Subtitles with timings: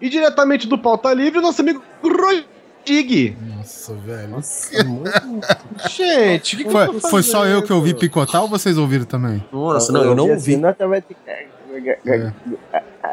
[0.00, 3.36] E diretamente do Pauta Livre, nosso amigo Rodig.
[3.56, 4.28] Nossa, velho.
[4.28, 4.70] Nossa,
[5.88, 9.44] Gente, o que, que Foi, foi só eu que ouvi picotar ou vocês ouviram também?
[9.52, 10.60] Nossa, não, eu não ouvi.
[12.06, 12.32] É.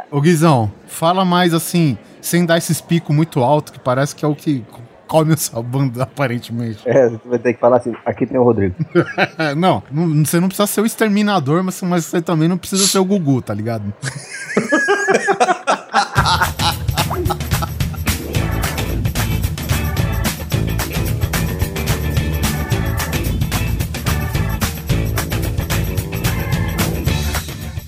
[0.09, 4.27] Ô Guizão, fala mais assim, sem dar esses picos muito alto, que parece que é
[4.27, 4.63] o que
[5.11, 6.79] come essa banda, aparentemente.
[6.86, 8.75] É, você vai ter que falar assim, aqui tem o Rodrigo.
[9.57, 13.00] não, não, você não precisa ser o exterminador, mas, mas você também não precisa ser
[13.00, 13.93] o Gugu, tá ligado?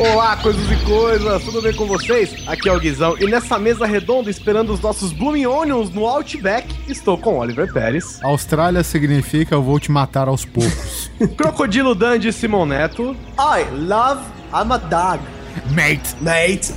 [0.00, 2.34] Olá, coisas e coisas, tudo bem com vocês?
[2.48, 6.74] Aqui é o Guizão e nessa mesa redonda, esperando os nossos Blooming Onions no Outback,
[6.90, 11.10] estou com Oliver Pérez, Austrália significa eu vou te matar aos poucos.
[11.36, 14.22] Crocodilo Dandy Simon Neto, I love
[14.54, 15.20] I'm a dog.
[15.70, 16.16] Mate!
[16.20, 16.74] Mate.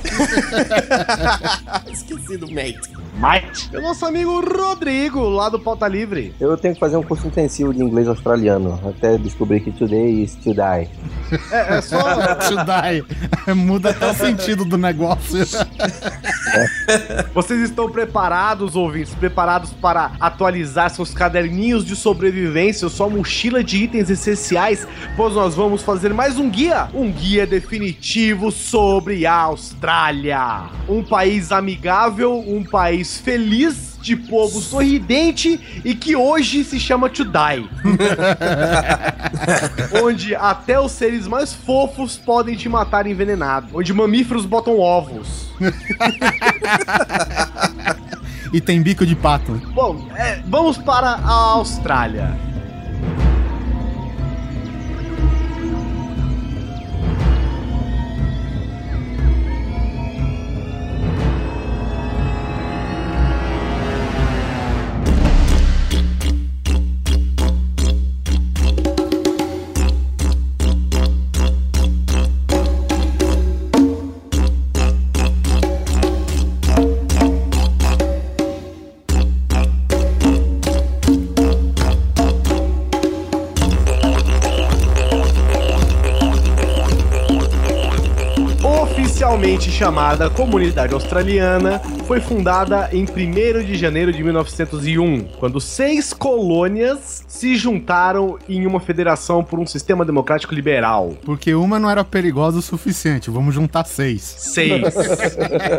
[1.90, 2.94] Esqueci do mate.
[3.14, 6.34] Mike, e o nosso amigo Rodrigo, lá do Pauta Livre.
[6.40, 10.34] Eu tenho que fazer um curso intensivo de inglês australiano, até descobrir que today is
[10.34, 10.88] to die.
[11.52, 12.02] É, é só.
[12.44, 13.54] To die.
[13.54, 15.38] Muda até o sentido do negócio.
[17.32, 19.14] Vocês estão preparados, ouvintes?
[19.14, 24.86] Preparados para atualizar seus caderninhos de sobrevivência, sua mochila de itens essenciais?
[25.16, 28.73] Pois nós vamos fazer mais um guia, um guia definitivo sobre
[29.26, 30.64] a Austrália.
[30.88, 33.94] Um país amigável, um país feliz.
[34.04, 37.66] De povo sorridente e que hoje se chama Tudai.
[40.04, 43.68] Onde até os seres mais fofos podem te matar envenenado.
[43.72, 45.48] Onde mamíferos botam ovos.
[48.52, 49.52] E tem bico de pato.
[49.72, 52.53] Bom, é, vamos para a Austrália.
[89.60, 97.56] Chamada Comunidade Australiana, foi fundada em 1 de janeiro de 1901, quando seis colônias se
[97.56, 101.14] juntaram em uma federação por um sistema democrático liberal.
[101.24, 103.30] Porque uma não era perigosa o suficiente.
[103.30, 104.20] Vamos juntar seis.
[104.22, 104.94] Seis.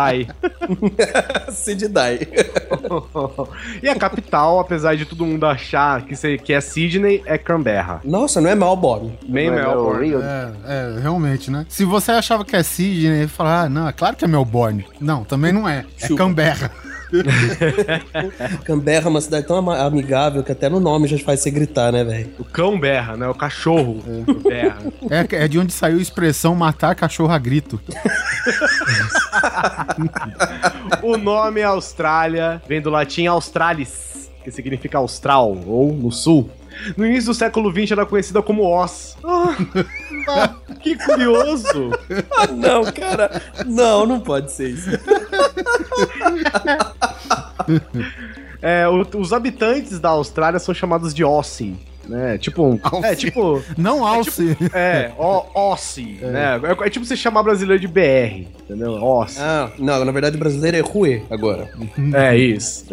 [1.91, 2.27] Die.
[3.83, 8.01] e a capital, apesar de todo mundo achar que, que é Sydney, é Canberra.
[8.03, 9.17] Nossa, não é Melbourne.
[9.27, 10.07] Bem Não é Melbourne.
[10.07, 10.21] Rio?
[10.21, 11.65] É, é, realmente, né?
[11.69, 14.85] Se você achava que é Sydney, falar, ah, não, é claro que é Melbourne.
[14.99, 15.85] Não, também não é.
[15.99, 16.23] É Chupa.
[16.23, 16.71] Canberra.
[18.63, 22.03] Canberra é uma cidade tão amigável que até no nome já faz você gritar, né,
[22.03, 22.29] velho?
[22.39, 23.27] O cão berra, né?
[23.27, 24.01] O cachorro
[24.43, 24.77] berra.
[25.09, 27.79] É, é de onde saiu a expressão matar cachorro a grito.
[31.01, 36.49] O nome Austrália vem do latim Australis, que significa austral, ou no sul.
[36.95, 39.17] No início do século XX era conhecida como Oz.
[39.23, 41.91] Ah, que curioso!
[42.37, 43.41] Ah, não, cara.
[43.65, 44.89] Não, não pode ser isso.
[48.61, 51.77] É, os habitantes da Austrália são chamados de Aussie.
[52.11, 52.37] Né?
[52.37, 52.79] Tipo, um- é
[53.09, 53.15] Aussie.
[53.15, 54.57] tipo, Não alce.
[54.73, 56.59] é, ó, Aussie, né?
[56.61, 58.97] É, é tipo você chamar brasileiro de BR, entendeu?
[58.97, 59.39] Aussie.
[59.41, 61.69] Ah, não, na verdade o brasileiro é Rue agora.
[62.13, 62.85] É isso.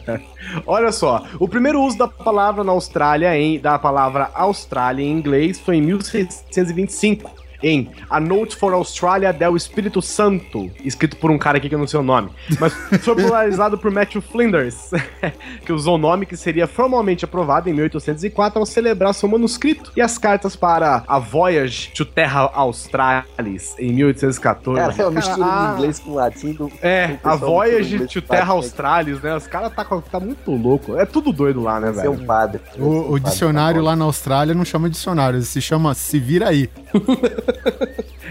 [0.66, 5.58] Olha só, o primeiro uso da palavra na Austrália, em, da palavra Austrália em inglês,
[5.58, 7.30] foi em 1625,
[7.62, 11.78] em A Note for Australia del Espírito Santo, escrito por um cara aqui que eu
[11.78, 12.72] não sei o nome, mas
[13.02, 14.90] foi popularizado por Matthew Flinders,
[15.64, 20.00] que usou o nome que seria formalmente aprovado em 1804 ao celebrar seu manuscrito e
[20.00, 24.80] as cartas para a Voyage to Terra Australis em 1814.
[24.80, 26.52] Cara, é uma mistura de inglês com latim.
[26.52, 29.36] Do, É, do a Voyage to Terra latim, Australis, né?
[29.36, 30.96] Os caras tá, com- tá muito louco.
[30.96, 32.26] É tudo doido lá, né, um velho?
[32.26, 32.60] padre.
[32.72, 35.94] Ser um O, o padre, dicionário tá lá na Austrália não chama dicionário, se chama
[35.94, 36.68] Se Vira Aí.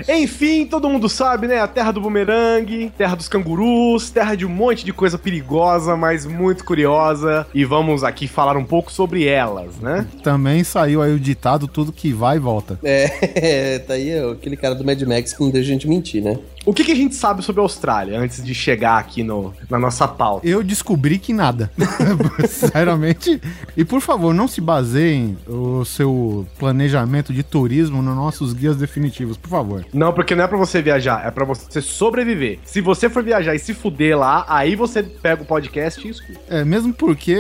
[0.07, 1.60] Enfim, todo mundo sabe, né?
[1.60, 6.25] A terra do bumerangue, terra dos cangurus, terra de um monte de coisa perigosa, mas
[6.25, 7.45] muito curiosa.
[7.54, 10.07] E vamos aqui falar um pouco sobre elas, né?
[10.24, 12.80] Também saiu aí o ditado tudo que vai e volta.
[12.83, 16.24] É, tá aí ó, aquele cara do Mad Max que não deixa a gente mentir,
[16.24, 16.38] né?
[16.69, 19.80] O que, que a gente sabe sobre a Austrália antes de chegar aqui no, na
[19.80, 20.48] nossa pauta?
[20.48, 21.71] Eu descobri que nada.
[22.48, 23.42] Sinceramente.
[23.75, 29.36] E por favor, não se baseiem o seu planejamento de turismo nos nossos guias definitivos,
[29.36, 29.83] por favor.
[29.92, 32.60] Não, porque não é pra você viajar, é pra você sobreviver.
[32.66, 36.39] Se você for viajar e se fuder lá, aí você pega o podcast e escuta.
[36.48, 37.36] É, mesmo porque,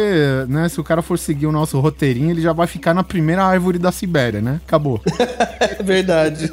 [0.47, 3.43] né, se o cara for seguir o nosso roteirinho, ele já vai ficar na primeira
[3.43, 4.59] árvore da Sibéria, né?
[4.65, 4.99] Acabou.
[5.59, 6.51] É verdade.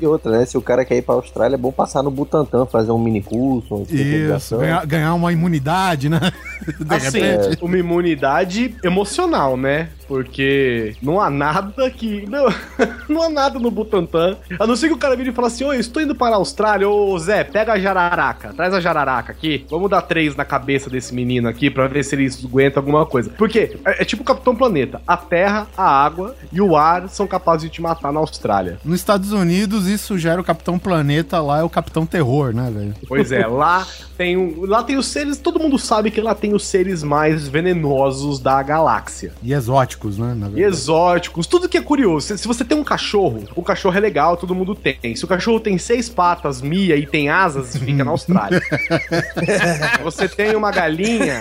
[0.00, 0.44] E outra, né?
[0.44, 3.22] Se o cara quer ir pra Austrália, é bom passar no Butantan, fazer um mini
[3.22, 6.20] curso, uma Isso, ganhar, ganhar uma imunidade, né?
[6.80, 7.62] De Assim, repente.
[7.62, 9.88] uma imunidade emocional, né?
[10.06, 12.26] Porque não há nada que.
[12.28, 12.46] Não,
[13.08, 14.36] não há nada no Butantan.
[14.58, 16.34] A não ser que o cara vire e fale assim: Oi, eu estou indo para
[16.34, 16.88] a Austrália.
[16.88, 18.52] Ô Zé, pega a jararaca.
[18.54, 19.66] Traz a jararaca aqui.
[19.70, 23.30] Vamos dar três na cabeça desse menino aqui pra ver se ele aguenta alguma coisa.
[23.36, 27.26] Porque é, é tipo o Capitão Planeta: a terra, a água e o ar são
[27.26, 28.78] capazes de te matar na Austrália.
[28.84, 32.94] Nos Estados Unidos, isso gera o Capitão Planeta, lá é o Capitão Terror, né, velho?
[33.08, 33.86] Pois é, lá
[34.16, 35.38] tem, um- lá tem os seres.
[35.38, 39.32] Todo mundo sabe que lá tem os seres mais venenosos da galáxia.
[39.42, 40.34] E exóticos, né?
[40.34, 40.62] Na E verdade.
[40.62, 42.26] exóticos, tudo que é curioso.
[42.26, 45.14] Se, se você tem um cachorro, o cachorro é legal, todo mundo tem.
[45.14, 48.60] Se o cachorro tem seis patas, mia e tem asas, fica na Austrália.
[49.96, 51.40] Se você tem uma galinha,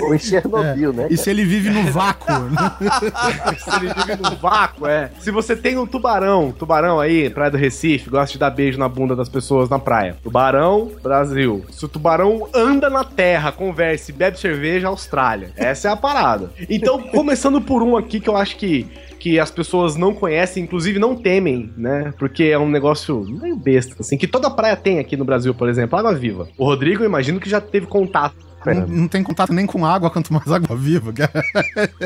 [0.00, 1.06] Ou em Chernobyl, né?
[1.10, 2.72] E se ele vive no vácuo, né?
[3.58, 5.10] se ele vive no vácuo, é.
[5.20, 8.88] Se você tem um tubarão, tubarão aí, Praia do Recife, gosta de dar beijo na
[8.88, 10.16] bunda das pessoas na praia.
[10.22, 11.64] Tubarão, Brasil.
[11.70, 15.50] Se o tubarão anda na terra, conversa e bebe cerveja, Austrália.
[15.56, 16.50] Essa é a parada.
[16.68, 18.88] Então, começando por um aqui que eu acho que
[19.22, 22.12] que as pessoas não conhecem, inclusive não temem, né?
[22.18, 25.68] Porque é um negócio meio besta, assim, que toda praia tem aqui no Brasil, por
[25.68, 26.48] exemplo, água viva.
[26.58, 28.34] O Rodrigo, eu imagino que já teve contato.
[28.66, 31.12] Não, não tem contato nem com água, quanto mais água viva.
[31.12, 31.42] cara.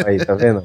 [0.06, 0.64] Aí, tá vendo?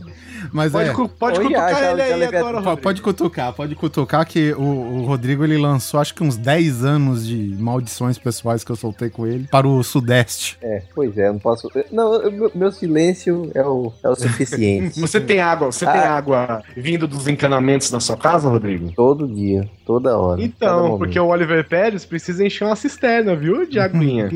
[0.52, 0.94] Mas Pode, é.
[0.94, 2.82] cu- pode Olha, cutucar já- ele já aí agora, Rodrigo.
[2.82, 7.28] Pode cutucar, pode cutucar que o, o Rodrigo ele lançou acho que uns 10 anos
[7.28, 10.58] de maldições pessoais que eu soltei com ele para o Sudeste.
[10.62, 11.70] É, pois é, não posso.
[11.92, 15.00] Não, eu- meu, silêncio é o, é o suficiente.
[15.02, 16.16] Você tem água, você tem Ah.
[16.18, 18.92] água vindo dos encanamentos da sua casa, Rodrigo?
[18.96, 20.42] Todo dia, toda hora.
[20.42, 24.30] Então, porque o Oliver Pérez precisa encher uma cisterna, viu, de aguinha?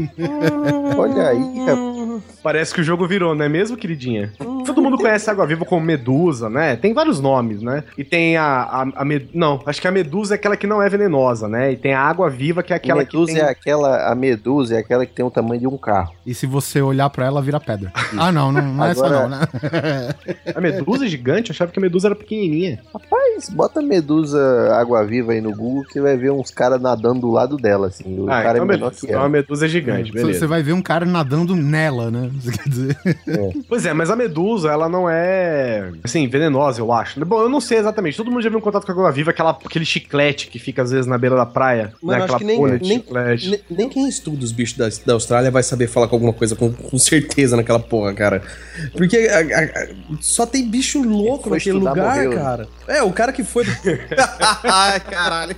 [0.97, 2.39] Olha aí, rapaz.
[2.43, 4.33] Parece que o jogo virou, não é mesmo, queridinha?
[4.75, 6.75] Todo mundo conhece a água viva como medusa, né?
[6.75, 7.83] Tem vários nomes, né?
[7.97, 10.81] E tem a, a, a med- Não, acho que a medusa é aquela que não
[10.81, 11.71] é venenosa, né?
[11.71, 13.47] E tem a água viva, que é aquela medusa que tem...
[13.47, 14.11] é aquela.
[14.11, 16.13] A medusa é aquela que tem o tamanho de um carro.
[16.25, 17.91] E se você olhar para ela, vira pedra.
[18.17, 19.47] Ah, não, não, não é essa Agora- não, né?
[20.55, 21.49] A medusa é gigante?
[21.49, 22.79] Eu achava que a medusa era pequenininha.
[22.93, 24.39] Rapaz, bota medusa
[24.75, 28.19] água-viva aí no Google que você vai ver uns caras nadando do lado dela, assim.
[28.19, 29.29] O Ah, cara então, é menor que então a ela.
[29.29, 30.47] medusa é gigante, Você beleza.
[30.47, 32.29] vai ver um cara nadando nela, né?
[32.41, 32.97] Você quer dizer?
[33.67, 37.23] Pois é, mas a medusa, ela não é, assim, venenosa, eu acho.
[37.25, 38.17] Bom, eu não sei exatamente.
[38.17, 40.81] Todo mundo já viu um contato com a água viva, aquela, aquele chiclete que fica
[40.81, 41.93] às vezes na beira da praia.
[42.01, 42.23] Mas né?
[42.23, 43.49] Aquela que nem- de nem- chiclete.
[43.51, 46.55] Ne- Nem quem estuda os bichos da, da Austrália vai saber falar com alguma coisa
[46.55, 48.41] com, com certeza naquela porra, cara.
[48.95, 49.87] Porque a- a- a-
[50.21, 52.67] só tem bicho louco foi naquele estudar, lugar, morreu, cara.
[52.87, 53.65] É, o cara que foi.
[54.63, 55.55] Ai, caralho.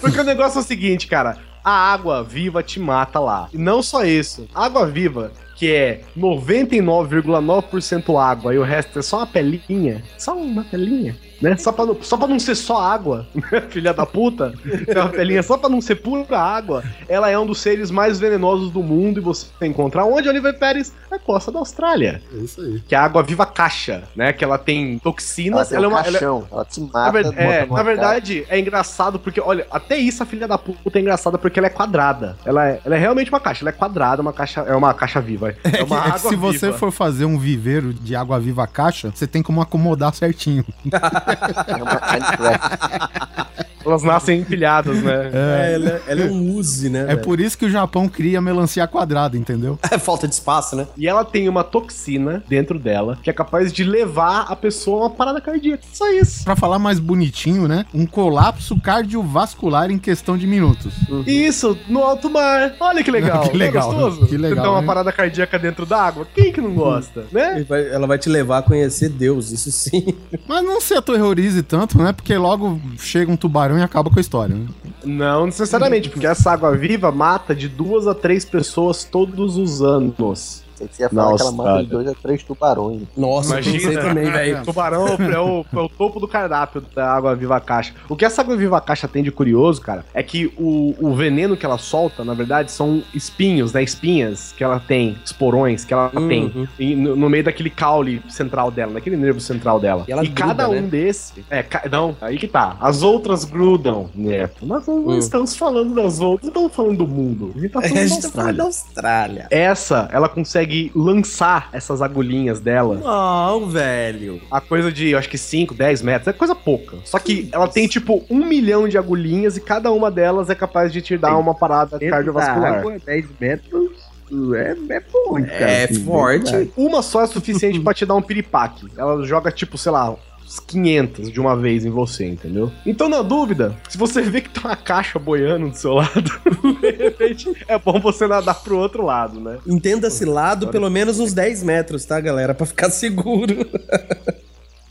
[0.00, 1.36] Porque o negócio é o seguinte, cara.
[1.64, 3.48] A água viva te mata lá.
[3.52, 4.48] E não só isso.
[4.54, 5.30] A água viva,
[5.62, 10.02] que é 99,9% água e o resto é só uma pelinha.
[10.18, 11.16] Só uma pelinha.
[11.42, 11.56] Né?
[11.56, 13.26] Só, pra não, só pra não ser só água,
[13.70, 14.54] filha da puta,
[14.86, 18.20] é uma pelinha só pra não ser pura água, ela é um dos seres mais
[18.20, 20.92] venenosos do mundo e você encontra onde, Oliver Pérez?
[21.10, 22.22] Na costa da Austrália.
[22.32, 22.80] É isso aí.
[22.86, 24.32] Que é a água viva caixa, né?
[24.32, 25.98] Que ela tem Ela toxinas, tem ela é um uma.
[26.00, 27.10] ela é- caixão, ela te na, mata.
[27.12, 30.98] ver- bota é, na verdade, é engraçado porque, olha, até isso a filha da puta
[30.98, 32.36] é engraçada porque ela é quadrada.
[32.44, 35.20] Ela é, ela é realmente uma caixa, ela é quadrada, uma caixa, é uma caixa
[35.20, 35.50] viva.
[35.64, 36.78] É, É uma é que água se você viva.
[36.78, 40.64] for fazer um viveiro de água viva caixa, você tem como acomodar certinho.
[41.36, 41.64] cara.
[41.66, 43.61] É uma Minecraft.
[43.84, 45.30] Elas nascem empilhadas, né?
[45.32, 47.02] É, ela, ela é um use, né?
[47.02, 47.20] É velho?
[47.22, 49.78] por isso que o Japão cria melancia quadrada, entendeu?
[49.90, 50.86] É falta de espaço, né?
[50.96, 55.00] E ela tem uma toxina dentro dela que é capaz de levar a pessoa a
[55.06, 55.82] uma parada cardíaca.
[55.92, 56.44] Só isso.
[56.44, 57.84] Pra falar mais bonitinho, né?
[57.94, 60.94] Um colapso cardiovascular em questão de minutos.
[61.26, 62.74] Isso, no alto mar.
[62.80, 63.42] Olha que legal.
[63.52, 64.26] Que legal, Não é gostoso?
[64.28, 64.86] que legal, Você dá uma né?
[64.86, 66.26] parada cardíaca dentro d'água.
[66.34, 67.56] Quem que não gosta, né?
[67.56, 70.14] Ele vai- ela vai te levar a conhecer Deus, isso sim.
[70.48, 72.12] Mas não se aterrorize tanto, né?
[72.12, 74.66] Porque logo chega um tubarão e acaba com a história, né?
[75.04, 80.61] Não necessariamente, porque essa água viva mata de duas a três pessoas todos os anos.
[80.82, 83.02] Sei que você ia falar Na que ela mata de dois a três tubarões.
[83.16, 83.76] Nossa, Imagina.
[83.76, 84.64] eu pensei também, velho.
[84.64, 87.94] Tubarão é o, é o topo do cardápio da água viva caixa.
[88.08, 91.56] O que essa água viva caixa tem de curioso, cara, é que o, o veneno
[91.56, 93.82] que ela solta, na verdade, são espinhos, né?
[93.82, 96.28] Espinhas que ela tem, esporões que ela Uhum.
[96.28, 100.04] tem e no, no meio daquele caule central dela, naquele nervo central dela.
[100.08, 100.80] E E, gruda, cada um né?
[100.82, 101.44] desse.
[101.48, 102.76] É, ca- não, aí que tá.
[102.80, 104.66] As outras grudam, Neto.
[104.66, 105.18] Nós não Hum.
[105.18, 107.52] estamos falando das outras, não estamos falando do mundo.
[107.56, 108.56] A gente tá falando É, a da tá falando Austrália.
[108.56, 109.46] da Austrália.
[109.50, 114.40] Essa, ela consegue lançar essas agulhinhas dela Não, velho.
[114.50, 116.98] a coisa de, eu acho que 5, 10 metros, é coisa pouca.
[117.04, 120.92] Só que ela tem, tipo, um milhão de agulhinhas e cada uma delas é capaz
[120.92, 122.78] de te dar uma parada cardiovascular.
[122.78, 124.12] água, 10 metros
[124.54, 125.70] é, é cara.
[125.70, 126.50] É assim, forte.
[126.50, 126.72] verdade.
[126.76, 128.88] Uma só é suficiente pra te dar um piripaque.
[128.96, 130.14] Ela joga, tipo, sei lá,
[130.52, 132.70] uns 500 de uma vez em você, entendeu?
[132.84, 136.30] Então, na dúvida, se você vê que tem uma caixa boiando do seu lado,
[136.80, 139.58] de repente, é bom você nadar pro outro lado, né?
[139.66, 142.54] Entenda-se lado pelo menos uns 10 metros, tá, galera?
[142.54, 143.66] Pra ficar seguro.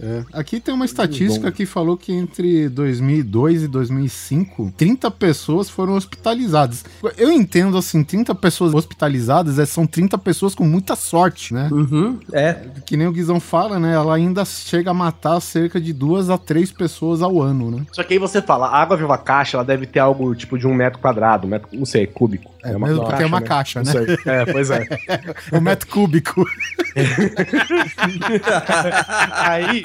[0.02, 0.24] É.
[0.34, 6.84] Aqui tem uma estatística que falou que entre 2002 e 2005, 30 pessoas foram hospitalizadas.
[7.18, 11.70] Eu entendo assim, 30 pessoas hospitalizadas é, são 30 pessoas com muita sorte, né?
[11.72, 12.20] Uhum.
[12.34, 12.66] É.
[12.86, 13.94] Que nem o Guizão fala, né?
[13.94, 17.86] Ela ainda chega a matar cerca de duas a três pessoas ao ano, né?
[17.92, 20.66] Só que aí você fala, a água viva caixa, ela deve ter algo, tipo, de
[20.66, 22.52] um metro quadrado, um metro, não sei, cúbico.
[22.64, 24.18] É, mesmo porque é uma caixa, Não né?
[24.26, 24.86] É, pois é.
[25.52, 26.46] Um metro cúbico.
[29.34, 29.84] Aí.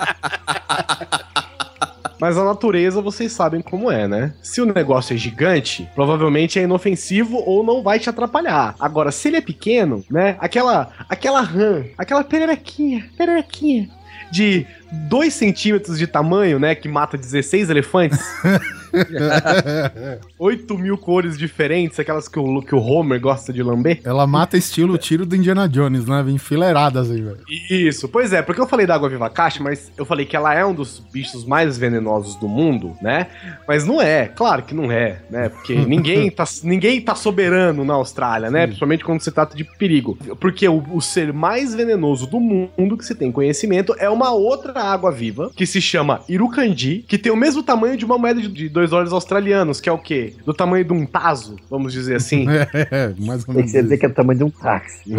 [2.21, 4.33] Mas a natureza vocês sabem como é, né?
[4.43, 8.75] Se o negócio é gigante, provavelmente é inofensivo ou não vai te atrapalhar.
[8.81, 10.37] Agora, se ele é pequeno, né?
[10.39, 13.89] Aquela, aquela rã, aquela pererequinha, pererequinha
[14.31, 14.67] de
[15.09, 16.75] 2 centímetros de tamanho, né?
[16.75, 18.19] Que mata 16 elefantes.
[20.39, 24.01] 8 mil cores diferentes, aquelas que o, que o Homer gosta de lamber.
[24.05, 26.25] Ela mata estilo tiro do Indiana Jones, né?
[26.29, 27.39] Enfileiradas aí, velho.
[27.71, 30.55] Isso, pois é, porque eu falei da água viva caixa, mas eu falei que ela
[30.55, 33.29] é um dos bichos mais venenosos do mundo, né?
[33.67, 35.49] Mas não é, claro que não é, né?
[35.49, 38.67] Porque ninguém tá, ninguém tá soberano na Austrália, né?
[38.67, 40.19] Principalmente quando se trata de perigo.
[40.41, 44.81] Porque o, o ser mais venenoso do mundo que se tem conhecimento é uma outra
[44.81, 48.49] água viva, que se chama Irucandi, que tem o mesmo tamanho de uma moeda de,
[48.49, 50.35] de dois dólares australianos, que é o quê?
[50.45, 52.47] Do tamanho de um taso, vamos dizer assim.
[52.91, 53.73] É, mais ou Tem menos.
[53.73, 53.99] que dizer isso.
[53.99, 55.17] que é o tamanho de um táxi.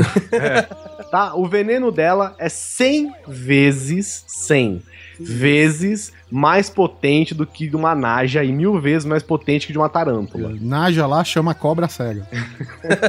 [1.12, 1.34] tá?
[1.36, 4.82] O veneno dela é 100 vezes 100
[5.20, 9.80] vezes mais potente do que de uma naja e mil vezes mais potente que de
[9.80, 10.54] uma tarântula.
[10.62, 12.28] Naja lá chama cobra cega.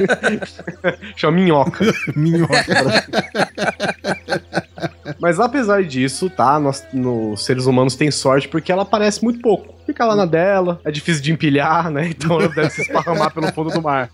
[1.15, 1.85] Chama minhoca.
[2.15, 3.05] Minhoca.
[5.19, 6.59] Mas apesar disso, tá?
[6.59, 9.73] Nós, nos seres humanos tem sorte porque ela aparece muito pouco.
[9.85, 12.09] Fica lá na dela, é difícil de empilhar, né?
[12.19, 14.09] Então ela deve se esparramar pelo fundo do mar.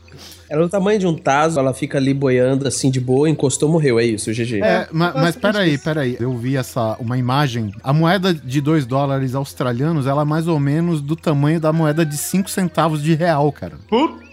[0.50, 3.68] Ela é do tamanho de um taso, ela fica ali boiando assim de boa, encostou,
[3.68, 4.00] morreu.
[4.00, 4.62] É isso, GG.
[4.62, 6.18] É, ma- mas basicamente peraí, peraí.
[6.20, 7.72] Eu vi essa, uma imagem.
[7.84, 12.06] A moeda de 2 dólares australianos, ela é mais ou menos do tamanho da moeda
[12.06, 13.74] de 5 centavos de real, cara.
[13.90, 14.24] Puta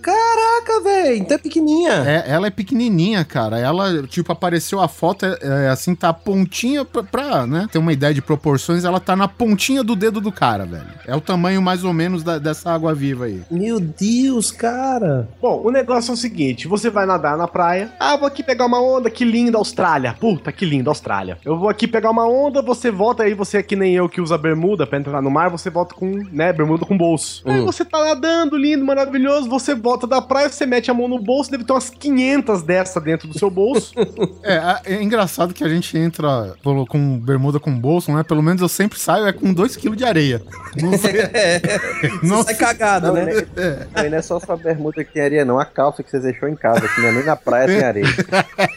[0.00, 1.92] Caraca, velho, então é pequenininha.
[2.06, 3.58] É, ela é pequenininha, cara.
[3.58, 7.78] Ela, tipo, apareceu a foto, é, é, assim, tá a pontinha pra, pra, né, ter
[7.78, 10.86] uma ideia de proporções, ela tá na pontinha do dedo do cara, velho.
[11.06, 13.42] É o tamanho mais ou menos da- dessa água viva aí.
[13.50, 15.28] Meu Deus, cara.
[15.40, 17.92] Bom, o negócio é o seguinte: você vai nadar na praia.
[17.98, 20.14] Ah, vou aqui pegar uma onda, que linda Austrália.
[20.18, 21.38] Puta, que linda Austrália.
[21.44, 24.20] Eu vou aqui pegar uma onda, você volta aí, você é que nem eu que
[24.20, 27.42] usa bermuda pra entrar no mar, você volta com, né, bermuda com bolso.
[27.46, 31.18] Aí você tá nadando, lindo, maravilhoso, você volta da praia, você mete a mão no
[31.18, 33.92] bolso, deve ter umas 500 dessa dentro do seu bolso.
[34.44, 36.54] É, é engraçado que a gente entra
[36.88, 38.22] com bermuda com bolso, né?
[38.22, 40.42] Pelo menos eu sempre saio é com 2 kg de areia.
[40.80, 41.12] Não sei.
[42.22, 43.24] não Você sai cagado, Não, né?
[43.26, 43.86] né?
[43.94, 45.58] Não, não é só sua bermuda que tem areia, não.
[45.60, 48.06] A calça que você deixou em casa, que não é nem na praia tem areia.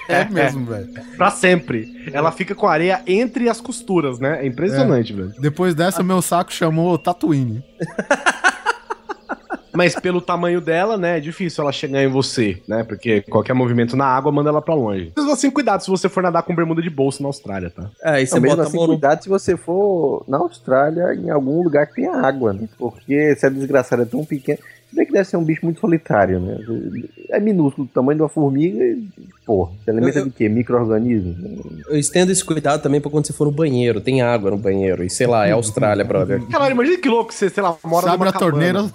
[0.08, 0.88] é mesmo, velho.
[1.18, 2.10] pra sempre.
[2.14, 4.44] Ela fica com areia entre as costuras, né?
[4.44, 5.34] É impressionante, velho.
[5.40, 7.64] Depois dessa, meu saco chamou Tatooine.
[9.76, 12.84] Mas pelo tamanho dela, né, é difícil ela chegar em você, né?
[12.84, 15.12] Porque qualquer movimento na água manda ela pra longe.
[15.16, 17.90] Mas assim, cuidado se você for nadar com bermuda de bolso na Austrália, tá?
[18.04, 18.88] É, e você Não, mesmo assim, no...
[18.88, 22.68] cuidado se você for na Austrália, em algum lugar que tenha água, né?
[22.78, 24.60] Porque se a desgraçada é tão pequena.
[24.90, 26.58] Se bem que deve ser um bicho muito solitário, né?
[27.32, 29.04] É minúsculo, do tamanho de uma formiga e,
[29.46, 30.48] pô, se alimenta Eu- de quê?
[30.48, 31.36] Micro-organismos?
[31.90, 34.00] Eu estendo esse cuidado também pra quando você for no banheiro.
[34.00, 35.04] Tem água no banheiro.
[35.04, 36.42] E sei lá, é Austrália, brother.
[36.48, 38.86] Caralho, imagina que louco você, sei lá, mora abre numa a torneira,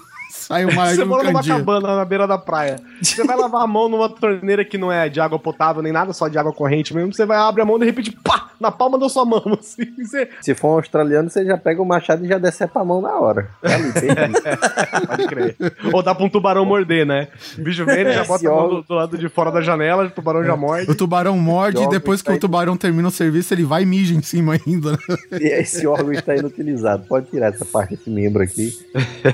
[0.41, 2.81] sai uma Você mora numa cabana na beira da praia.
[3.01, 6.13] Você vai lavar a mão numa torneira que não é de água potável nem nada,
[6.13, 7.13] só de água corrente mesmo.
[7.13, 9.43] Você vai abrir a mão e de repente, pá, na palma da sua mão.
[9.59, 12.85] Assim, você Se for um australiano, você já pega o machado e já decepa a
[12.85, 13.51] mão na hora.
[13.63, 15.07] Ali, perdido.
[15.07, 15.57] pode crer.
[15.93, 17.29] Ou dá pra um tubarão morder, né?
[17.59, 20.05] O bicho vem, ele já bota a mão do, do lado de fora da janela,
[20.05, 20.91] o tubarão já morde.
[20.91, 24.15] O tubarão morde e depois que o tubarão termina o serviço, ele vai e mija
[24.15, 24.93] em cima ainda.
[24.93, 24.99] né?
[25.41, 27.05] E esse órgão está inutilizado.
[27.07, 28.73] Pode tirar essa parte, esse membro aqui.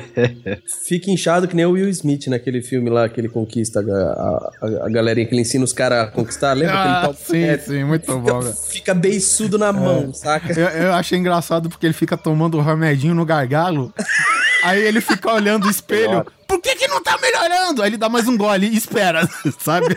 [1.07, 3.83] Fica inchado que nem o Will Smith naquele filme lá que ele conquista a,
[4.83, 6.53] a, a galerinha que ele ensina os caras a conquistar.
[6.55, 7.15] Lembra Ah, aquele tal?
[7.15, 8.55] sim, É, sim, muito fica, bom, velho.
[8.55, 10.53] fica beiçudo na mão, saca?
[10.59, 13.95] Eu, eu achei engraçado porque ele fica tomando o remedinho no gargalo.
[14.65, 16.27] Aí ele fica olhando o espelho.
[16.47, 17.83] Por que, que não tá melhorando?
[17.83, 19.97] Aí ele dá mais um gole e espera, sabe?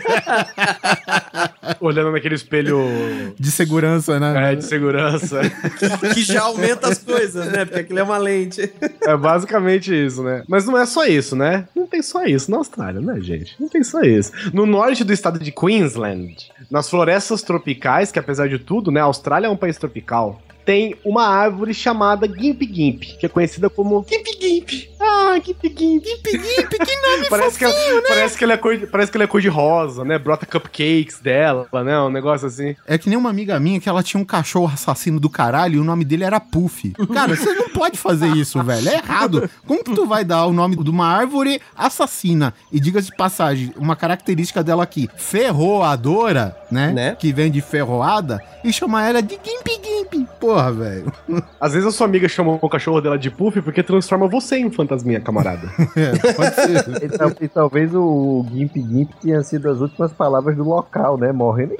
[1.80, 4.52] Olhando naquele espelho De segurança, né?
[4.52, 5.40] é, de segurança.
[6.14, 7.64] que já aumenta as coisas, né?
[7.64, 8.72] Porque aquilo é uma lente.
[9.02, 10.42] É basicamente isso, né?
[10.48, 11.66] Mas não é só isso, né?
[11.74, 13.54] Não tem só isso na Austrália, né, gente?
[13.60, 14.32] Não tem só isso.
[14.52, 19.04] No norte do estado de Queensland, nas florestas tropicais, que apesar de tudo, né, a
[19.04, 24.06] Austrália é um país tropical, tem uma árvore chamada Gimp Gimp, que é conhecida como
[24.08, 24.70] Gimp Gimp.
[25.00, 26.04] Ah, Gimp Gimp.
[26.04, 29.16] Gimp Gimp, que nome parece que ela, parece que ela é cor, de- parece que
[29.16, 30.16] ela é cor de rosa, né?
[30.16, 32.00] Brota cupcakes dela, né?
[32.00, 32.76] Um negócio assim.
[32.86, 35.78] É que nem uma amiga minha que ela tinha um cachorro assassino do caralho e
[35.80, 36.92] o nome dele era Puff.
[37.12, 38.88] Cara, você não pode fazer isso, velho.
[38.90, 39.50] É errado.
[39.66, 42.54] Como que tu vai dar o nome de uma árvore assassina?
[42.70, 46.92] E diga de passagem, uma característica dela aqui, ferroadora, né?
[46.92, 47.16] Né?
[47.18, 50.28] Que vem de ferroada, e chamar ela de Gimp Gimp.
[50.60, 51.12] Porra, velho.
[51.60, 54.70] Às vezes a sua amiga chama o cachorro dela de Puff porque transforma você em
[54.70, 55.68] fantasminha, camarada.
[55.96, 57.04] É, pode ser.
[57.04, 61.32] E, tal- e talvez o Gimp Gimp tenha sido as últimas palavras do local, né?
[61.32, 61.74] Morrendo.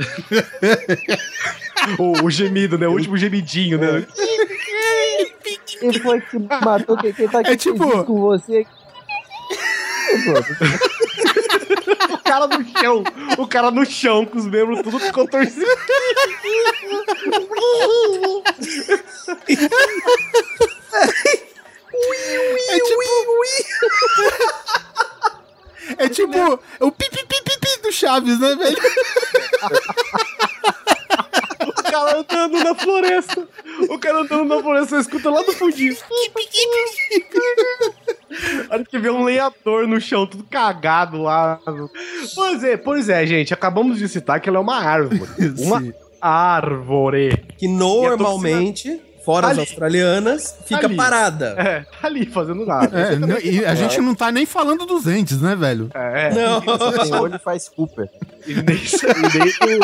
[1.99, 2.87] o, o gemido, né?
[2.89, 4.05] O último gemidinho, né?
[5.79, 6.97] Quem foi que matou?
[6.97, 8.67] Quem, quem tá aqui É tipo- com você?
[12.31, 13.03] O cara no chão.
[13.39, 15.69] O cara no chão, com os membros tudo contorcidos.
[22.69, 23.03] É tipo.
[25.99, 28.79] É tipo o pipi pipi pi do Chaves, né, velho?
[31.91, 33.49] O cara andando na floresta.
[33.89, 35.97] O cara andando na floresta, você escuta lá do fundinho.
[38.71, 41.59] A hora que vê um lenhador no chão, tudo cagado lá.
[42.35, 43.53] Pois é, pois é, gente.
[43.53, 45.21] Acabamos de citar que ela é uma árvore.
[45.59, 45.83] Uma
[46.21, 47.45] árvore.
[47.59, 49.61] Que normalmente, fora as Ali.
[49.61, 50.97] australianas, fica Ali.
[50.97, 51.55] parada.
[51.59, 52.99] É, tá ali fazendo nada.
[52.99, 55.91] É, não- e a gente não tá nem falando dos entes, né, velho?
[55.95, 56.61] É, Não.
[56.61, 58.09] Tem olho e faz Cooper.
[58.47, 59.81] E nem, e nem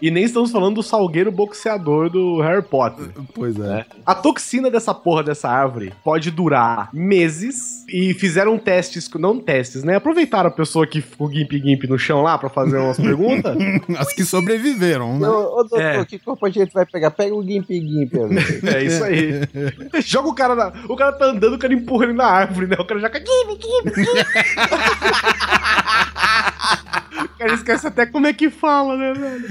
[0.00, 3.06] e nem estamos falando do salgueiro boxeador do Harry Potter.
[3.34, 3.60] Pois é.
[3.60, 3.86] né?
[4.04, 9.96] A toxina dessa porra dessa árvore pode durar meses e fizeram testes, não testes, né?
[9.96, 13.56] Aproveitaram a pessoa que ficou Gimp Gimp no chão lá pra fazer umas perguntas.
[13.98, 15.28] As que sobreviveram, né?
[15.28, 16.04] Ô, ô, doutor, É.
[16.04, 17.10] que corpo a gente vai pegar?
[17.10, 18.14] Pega o Gimp Gimp.
[18.14, 18.66] amigo.
[18.68, 19.40] É isso aí.
[20.02, 20.72] Joga o cara na.
[20.88, 22.76] O cara tá andando, o cara empurra ele na árvore, né?
[22.78, 23.20] O cara já fica.
[23.24, 24.26] Gimp, Gimp, Gimp.
[27.44, 29.44] Cara esquece até como é que fala, né, velho?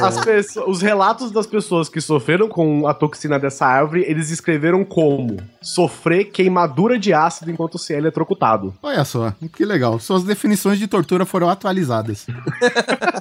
[0.00, 4.84] As pessoas, os relatos das pessoas que sofreram com a toxina dessa árvore, eles escreveram
[4.84, 8.72] como sofrer queimadura de ácido enquanto se é eletrocutado.
[8.80, 9.98] Olha só, que legal.
[9.98, 12.28] Suas definições de tortura foram atualizadas.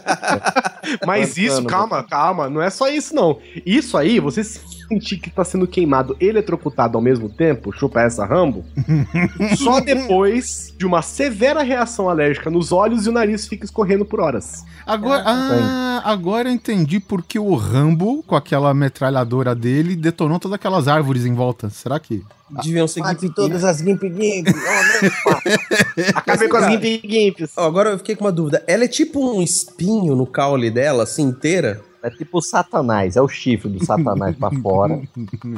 [1.06, 3.40] Mas isso, calma, calma, não é só isso não.
[3.66, 8.26] Isso aí, você sentir que tá sendo queimado e eletrocutado ao mesmo tempo, chupa essa
[8.26, 8.66] Rambo,
[9.58, 14.20] só depois de uma severa reação alérgica nos olhos e o nariz fica escorrendo por
[14.20, 14.66] horas.
[14.86, 20.88] Agora, ah, agora eu entendi porque o Rambo, com aquela metralhadora dele, detonou todas aquelas
[20.88, 21.70] árvores em volta.
[21.70, 22.24] Será que.
[22.64, 24.48] Deviam ser Mate Gimp todas as Gimp Gimp.
[26.16, 27.52] Acabei com as Gimp Gimps.
[27.58, 28.64] Ó, Agora eu fiquei com uma dúvida.
[28.68, 31.82] Ela é tipo um espinho no caule dela, assim, inteira?
[32.02, 35.00] É tipo o satanás, é o chifre do satanás pra fora.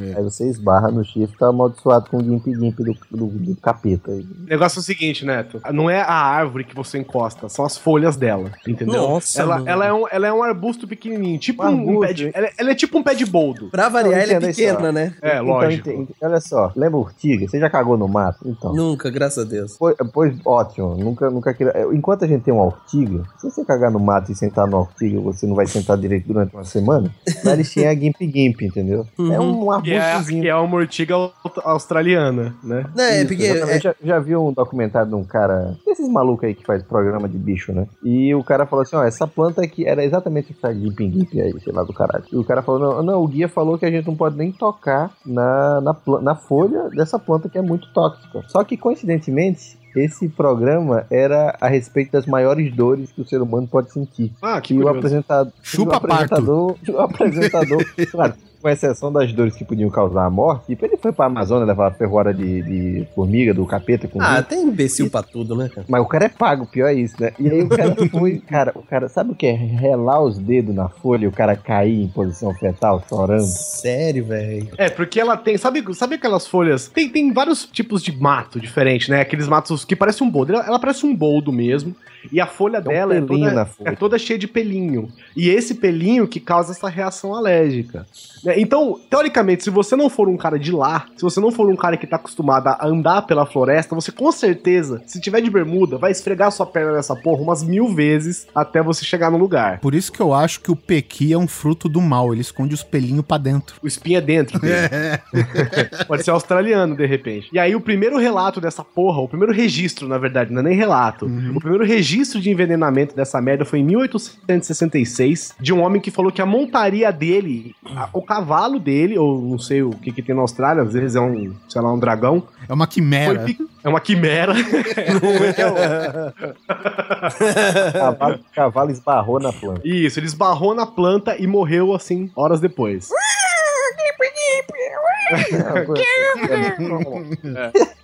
[0.02, 0.16] É.
[0.18, 4.10] Aí você esbarra no chifre, tá amaldiçoado com o Gimp Gimp do, do, do capeta.
[4.10, 5.60] O negócio é o seguinte, Neto.
[5.72, 8.50] Não é a árvore que você encosta, são as folhas dela.
[8.66, 8.94] Entendeu?
[9.02, 12.00] Nossa, ela, ela, é um, ela é um arbusto pequenininho, tipo Um um, um arbusto,
[12.00, 12.30] pé de.
[12.34, 13.68] Ela, é- ela é tipo um pé de boldo.
[13.70, 15.14] Pra variar, Não, ela é pequena, né?
[15.22, 15.90] É, lógico.
[15.90, 17.46] Então, olha só, lembra urtiga?
[17.48, 18.38] Você já cagou no mato?
[18.46, 18.74] Então.
[18.74, 19.76] Nunca, graças a Deus.
[19.78, 21.72] Pois, pois, ótimo, nunca, nunca queria.
[21.74, 24.78] é, Enquanto a gente tem uma ortiga, se você cagar no mato e sentar na
[24.78, 27.10] ortiga, você não vai sentar direito durante uma semana,
[27.44, 29.06] lá eles tinham a Gimp Gimp, entendeu?
[29.30, 30.42] É um Que é, arbustozinho.
[30.42, 31.32] que é uma ortiga au-
[31.64, 32.84] australiana, né?
[32.98, 33.44] É, Isso, porque.
[33.44, 37.28] é- Já, já vi um documentário de um cara, desses malucos aí que faz programa
[37.28, 37.86] de bicho, né?
[38.02, 41.52] E o cara falou assim: ó, essa planta aqui era exatamente essa Gimp Gimp aí,
[41.60, 42.24] sei lá do caralho.
[42.32, 44.52] E o cara falou: não, não, o guia falou que a gente não pode nem
[44.52, 48.42] tocar na, na, na folha dessa planta que é muito tóxica.
[48.48, 49.80] Só que coincidentemente.
[49.94, 54.32] Esse programa era a respeito das maiores dores que o ser humano pode sentir.
[54.40, 55.52] Ah, que E o apresentador.
[55.62, 60.66] Chupa o apresentador, o apresentador, claro, com exceção das dores que podiam causar a morte,
[60.68, 64.40] tipo, ele foi pra Amazônia levar a ferroada de, de formiga, do capeta com Ah,
[64.42, 65.84] tem imbecil pra tudo, né, cara?
[65.88, 67.32] Mas o cara é pago, pior é isso, né?
[67.38, 70.74] E aí o cara foi, cara, o cara, sabe o que é relar os dedos
[70.74, 73.42] na folha e o cara cair em posição fetal, chorando?
[73.42, 74.68] Sério, velho.
[74.78, 75.58] É, porque ela tem.
[75.58, 76.88] Sabe, sabe aquelas folhas?
[76.88, 79.20] Tem, tem vários tipos de mato diferentes, né?
[79.20, 80.52] Aqueles matos que parecem um boldo.
[80.52, 81.94] Ela, ela parece um boldo mesmo.
[82.30, 85.08] E a folha Tem um dela é toda, é toda cheia de pelinho.
[85.36, 88.06] E esse pelinho que causa essa reação alérgica.
[88.44, 88.51] né?
[88.60, 91.76] Então, teoricamente, se você não for um cara de lá, se você não for um
[91.76, 95.98] cara que tá acostumado a andar pela floresta, você com certeza, se tiver de bermuda,
[95.98, 99.80] vai esfregar sua perna nessa porra umas mil vezes até você chegar no lugar.
[99.80, 102.32] Por isso que eu acho que o pequi é um fruto do mal.
[102.32, 103.76] Ele esconde os pelinhos pra dentro.
[103.82, 104.88] O espinho é dentro dele.
[106.06, 107.48] Pode ser australiano, de repente.
[107.52, 110.76] E aí, o primeiro relato dessa porra, o primeiro registro, na verdade, não é nem
[110.76, 111.26] relato.
[111.26, 116.30] O primeiro registro de envenenamento dessa merda foi em 1866, de um homem que falou
[116.32, 118.41] que a montaria dele, a- o cavalo
[118.80, 121.80] dele, ou não sei o que, que tem na Austrália, às vezes é um, sei
[121.80, 122.42] lá, um dragão.
[122.68, 123.44] É uma Foi quimera.
[123.44, 124.52] pi- é uma quimera.
[127.92, 129.80] Cavalo, cavalo esbarrou na planta.
[129.84, 133.08] Isso, ele esbarrou na planta e morreu assim, horas depois.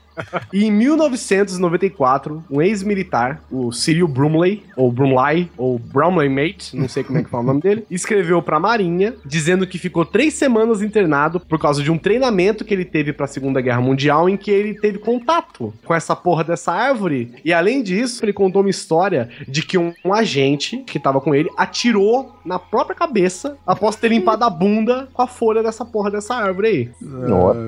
[0.52, 7.04] E em 1994, um ex-militar, o Cyril Brumley, ou Brumley, ou Brumley Mate, não sei
[7.04, 10.82] como é que fala o nome dele, escreveu pra Marinha, dizendo que ficou três semanas
[10.82, 14.50] internado por causa de um treinamento que ele teve pra Segunda Guerra Mundial, em que
[14.50, 17.32] ele teve contato com essa porra dessa árvore.
[17.44, 21.34] E além disso, ele contou uma história de que um, um agente que tava com
[21.34, 26.10] ele atirou na própria cabeça após ter limpado a bunda com a folha dessa porra
[26.10, 26.90] dessa árvore aí.
[27.00, 27.60] Nossa.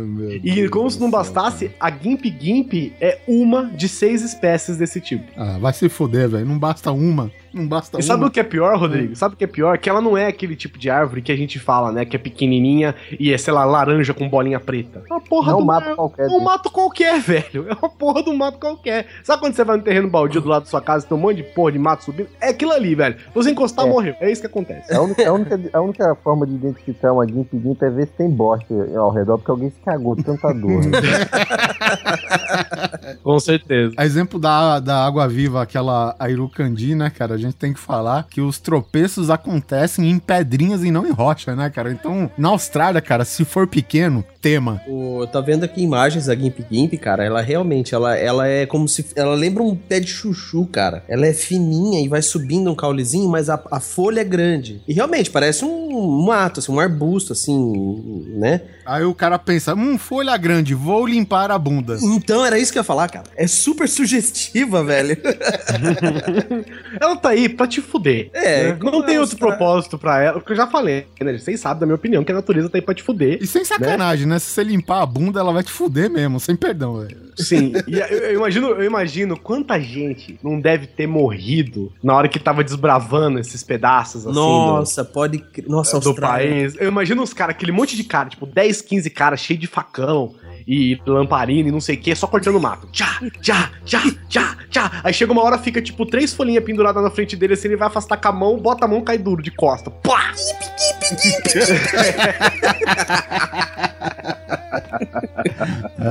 [0.42, 5.24] E como se não bastasse, a Gimp Gimp é uma de seis espécies desse tipo.
[5.37, 6.46] Ah, vai se foder, velho.
[6.46, 7.31] Não basta uma.
[7.52, 8.28] Não basta E sabe uma.
[8.28, 9.14] o que é pior, Rodrigo?
[9.16, 9.76] Sabe o que é pior?
[9.78, 12.04] Que ela não é aquele tipo de árvore que a gente fala, né?
[12.04, 15.02] Que é pequenininha e é, sei lá, laranja com bolinha preta.
[15.08, 16.26] É uma porra Não do mato qualquer.
[16.26, 17.66] É um mato qualquer, velho.
[17.68, 19.06] É uma porra um mato qualquer.
[19.24, 21.20] Sabe quando você vai no terreno baldio do lado da sua casa e tem um
[21.20, 22.28] monte de porra de mato subindo?
[22.40, 23.16] É aquilo ali, velho.
[23.34, 23.88] Você encostar, É.
[23.88, 24.14] morreu.
[24.20, 24.92] É isso que acontece.
[24.94, 28.12] A única, a, única, a única forma de identificar uma Gimp Gimp é ver se
[28.12, 30.84] tem bosta ao redor, porque alguém se cagou de tanta dor.
[30.84, 31.00] né?
[33.22, 33.94] Com certeza.
[33.96, 37.36] A exemplo da, da água viva, aquela Airucandi, né, cara?
[37.40, 41.70] Gente tem que falar que os tropeços acontecem em pedrinhas e não em rocha, né,
[41.70, 41.90] cara?
[41.92, 44.81] Então, na Austrália, cara, se for pequeno, tema.
[44.88, 47.24] O, tá vendo aqui imagens da Gimp Gimp, cara?
[47.24, 49.07] Ela realmente, ela, ela é como se.
[49.14, 51.05] Ela lembra um pé de chuchu, cara.
[51.09, 54.83] Ela é fininha e vai subindo um caulezinho, mas a, a folha é grande.
[54.88, 58.62] E realmente, parece um mato, assim, um arbusto, assim, né?
[58.87, 61.96] Aí o cara pensa, hum, folha grande, vou limpar a bunda.
[62.03, 63.26] Então era isso que eu ia falar, cara.
[63.37, 65.16] É super sugestiva, velho.
[67.00, 68.31] Ela tá aí pra te fuder.
[68.33, 68.79] É, né?
[68.83, 70.35] Não tem ela outro está- propósito pra ela.
[70.40, 71.38] Porque eu já falei, né?
[71.38, 73.38] Vocês sabem da minha opinião que a natureza tá aí pra te fuder.
[73.40, 74.30] E sem sacanagem, né?
[74.38, 77.31] Se você limpar a bunda, ela vai te fuder mesmo, sem perdão, velho.
[77.37, 82.29] Sim, e eu, eu imagino, eu imagino quanta gente não deve ter morrido na hora
[82.29, 85.38] que tava desbravando esses pedaços assim do- Nossa, pode.
[85.38, 85.66] crer.
[85.69, 86.51] Nossa, do, Austrália.
[86.51, 86.77] país.
[86.79, 90.35] Eu imagino os caras, aquele monte de cara, tipo 10, 15 caras cheio de facão
[90.70, 92.87] e lamparina e não sei o que, só cortando mato.
[92.92, 95.00] Tchá, tchá, tchá, tchá, tchá.
[95.02, 97.88] Aí chega uma hora, fica tipo três folhinhas penduradas na frente dele, assim, ele vai
[97.88, 99.90] afastar com a mão, bota a mão, cai duro de costa.
[99.90, 100.33] Pá!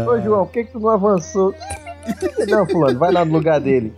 [0.05, 1.55] Ô, João, por que, que tu não avançou?
[2.49, 3.93] Não, fulano, vai lá no lugar dele.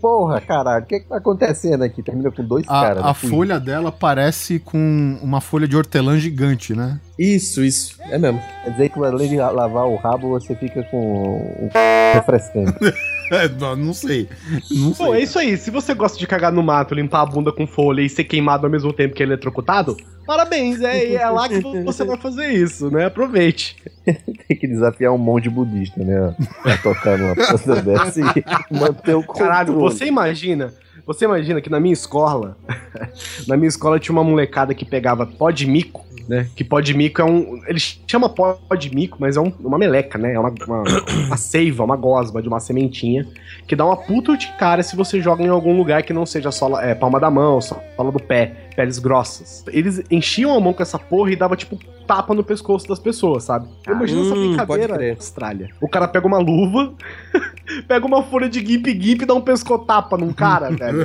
[0.00, 2.02] Porra, caralho, o que que tá acontecendo aqui?
[2.02, 3.04] Termina com dois A, caras.
[3.04, 3.14] a né?
[3.14, 7.00] folha dela parece com uma folha de hortelã gigante, né?
[7.18, 7.96] Isso, isso.
[8.10, 8.40] É mesmo.
[8.64, 11.68] Quer dizer que além de lavar o rabo, você fica com um
[12.14, 12.74] refrescante.
[13.28, 14.28] É, não, não sei.
[14.70, 15.04] Não sei.
[15.04, 15.56] Bom, é isso aí.
[15.56, 18.64] Se você gosta de cagar no mato, limpar a bunda com folha e ser queimado
[18.66, 19.96] ao mesmo tempo que eletrocutado,
[20.26, 20.80] parabéns.
[20.82, 23.06] É, é lá que você vai fazer isso, né?
[23.06, 23.76] Aproveite.
[24.04, 26.34] Tem que desafiar um monte budista, né?
[26.62, 29.50] Pra tocar numa coisa dessa e manter o controle.
[29.50, 30.72] Caralho, você imagina.
[31.06, 32.56] Você imagina que na minha escola,
[33.46, 36.48] na minha escola tinha uma molecada que pegava pó de mico, né?
[36.56, 37.60] Que pó de mico é um.
[37.66, 40.34] Ele chama pó de mico, mas é um- uma meleca, né?
[40.34, 40.82] É uma, uma,
[41.26, 43.24] uma seiva, uma gosma de uma sementinha
[43.66, 46.52] que dá uma puta de cara se você joga em algum lugar que não seja
[46.52, 49.64] sola, é, palma da mão, sola do pé, peles grossas.
[49.68, 53.44] Eles enchiam a mão com essa porra e dava tipo tapa no pescoço das pessoas,
[53.44, 53.68] sabe?
[53.86, 55.70] Imagina essa Hum, pode brincadeira Austrália.
[55.80, 56.94] O cara pega uma luva,
[57.88, 61.04] pega uma folha de guimpe-guimpe e dá um pescotapa num cara, velho.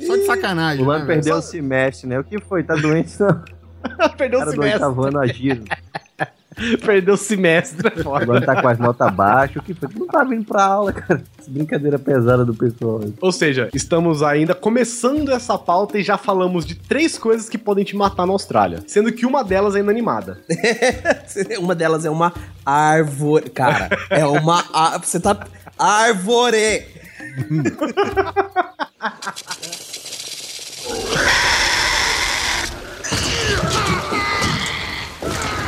[0.00, 0.82] Só de sacanagem.
[0.82, 1.06] O né, Luan velho?
[1.06, 2.18] perdeu o semestre, né?
[2.18, 2.64] O que foi?
[2.64, 3.14] Tá doente?
[3.20, 3.44] Não.
[4.18, 4.82] Perdeu o cara do semestre.
[4.82, 5.64] oitavo ano agindo.
[6.84, 8.24] Perdeu o semestre, é foda.
[8.24, 9.56] Luan tá com as notas baixas.
[9.56, 9.88] O que foi?
[9.88, 11.22] Tu não tá vindo pra aula, cara.
[11.38, 13.00] Essa brincadeira pesada do pessoal.
[13.20, 17.84] Ou seja, estamos ainda começando essa pauta e já falamos de três coisas que podem
[17.84, 18.82] te matar na Austrália.
[18.86, 20.40] Sendo que uma delas é inanimada.
[21.60, 22.32] uma delas é uma
[22.64, 23.50] árvore.
[23.50, 24.62] Cara, é uma.
[25.02, 25.46] Você tá.
[25.78, 26.86] Árvore!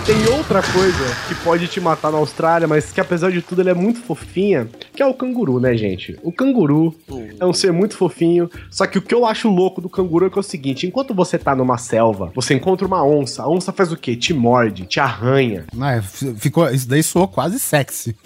[0.08, 3.70] Tem outra coisa que pode te matar na Austrália, mas que apesar de tudo ela
[3.72, 6.18] é muito fofinha, que é o canguru, né, gente?
[6.22, 6.94] O canguru
[7.38, 10.30] é um ser muito fofinho, só que o que eu acho louco do canguru é
[10.30, 13.70] que é o seguinte, enquanto você tá numa selva, você encontra uma onça, a onça
[13.70, 14.16] faz o quê?
[14.16, 15.66] Te morde, te arranha.
[15.74, 18.16] Não, é, f- ficou, isso daí soou quase sexy.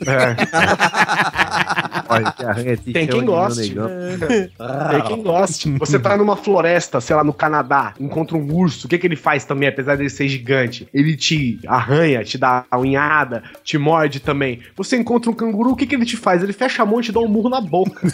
[2.10, 3.68] Olha, que arranha te Tem quem goste.
[3.68, 3.88] negão.
[4.90, 5.70] Tem quem goste.
[5.78, 8.86] Você tá numa floresta, sei lá, no Canadá, encontra um urso.
[8.86, 10.88] O que, que ele faz também, apesar dele ser gigante?
[10.92, 11.27] Ele te
[11.66, 14.60] arranha, te dá a unhada, te morde também.
[14.76, 16.42] Você encontra um canguru, o que, que ele te faz?
[16.42, 18.06] Ele fecha a mão e te dá um murro na boca.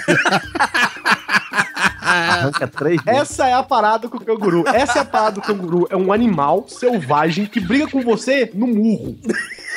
[2.01, 3.21] Arranca três dedos.
[3.21, 4.65] Essa é a parada com o canguru.
[4.69, 5.87] Essa é a parada do canguru.
[5.91, 9.17] É um animal selvagem que briga com você no murro.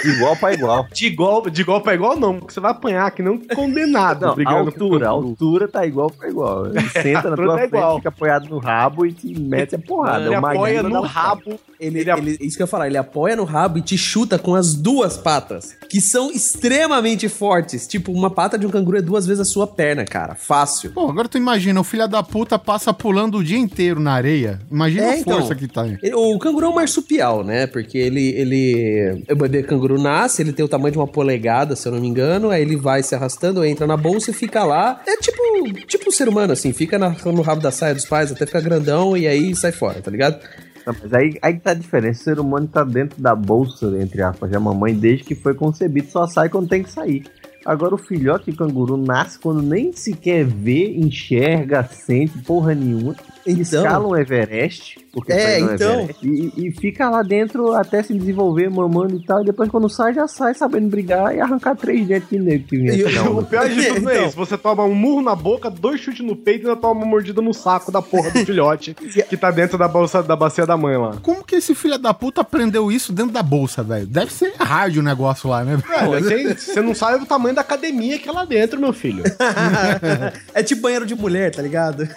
[0.05, 0.87] Igual pra igual.
[0.93, 4.47] De igual, de igual pra igual, não, porque você vai apanhar que não condenado Não,
[4.47, 6.67] a altura, a altura tá igual pra igual.
[6.75, 7.95] Ele senta na tua tá frente, igual.
[7.97, 10.25] fica apoiado no rabo e te mete a porrada.
[10.25, 11.59] Ele É apoia no rabo.
[11.79, 14.39] Ele, Ele ele- isso que eu ia falar, ele apoia no rabo e te chuta
[14.39, 17.87] com as duas patas, que são extremamente fortes.
[17.87, 20.33] Tipo, uma pata de um canguru é duas vezes a sua perna, cara.
[20.35, 20.91] Fácil.
[20.91, 24.59] Pô, agora tu imagina, o filho da puta passa pulando o dia inteiro na areia.
[24.71, 25.37] Imagina É, a então.
[25.37, 25.97] força que tá aí.
[26.01, 27.67] Ele- O canguru é um marsupial, né?
[27.67, 29.23] Porque ele, ele.
[29.31, 32.07] O bebê canguru nasce, ele tem o tamanho de uma polegada, se eu não me
[32.07, 32.49] engano.
[32.49, 35.01] Aí ele vai se arrastando, entra na bolsa e fica lá.
[35.07, 35.37] É tipo,
[35.85, 38.61] tipo um ser humano, assim, fica na- no rabo da saia dos pais até ficar
[38.61, 40.39] grandão e aí sai fora, tá ligado?
[40.85, 42.21] Não, mas aí, aí tá a diferença.
[42.21, 46.09] O ser humano tá dentro da bolsa, entre aspas, da mamãe desde que foi concebido.
[46.09, 47.23] Só sai quando tem que sair.
[47.65, 53.13] Agora o filhote de canguru nasce quando nem sequer vê, enxerga, sente porra nenhuma.
[53.47, 53.61] Então.
[53.83, 56.01] Escala um Everest, porque É, então.
[56.01, 59.41] Everest, e, e fica lá dentro até se desenvolver, mamando e tal.
[59.41, 62.77] E depois quando sai, já sai sabendo brigar e arrancar três dentes de negro que
[62.77, 62.93] vinha.
[62.93, 64.27] E- O pior de tudo é Então.
[64.27, 64.35] isso.
[64.37, 67.41] Você toma um murro na boca, dois chutes no peito e ainda toma uma mordida
[67.41, 70.97] no saco da porra do filhote que tá dentro da bolsa da bacia da mãe
[70.97, 71.15] lá.
[71.21, 74.05] Como que esse filho da puta aprendeu isso dentro da bolsa, velho?
[74.07, 75.77] Deve ser hard o negócio lá, né?
[75.77, 79.23] Velho, tem- você não sabe o tamanho da academia que é lá dentro, meu filho.
[80.53, 82.07] é tipo banheiro de mulher, tá ligado?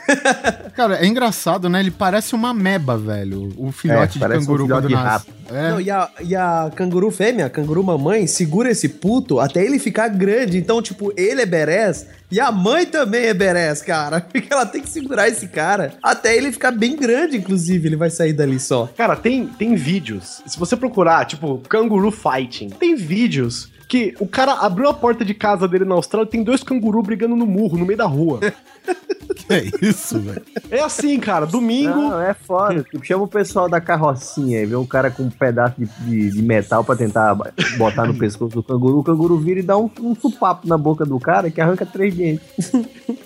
[0.74, 1.19] Cara, é engraçado,
[1.68, 1.80] né?
[1.80, 3.52] Ele parece uma meba, velho.
[3.56, 5.26] O filhote É, de parece um canguru filhote quando nasce.
[5.52, 5.70] É.
[5.70, 9.78] Não, e, a, e a canguru fêmea, a canguru mamãe, segura esse puto até ele
[9.78, 10.58] ficar grande.
[10.58, 14.20] Então, tipo, ele é berés e a mãe também é berés, cara.
[14.32, 17.88] Porque ela tem que segurar esse cara até ele ficar bem grande, inclusive.
[17.88, 18.88] Ele vai sair dali só.
[18.96, 20.42] Cara, tem, tem vídeos.
[20.46, 25.34] Se você procurar, tipo, canguru fighting, tem vídeos que o cara abriu a porta de
[25.34, 28.38] casa dele na Austrália e tem dois cangurus brigando no murro, no meio da rua.
[28.38, 30.42] Que é isso, velho?
[30.70, 31.96] É assim, cara, domingo.
[31.96, 32.84] Não, é foda.
[32.84, 36.30] Tipo, chama o pessoal da carrocinha e vê um cara com um pedaço de, de,
[36.30, 37.36] de metal pra tentar
[37.76, 39.00] botar no pescoço do canguru.
[39.00, 42.14] O canguru vira e dá um, um supapo na boca do cara que arranca três
[42.14, 42.72] dentes.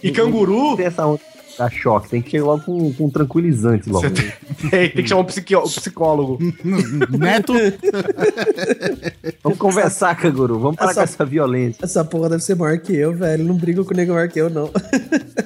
[0.03, 0.77] E canguru.
[0.77, 1.21] Tem essa onda
[1.59, 2.09] da choque.
[2.09, 4.07] Tem que chegar logo com, com um tranquilizante logo.
[4.71, 6.39] Tem, tem que chamar um psiqui- um psicólogo.
[7.11, 7.53] Neto,
[9.43, 10.59] Vamos conversar, canguru.
[10.59, 11.85] Vamos parar Essa- com essa violência.
[11.85, 13.45] Essa porra deve ser maior que eu, velho.
[13.45, 14.71] Não briga com o nego maior que eu, não.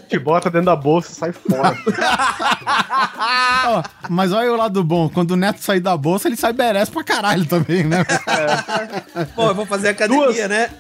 [0.08, 1.76] Te bota dentro da bolsa e sai fora.
[3.66, 5.08] ó, mas olha o lado bom.
[5.08, 8.04] Quando o Neto sair da bolsa, ele sai berés pra caralho também, né?
[9.36, 10.70] Bom, eu vou fazer academia, Duas- né?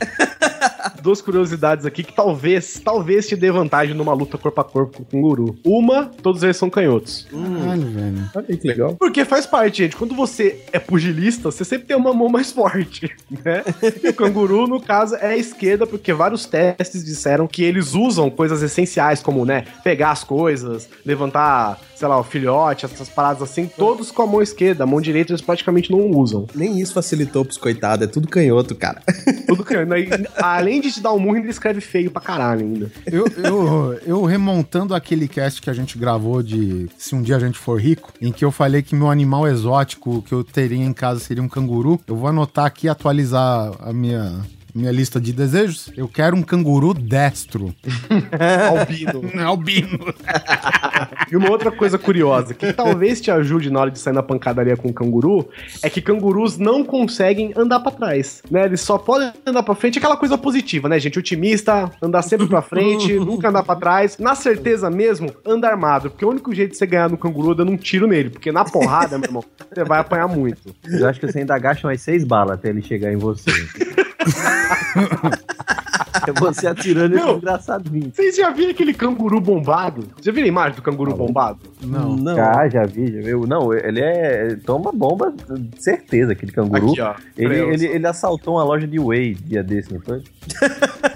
[1.02, 5.17] duas curiosidades aqui que talvez, talvez te dê vantagem numa luta corpo a corpo com
[5.18, 5.56] canguru.
[5.64, 7.26] Uma, todos eles são canhotos.
[7.30, 8.30] Caralho, velho.
[8.34, 8.96] Olha aí que legal.
[8.98, 9.96] Porque faz parte, gente.
[9.96, 13.10] Quando você é pugilista, você sempre tem uma mão mais forte,
[13.44, 13.64] né?
[14.02, 18.30] E o canguru, no caso, é a esquerda, porque vários testes disseram que eles usam
[18.30, 23.66] coisas essenciais, como, né, pegar as coisas, levantar, sei lá, o filhote, essas paradas assim,
[23.66, 24.84] todos com a mão esquerda.
[24.84, 26.46] A mão direita eles praticamente não usam.
[26.54, 29.02] Nem isso facilitou pros coitados, é tudo canhoto, cara.
[29.48, 29.94] Tudo canhoto.
[29.94, 32.92] Aí, Além de te dar um murro, ele escreve feio pra caralho ainda.
[33.06, 37.40] Eu, eu, eu remontando aquele cast que a gente gravou de Se um dia a
[37.40, 40.92] gente for rico, em que eu falei que meu animal exótico que eu teria em
[40.92, 44.44] casa seria um canguru, eu vou anotar aqui e atualizar a minha.
[44.74, 45.90] Minha lista de desejos.
[45.96, 47.74] Eu quero um canguru destro.
[48.70, 49.42] Albino.
[49.42, 50.14] Albino.
[51.30, 54.76] E uma outra coisa curiosa, que talvez te ajude na hora de sair na pancadaria
[54.76, 55.48] com o canguru,
[55.82, 58.64] é que cangurus não conseguem andar pra trás, né?
[58.64, 61.18] Eles só podem andar pra frente, aquela coisa positiva, né, gente?
[61.18, 64.16] Otimista, andar sempre pra frente, nunca andar pra trás.
[64.18, 67.56] Na certeza mesmo, anda armado, porque o único jeito de você ganhar no canguru é
[67.56, 70.74] dando um tiro nele, porque na porrada, meu irmão, você vai apanhar muito.
[70.86, 73.50] Eu acho que você ainda gasta umas seis balas até ele chegar em você.
[76.26, 77.34] é você atirando esse Meu.
[77.34, 78.10] desgraçadinho.
[78.14, 80.04] Vocês já viram aquele canguru bombado?
[80.22, 81.58] Já viram a imagem do canguru bombado?
[81.82, 82.16] Não.
[82.16, 82.34] Não.
[82.36, 83.46] Já, já vi, já viu.
[83.46, 84.56] Não, ele é.
[84.64, 85.32] Toma bomba,
[85.78, 86.90] certeza, aquele canguru.
[86.92, 87.14] Aqui, ó.
[87.36, 90.22] Ele, ele, ele assaltou uma loja de whey dia desse, não foi?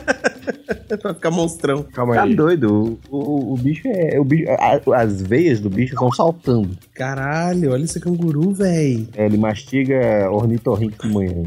[1.01, 1.83] pra ficar monstrão.
[1.85, 2.35] Calma Tá aí.
[2.35, 2.99] doido.
[3.11, 4.19] O, o, o bicho é.
[4.21, 6.71] O bicho, a- as veias do bicho estão saltando.
[6.95, 9.09] Caralho, olha esse canguru, véi.
[9.17, 11.43] É, ele mastiga ornitorrinco de manhã.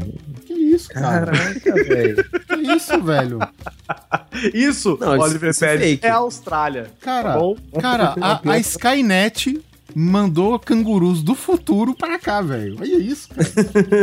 [0.46, 1.26] Que isso, cara?
[1.32, 2.24] Caraca, velho.
[2.46, 3.38] Que isso, velho?
[4.54, 6.06] Isso, Não, Oliver isso é Pérez, fake.
[6.06, 6.86] é a Austrália.
[7.00, 7.56] Cara, Tá bom?
[7.80, 9.60] cara, a, a Skynet
[9.98, 12.76] mandou cangurus do futuro pra cá, velho.
[12.78, 13.48] Olha isso, cara.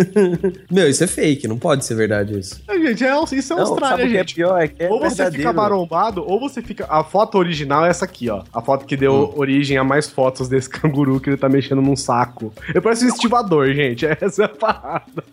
[0.71, 2.59] Meu, isso é fake, não pode ser verdade isso.
[2.67, 4.33] É, gente, é, isso é Não, Austrália, é gente.
[4.33, 4.57] pior?
[4.59, 6.87] É que é ou você fica marombado, ou você fica.
[6.89, 8.43] A foto original é essa aqui, ó.
[8.51, 11.95] A foto que deu origem a mais fotos desse canguru que ele tá mexendo num
[11.95, 12.51] saco.
[12.73, 14.03] Eu pareço um estivador, gente.
[14.19, 15.23] Essa é a parada.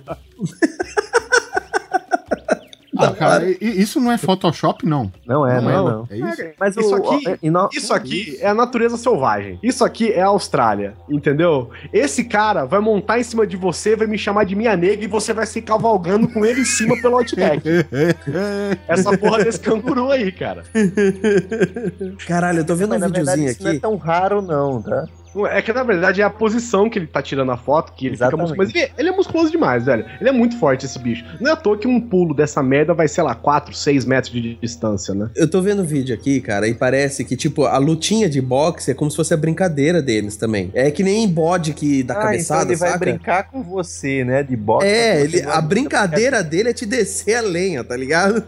[3.09, 5.11] Ah, cara, isso não é Photoshop, não.
[5.27, 5.85] Não é, não, é, Não.
[5.91, 6.09] não.
[6.11, 6.43] É isso?
[6.59, 9.59] Mas Isso o- aqui- o- no- Isso aqui é a natureza selvagem.
[9.63, 11.71] Isso aqui é a Austrália, entendeu?
[11.93, 15.07] Esse cara vai montar em cima de você, vai me chamar de minha nega e
[15.09, 17.63] você vai se cavalgando com ele em cima pelo Outback.
[18.89, 20.63] Essa porra desse canguru aí, cara.
[22.27, 23.81] Caralho, eu tô vendo um Mas, na verdade, videozinho isso não é aqui.
[23.81, 25.07] tão raro, não, tá?
[25.51, 28.15] É que na verdade é a posição que ele tá tirando a foto, que ele
[28.15, 28.49] Exatamente.
[28.51, 28.73] fica musculoso.
[28.75, 30.05] Mas ele, ele é musculoso demais, velho.
[30.21, 31.25] Ele é muito forte, esse bicho.
[31.41, 34.33] Não é à toa que um pulo dessa merda vai, sei lá, 4, 6 metros
[34.33, 35.31] de distância, né?
[35.37, 38.91] Eu tô vendo o vídeo aqui, cara, e parece que, tipo, a lutinha de boxe
[38.91, 40.71] é como se fosse a brincadeira deles também.
[40.75, 42.99] É que nem bode que dá Ah, cabeçada, então ele vai saca?
[42.99, 44.43] brincar com você, né?
[44.43, 44.87] De boxe.
[44.89, 48.43] É, ele, vai- a brincadeira dele é te descer a lenha, tá ligado?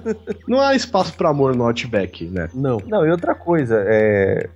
[0.49, 2.49] Não há espaço pra amor no Outback, né?
[2.55, 2.79] Não.
[2.87, 4.49] Não, e outra coisa, é.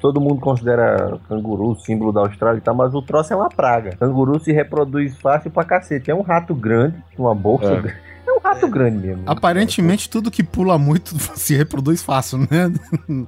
[0.00, 3.96] Todo mundo considera canguru símbolo da Austrália e tal, mas o troço é uma praga.
[3.96, 6.10] Canguru se reproduz fácil pra cacete.
[6.10, 7.66] É um rato grande, uma bolsa.
[7.66, 7.80] É.
[7.80, 8.09] grande.
[8.42, 9.22] É um rato grande mesmo.
[9.26, 12.72] Aparentemente, tudo que pula muito se reproduz fácil, né?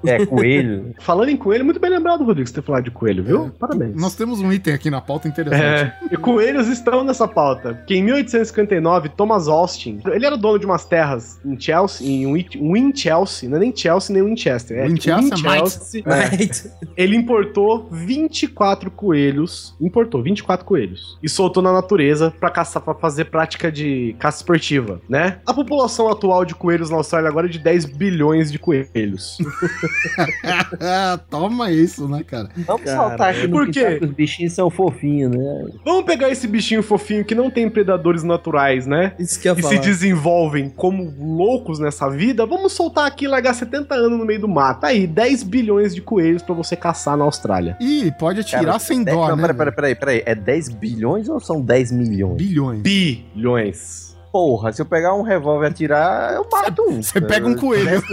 [0.05, 0.95] É, coelho.
[1.01, 3.51] Falando em coelho, muito bem lembrado, Rodrigo, você ter falado de coelho, viu?
[3.59, 3.95] Parabéns.
[4.01, 5.63] Nós temos um item aqui na pauta interessante.
[5.65, 7.75] É, e coelhos estão nessa pauta.
[7.75, 12.73] Porque em 1859, Thomas Austin, ele era dono de umas terras em Chelsea, em Win-
[12.73, 14.79] Winchelsea, não é nem Chelsea nem Winchester.
[14.79, 16.25] É, Winchelsea, Winchelsea, é.
[16.37, 16.71] Right.
[16.97, 23.27] Ele importou 24 coelhos, importou 24 coelhos e soltou na natureza pra caçar, para fazer
[23.27, 25.39] prática de caça esportiva, né?
[25.47, 29.39] A população atual de coelhos na Austrália agora é de 10 bilhões de coelhos.
[31.31, 32.49] Toma isso, né, cara?
[32.57, 33.09] Vamos Caralho.
[33.09, 33.85] saltar aqui no Por que quê?
[33.85, 35.71] tá que os bichinhos são fofinhos, né?
[35.85, 39.15] Vamos pegar esse bichinho fofinho que não tem predadores naturais, né?
[39.19, 39.75] Isso que eu e falar.
[39.75, 44.41] se desenvolvem como loucos nessa vida, vamos soltar aqui e largar 70 anos no meio
[44.41, 44.85] do mato.
[44.87, 47.77] Aí, 10 bilhões de coelhos pra você caçar na Austrália.
[47.81, 49.43] E pode atirar Cara, sem dó, não, né?
[49.43, 50.23] peraí, peraí, peraí, peraí.
[50.27, 52.37] É 10 bilhões ou são 10 milhões?
[52.37, 52.81] Bilhões.
[52.83, 54.12] Bilhões.
[54.33, 57.03] Porra, se eu pegar um revólver e atirar, eu mato um.
[57.03, 58.03] Você pega um coelho.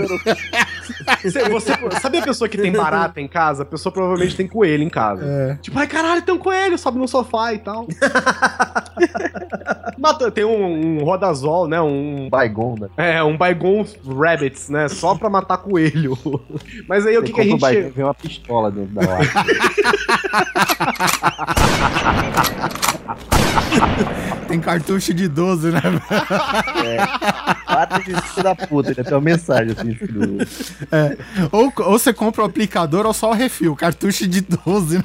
[1.24, 3.64] Você, você- sabe a pessoa que tem barata em casa?
[3.64, 5.24] A pessoa provavelmente tem coelho em casa.
[5.26, 5.56] É.
[5.62, 7.88] Tipo, ai caralho, tem um coelho, sobe no sofá e tal.
[9.98, 11.80] Mata, tem um, um rodazol, né?
[11.82, 12.30] Um.
[12.30, 12.88] Baigon, né?
[12.98, 14.88] É, um Baigon Rabbits, né?
[14.88, 16.18] Só pra matar coelho.
[16.88, 17.60] Mas aí o que, que a gente.
[17.60, 19.26] Baigon, Vem uma pistola dentro da lata.
[24.48, 25.82] Tem cartucho de 12, né?
[27.68, 30.38] Lata de filho da puta, ainda tem uma mensagem assim escrito.
[31.52, 33.76] ou, ou você compra o aplicador ou só o refil.
[33.76, 35.04] Cartucho de 12, né?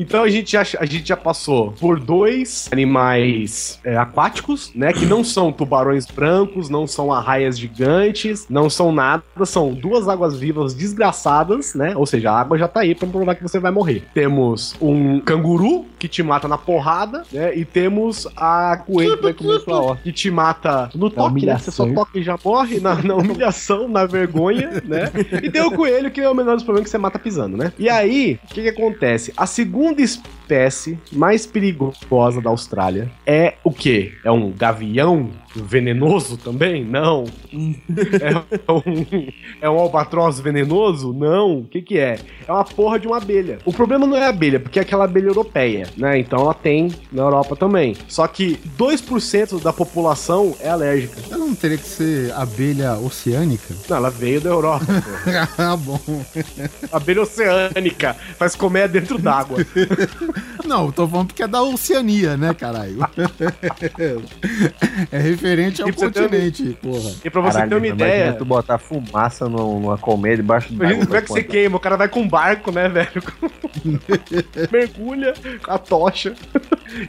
[0.00, 4.94] Então a gente já, a gente já passou por dois animais é, aquáticos, né?
[4.94, 10.38] Que não são tubarões brancos, não são arraias gigantes, não são nada, são duas águas
[10.38, 11.94] vivas desgraçadas, né?
[11.96, 14.04] Ou seja, a água já tá aí pra provar que você vai morrer.
[14.14, 17.56] Temos um canguru que te mata na porrada, né?
[17.56, 21.56] E temos a coelho que vai comer sua horta, que te mata no toque, né?
[21.56, 25.10] Você só toca e já morre, na, na humilhação, na vergonha, né?
[25.42, 27.72] E tem o coelho que é o menor dos problemas que você mata pisando, né?
[27.78, 29.32] E aí, o que que acontece?
[29.36, 30.39] A segunda espécie
[31.12, 34.12] mais perigosa da Austrália é o quê?
[34.24, 36.84] É um gavião venenoso também?
[36.84, 37.24] Não.
[38.70, 41.12] É um, é um albatroz venenoso?
[41.12, 41.58] Não.
[41.58, 42.18] O que que é?
[42.46, 43.58] É uma porra de uma abelha.
[43.64, 46.18] O problema não é a abelha, porque é aquela abelha europeia, né?
[46.18, 47.96] Então ela tem na Europa também.
[48.08, 51.20] Só que 2% da população é alérgica.
[51.30, 53.74] Ela não teria que ser abelha oceânica?
[53.88, 54.86] Não, ela veio da Europa.
[55.58, 56.00] ah, bom.
[56.92, 58.14] abelha oceânica.
[58.38, 59.58] Faz comer dentro d'água.
[60.64, 62.98] Não, eu tô falando porque é da Oceania, né, caralho?
[65.10, 67.10] é referente ao E ter continente, porra.
[67.24, 68.32] E pra você Caralho, ter uma ideia.
[68.34, 71.96] tu botar fumaça numa, colmeia debaixo do Imagina como é que você queima, o cara
[71.96, 73.22] vai com um barco, né, velho?
[74.70, 76.34] Mergulha com a tocha.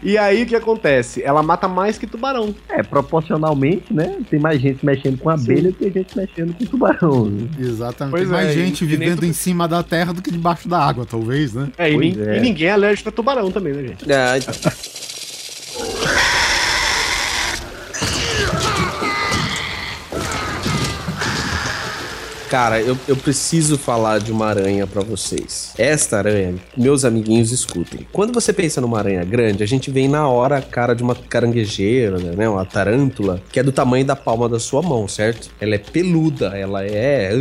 [0.03, 1.23] E aí o que acontece?
[1.23, 2.53] Ela mata mais que tubarão.
[2.69, 4.17] É, proporcionalmente, né?
[4.29, 7.25] Tem mais gente mexendo com abelha do que gente mexendo com tubarão.
[7.25, 7.47] né?
[7.59, 8.11] Exatamente.
[8.11, 10.79] Pois Tem mais é, gente vivendo tudo- em cima da terra do que debaixo da
[10.79, 11.69] água, talvez, né?
[11.77, 12.38] É, e, é.
[12.38, 14.11] e ninguém é alérgico a tubarão também, né, gente?
[14.11, 14.53] Ah, então.
[22.51, 25.71] Cara, eu, eu preciso falar de uma aranha pra vocês.
[25.77, 28.05] Esta aranha, meus amiguinhos, escutem.
[28.11, 31.15] Quando você pensa numa aranha grande, a gente vem na hora a cara de uma
[31.15, 32.49] caranguejeira, né?
[32.49, 35.49] Uma tarântula, que é do tamanho da palma da sua mão, certo?
[35.61, 37.31] Ela é peluda, ela é.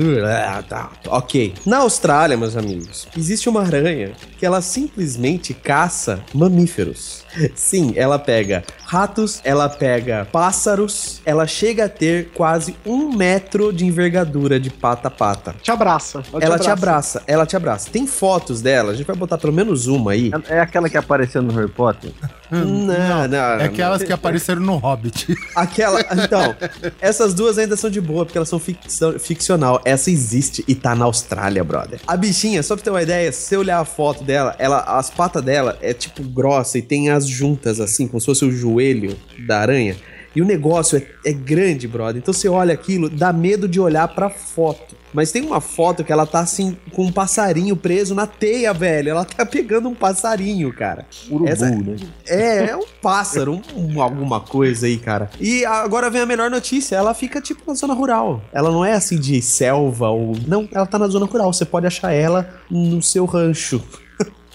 [0.68, 0.92] Tá.
[1.08, 1.54] Ok.
[1.66, 7.19] Na Austrália, meus amigos, existe uma aranha que ela simplesmente caça mamíferos.
[7.54, 13.86] Sim, ela pega ratos, ela pega pássaros, ela chega a ter quase um metro de
[13.86, 15.54] envergadura de pata a pata.
[15.62, 16.22] Te abraça.
[16.40, 17.90] Ela te abraça, ela te abraça.
[17.90, 20.30] Tem fotos dela, a gente vai botar pelo menos uma aí.
[20.48, 22.12] É é aquela que apareceu no Harry Potter?
[22.50, 23.38] Não, não.
[23.38, 25.34] É aquelas que apareceram no Hobbit.
[25.54, 26.00] Aquela.
[26.30, 26.54] Então,
[27.00, 29.80] essas duas ainda são de boa, porque elas são ficção, ficcional.
[29.84, 32.00] Essa existe e tá na Austrália, brother.
[32.06, 35.08] A bichinha, só pra ter uma ideia, se você olhar a foto dela, ela, as
[35.08, 39.16] patas dela é tipo grossa e tem as juntas, assim, como se fosse o joelho
[39.46, 39.96] da aranha.
[40.34, 42.16] E o negócio é, é grande, brother.
[42.22, 44.94] Então você olha aquilo, dá medo de olhar pra foto.
[45.12, 49.08] Mas tem uma foto que ela tá assim, com um passarinho preso na teia, velho.
[49.10, 51.04] Ela tá pegando um passarinho, cara.
[51.28, 51.96] Urubu, Essa- né?
[52.28, 55.28] É, é um pássaro, um- alguma coisa aí, cara.
[55.40, 58.40] E agora vem a melhor notícia: ela fica tipo na zona rural.
[58.52, 60.36] Ela não é assim de selva ou.
[60.46, 61.52] Não, ela tá na zona rural.
[61.52, 63.82] Você pode achar ela no seu rancho.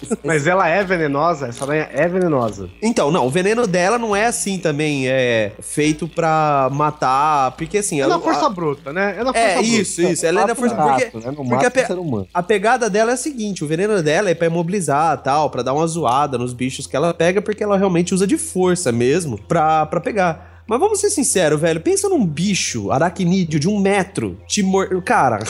[0.24, 2.70] Mas ela é venenosa, essa aranha é venenosa.
[2.82, 8.00] Então, não, o veneno dela não é assim também, é feito pra matar, porque assim,
[8.00, 9.16] É ela na força bruta, né?
[9.18, 9.68] É na força É, bruta.
[9.68, 11.36] isso, isso, ela é na força Rato, porque né?
[11.50, 12.28] Porque a pe- o ser humano.
[12.34, 15.74] A pegada dela é a seguinte: o veneno dela é pra imobilizar tal, pra dar
[15.74, 19.86] uma zoada nos bichos que ela pega, porque ela realmente usa de força mesmo pra,
[19.86, 20.55] pra pegar.
[20.68, 21.80] Mas vamos ser sinceros, velho.
[21.80, 25.02] Pensa num bicho aracnídeo de um metro te mor...
[25.04, 25.38] Cara.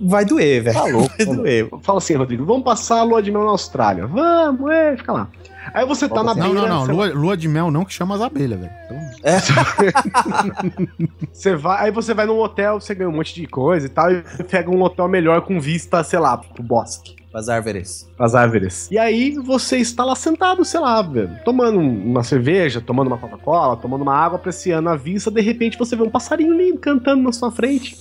[0.00, 0.76] Vai doer, velho.
[0.78, 1.68] Tá louco, Vai doer.
[1.82, 4.06] Fala assim, Rodrigo, vamos passar a lua de mel na Austrália.
[4.06, 5.28] Vamos, é, fica lá.
[5.74, 6.86] Aí você tá na Não, beira, não, não.
[6.86, 8.72] você- Lua, lua de mel não que chama as abelhas, velho.
[8.84, 8.96] Então,
[11.32, 14.10] Você vai, aí você vai num hotel, você ganha um monte de coisa e tal,
[14.12, 17.16] e pega um hotel melhor com vista, sei lá, pro bosque.
[17.34, 18.08] As árvores.
[18.18, 18.90] As árvores.
[18.90, 23.18] E aí você está lá sentado, sei lá, velho, tomando um- uma cerveja, tomando uma
[23.18, 27.22] Coca-Cola, tomando uma água, apreciando a vista, de repente você vê um passarinho lindo cantando
[27.22, 27.98] na sua frente.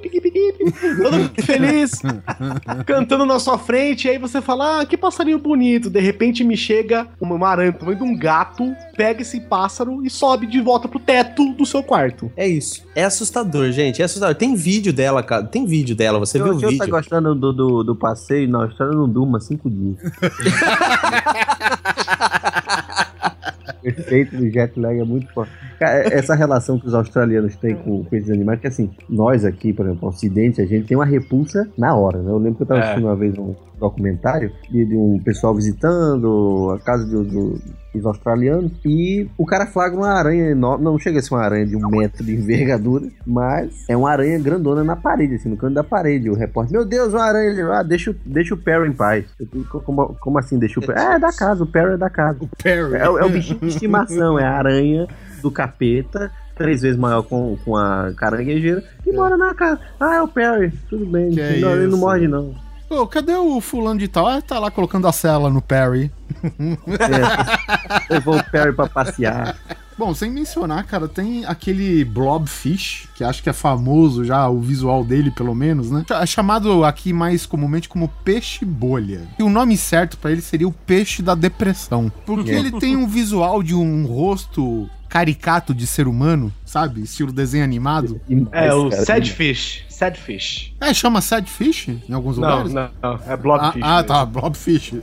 [0.00, 0.30] Pipipi.
[1.02, 2.00] Todo mundo feliz,
[2.86, 5.90] cantando na sua frente, e aí você fala, ah, que passarinho bonito.
[5.90, 8.64] De repente me chega uma uma aranha tamanho de um gato,
[8.96, 12.30] pega esse pássaro e sobe de volta pro teto do seu quarto.
[12.36, 12.84] É isso.
[12.94, 14.00] É assustador, gente.
[14.00, 14.34] É assustador.
[14.34, 15.44] Tem vídeo dela, cara.
[15.44, 16.18] Tem vídeo dela.
[16.18, 16.90] Você viu o o senhor tá vídeo?
[16.90, 19.96] gostando do, do, do passeio, na Austrália não durma cinco dias.
[23.84, 25.52] Efeito do jet lag é muito forte.
[25.78, 29.72] Cara, essa relação que os australianos têm com, com esses animais, que assim, nós aqui,
[29.72, 32.30] por exemplo, Ocidente, a gente tem uma repulsa na hora, né?
[32.30, 32.82] Eu lembro que eu tava É.
[32.84, 37.60] assistindo uma vez um documentário de, de um pessoal visitando a casa do- do-
[37.98, 41.66] dos australianos e o cara flagra uma aranha enorme, não chega a ser uma aranha
[41.66, 45.74] de um metro de envergadura, mas é uma aranha grandona na parede, assim, no canto
[45.74, 46.28] da parede.
[46.30, 49.24] O repórter, meu Deus, uma aranha, ele, ah, deixa, o- deixa o Perry em paz.
[49.38, 49.46] Eu
[49.82, 50.98] Como, como assim, deixa o Perry?
[51.00, 52.38] É, é da casa, o Perry é da casa.
[52.62, 52.94] Perry.
[52.96, 55.06] É, o- é o bichinho de estimação, é a aranha
[55.42, 59.80] do capeta, três vezes maior com, com a caranguejeira, e mora na casa.
[60.00, 61.30] Ah, é o Perry, tudo bem,
[61.60, 62.54] não, ele não morde não.
[62.94, 64.24] Pô, cadê o fulano de tal?
[64.28, 66.12] Ah, tá lá colocando a cela no Perry.
[68.08, 69.56] É, levou o Perry pra passear.
[69.98, 75.04] Bom, sem mencionar, cara, tem aquele blobfish, que acho que é famoso já, o visual
[75.04, 76.04] dele, pelo menos, né?
[76.08, 79.22] É chamado aqui mais comumente como peixe bolha.
[79.40, 82.12] E o nome certo pra ele seria o peixe da depressão.
[82.24, 87.02] Porque ele tem um visual de um rosto caricato de ser humano, sabe?
[87.02, 88.20] Estilo desenho animado.
[88.50, 89.84] É, o Cara, Sadfish.
[89.88, 90.74] Sadfish.
[90.80, 92.72] É, chama Sadfish em alguns Não, lugares?
[92.74, 93.14] não, não.
[93.28, 93.80] É Ah, Blobfish.
[93.84, 94.08] ah, mesmo.
[94.08, 94.94] tá, blobfish.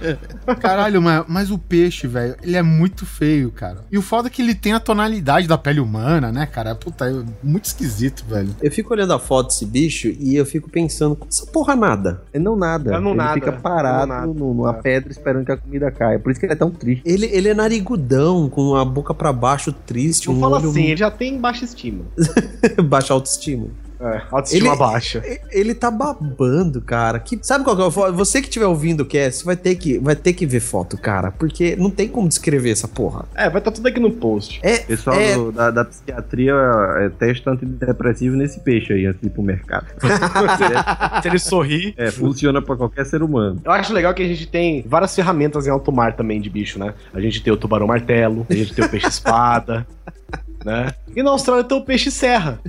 [0.60, 3.84] Caralho, mas, mas o peixe, velho, ele é muito feio, cara.
[3.92, 6.74] E o foda é que ele tem a tonalidade da pele humana, né, cara?
[6.74, 8.56] Puta, é muito esquisito, velho.
[8.62, 12.22] Eu fico olhando a foto desse bicho e eu fico pensando, essa porra nada.
[12.32, 12.94] É não nada.
[12.94, 13.34] É não ele nada.
[13.34, 14.26] fica É não parado nada.
[14.26, 14.80] no- numa É.
[14.80, 16.18] pedra esperando que a comida caia.
[16.18, 17.02] Por isso que ele é tão triste.
[17.04, 20.84] Ele, ele é narigudão, com a boca pra baixo, triste, Não um fala olho assim,
[20.86, 22.04] ele já tem baixa estima.
[22.84, 23.68] baixa autoestima.
[24.02, 25.22] É, autoestima Ele- baixa.
[25.50, 27.18] Ele tá babando, cara.
[27.20, 29.74] Que, sabe qual que é o fo- Você que estiver ouvindo o cast, vai ter
[29.74, 31.30] que, vai ter que ver foto, cara.
[31.30, 33.26] Porque não tem como descrever essa porra.
[33.34, 34.58] É, vai estar tudo aqui no post.
[34.62, 36.54] É, O pessoal é, do- da, da psiquiatria
[36.96, 39.84] é, testa antidepressivo nesse peixe aí, antes de ir pro mercado.
[41.22, 41.92] Se ele sorrir.
[41.98, 43.60] É, funciona pra qualquer ser humano.
[43.62, 46.78] Eu acho legal que a gente tem várias ferramentas em alto mar também de bicho,
[46.78, 46.94] né?
[47.12, 49.86] A gente tem o tubarão martelo, a gente tem o peixe espada,
[50.64, 50.94] né?
[51.14, 52.60] E na Austrália tem o peixe serra.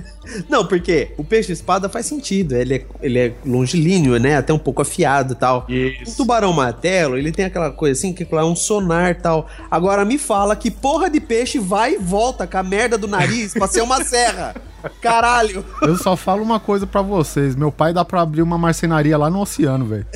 [0.48, 2.54] Não, porque o peixe espada faz sentido.
[2.54, 4.36] Ele é, ele é longilíneo, né?
[4.36, 5.66] Até um pouco afiado e tal.
[5.68, 6.16] O Isso.
[6.16, 9.48] tubarão martelo, ele tem aquela coisa assim, que é um sonar e tal.
[9.70, 13.52] Agora me fala que porra de peixe vai e volta com a merda do nariz
[13.52, 14.54] pra ser uma serra.
[15.00, 15.64] Caralho.
[15.82, 19.30] Eu só falo uma coisa pra vocês: meu pai dá pra abrir uma marcenaria lá
[19.30, 20.06] no oceano, velho.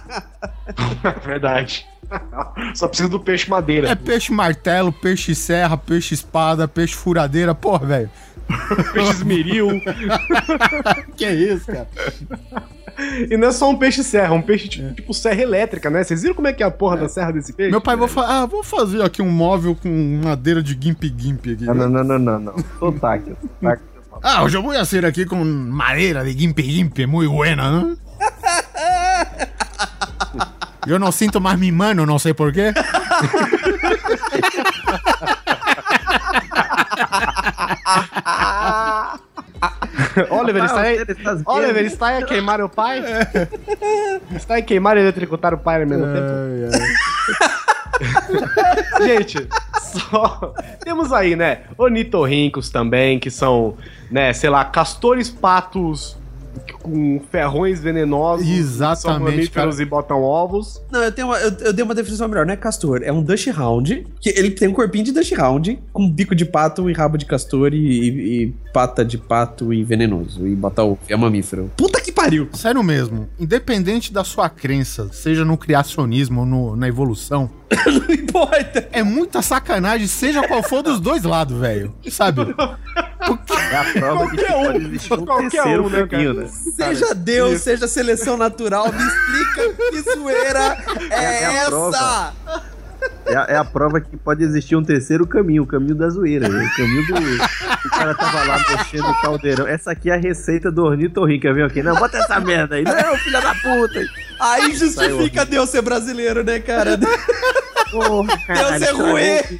[1.24, 1.86] Verdade.
[2.74, 3.88] Só precisa do peixe madeira.
[3.88, 8.10] É peixe martelo, peixe serra, peixe espada, peixe furadeira, porra, velho.
[8.92, 9.68] Peixe esmeril.
[11.16, 11.88] Que isso, cara?
[13.30, 16.02] e não é só um peixe serra, é um peixe tipo, tipo serra elétrica, né?
[16.02, 17.70] Vocês viram como é que é a porra da serra desse peixe?
[17.70, 21.64] Meu pai vai falar, ah, vou fazer aqui um móvel com madeira de gimp-gimp aqui.
[21.64, 22.40] Não, não, não, não, não.
[22.40, 22.54] não.
[22.78, 23.32] Sotaque.
[23.60, 23.82] sotaque.
[24.22, 27.96] Ah, hoje eu vou fazer aqui com madeira de gimp-gimp, muito buena, né?
[30.86, 32.72] Eu não sinto mais mi mano, não sei porquê.
[40.30, 40.98] Oliver, está aí.
[41.46, 43.02] Oliver, está aí a queimar o pai?
[44.34, 46.26] Está aí a queimar e eletrocutar o pai ao mesmo tempo?
[49.04, 49.46] Gente,
[49.80, 50.54] só.
[50.82, 51.62] Temos aí, né?
[51.76, 53.76] Ornitorrincos também, que são,
[54.10, 56.16] né, sei lá, castores patos
[56.82, 58.46] com ferrões venenosos.
[58.48, 60.80] Exatamente, São e botam ovos.
[60.90, 63.22] Não, eu, tenho uma, eu, eu dei uma definição melhor, não é castor, é um
[63.22, 66.92] Dutch Hound, que ele tem um corpinho de Dutch Hound, com bico de pato e
[66.92, 71.16] rabo de castor e, e- e pata de pato e venenoso, e bota ovo, é
[71.16, 71.70] mamífero.
[71.76, 72.48] Puta que pariu!
[72.52, 77.50] Sério mesmo, independente da sua crença, seja no criacionismo ou no- na evolução,
[77.86, 78.88] Não importa!
[78.92, 81.94] é muita sacanagem, seja qual for dos dois lados, velho.
[82.10, 82.42] Sabe?
[83.70, 84.76] É a prova de que Qualquer um.
[84.76, 86.34] existir um Qualquer terceiro um, né, cara?
[86.34, 86.48] né?
[86.48, 90.76] Seja Deus, seja seleção natural, me explica que zoeira
[91.10, 91.68] é, É essa!
[91.70, 92.32] prova.
[93.26, 96.48] É a, é a prova que pode existir um terceiro caminho, o caminho da zoeira.
[96.48, 96.64] né?
[96.64, 97.14] O caminho do.
[97.86, 99.66] O cara tava lá mexendo o caldeirão.
[99.66, 101.52] Essa aqui é a receita do ornitorrinco.
[101.54, 101.82] Ver aqui?
[101.82, 102.82] Não, bota essa merda aí.
[102.84, 104.00] Não, filha da puta.
[104.40, 106.98] Aí justifica Deus ser brasileiro, né, cara?
[107.90, 109.58] Porra, caralho, Deus é ruim.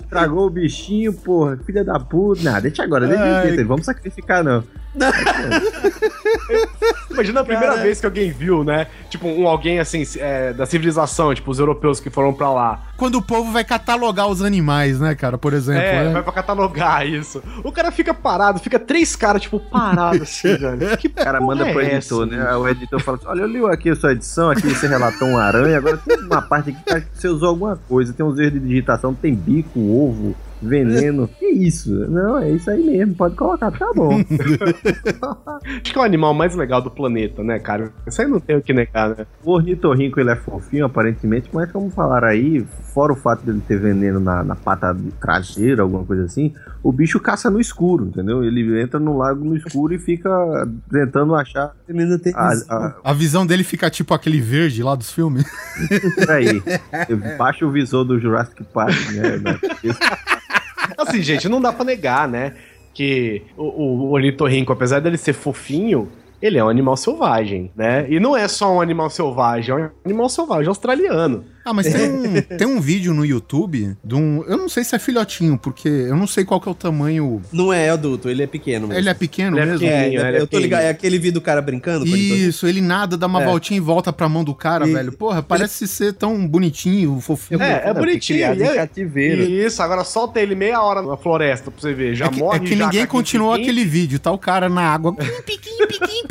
[0.00, 1.58] Estragou o bichinho, porra.
[1.64, 2.42] Filha da puta.
[2.42, 3.64] Não, deixa agora, deixa Ai.
[3.64, 4.64] Vamos sacrificar, não.
[7.10, 7.82] Imagina a primeira Cara.
[7.82, 8.86] vez que alguém viu, né?
[9.10, 12.82] Tipo, um alguém assim, é, da civilização, tipo, os europeus que foram pra lá.
[12.96, 15.38] Quando o povo vai catalogar os animais, né, cara?
[15.38, 15.82] Por exemplo.
[15.82, 16.12] É, né?
[16.12, 17.42] vai pra catalogar isso.
[17.64, 20.96] O cara fica parado, fica três caras, tipo, parados assim, velho.
[20.96, 22.56] Que O cara manda pro é editor, essa, né?
[22.56, 25.42] O editor fala assim: Olha, eu li aqui a sua edição, aqui você relatou uma
[25.42, 28.12] aranha, agora tem uma parte aqui que que você usou alguma coisa.
[28.12, 31.28] Tem uns erros de digitação, tem bico, ovo, veneno.
[31.38, 31.92] Que isso?
[32.08, 34.10] Não, é isso aí mesmo, pode colocar, tá bom.
[35.64, 37.92] Acho que é o animal mais legal do planeta, né, cara?
[38.06, 39.26] Isso aí não tem o que negar, né?
[39.44, 43.78] O ornitorrinco ele é fofinho, aparentemente, mas como falaram aí, fora o fato dele ter
[43.78, 46.52] veneno na, na pata traseira, alguma coisa assim,
[46.82, 48.42] o bicho caça no escuro, entendeu?
[48.42, 50.30] Ele entra no lago no escuro e fica
[50.90, 54.94] tentando achar Ele ainda tem a, a, A visão dele fica tipo aquele verde lá
[54.94, 55.44] dos filmes.
[56.14, 56.62] por aí.
[57.36, 59.58] Baixa o visor do Jurassic Park, né?
[60.98, 62.54] na- Assim, gente, não dá pra negar, né?
[62.92, 66.10] Que o, o ornitorrinco, apesar dele ser fofinho,
[66.40, 68.06] ele é um animal selvagem, né?
[68.08, 71.44] E não é só um animal selvagem, é um animal selvagem australiano.
[71.64, 74.42] Ah, mas tem um, tem um vídeo no YouTube de um.
[74.46, 77.42] Eu não sei se é filhotinho, porque eu não sei qual que é o tamanho.
[77.52, 78.98] Não é adulto, ele é pequeno mesmo.
[78.98, 79.80] Ele é pequeno Ele é mesmo?
[79.80, 80.00] pequeno.
[80.24, 80.80] É, ele é eu tô ligado.
[80.82, 82.16] É aquele vídeo do cara brincando ele.
[82.16, 83.44] Isso, ele nada, dá uma É.
[83.44, 85.12] voltinha e volta pra mão do cara, E- velho.
[85.12, 87.62] Porra, parece ser tão bonitinho, fofinho.
[87.62, 88.38] É, é bonitinho.
[88.38, 89.42] e é- cativeiro.
[89.42, 92.14] Isso, agora solta ele meia hora na floresta pra você ver.
[92.14, 94.82] Já É que, morre, é que já ninguém continuou aquele vídeo, tá o cara na
[94.82, 95.12] água.
[95.12, 96.27] Piquinho, piquinho, piquinho.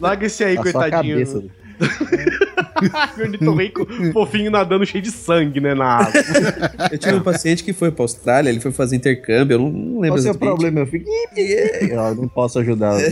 [0.00, 1.18] Larga esse aí, A sua coitadinho.
[1.18, 1.44] cabeça.
[3.18, 6.12] Ornitorrinco fofinho nadando cheio de sangue, né, na água.
[6.92, 10.00] Eu tive um paciente que foi pra Austrália, ele foi fazer intercâmbio, eu não, não
[10.00, 10.80] lembro Qual é o problema?
[10.80, 11.08] Eu fico.
[11.36, 12.98] Eu não posso ajudar.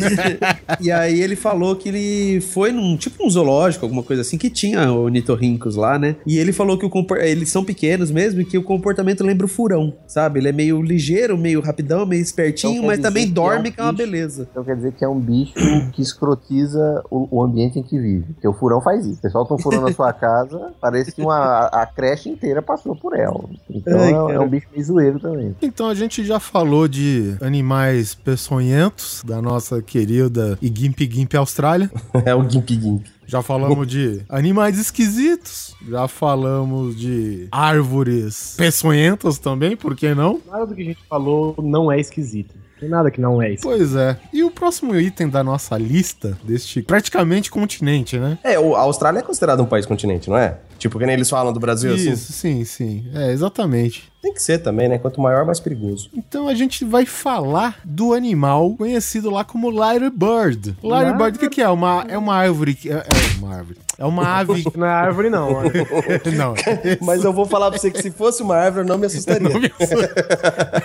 [0.80, 4.50] E aí ele falou que ele foi num tipo um zoológico, alguma coisa assim, que
[4.50, 6.16] tinha ornitorrincos lá, né?
[6.26, 9.46] E ele falou que o compor- eles são pequenos mesmo e que o comportamento lembra
[9.46, 10.40] o furão, sabe?
[10.40, 13.68] Ele é meio ligeiro, meio rapidão, meio espertinho, Então mas também dizer que é dorme,
[13.68, 14.04] um que é uma bicho.
[14.10, 14.48] beleza.
[14.50, 15.54] Então quer dizer que é um bicho
[15.92, 18.32] que escrotiza o, o ambiente em que vive.
[18.34, 19.20] Porque o furão faz isso.
[19.20, 23.16] Você solta um furão na sua casa, parece que uma, a, creche inteira passou por
[23.16, 23.40] ela.
[23.70, 25.54] Então Ai, é, um- é um bicho meio zoeiro também.
[25.62, 31.90] Então a gente já falou de animais peçonhentos, da nossa querida e Gimp Gimp Austrália.
[32.24, 33.06] É o Gimp Gimp.
[33.26, 35.74] Já falamos de animais esquisitos.
[35.88, 40.40] Já falamos de árvores peçonhentas também, por que não?
[40.46, 42.54] Nada do que a gente falou não é esquisito.
[42.78, 43.62] Tem nada que não é esquisito.
[43.76, 44.16] Pois é.
[44.32, 48.38] E o próximo item da nossa lista, deste praticamente continente, né?
[48.44, 50.58] É, o- a Austrália é considerada um país continente, não é?
[50.78, 52.12] Tipo, que nem eles falam do Brasil, assim.
[52.12, 53.06] Isso, sim, sim.
[53.14, 54.12] É, exatamente.
[54.20, 54.98] Tem que ser também, né?
[54.98, 56.10] Quanto maior, mais perigoso.
[56.14, 60.76] Então a gente vai falar do animal conhecido lá como Lyre Bird.
[60.82, 61.68] Lyre Bird, o que, que é?
[61.68, 62.74] Uma, é uma árvore.
[62.74, 63.78] que- É, é uma árvore.
[63.98, 64.62] É uma ave.
[64.76, 65.62] Não é árvore, não.
[66.36, 66.54] não,
[67.00, 69.48] Mas eu vou falar pra você que se fosse uma árvore, eu não me assustaria.
[69.48, 69.70] não me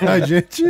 [0.07, 0.63] a gente,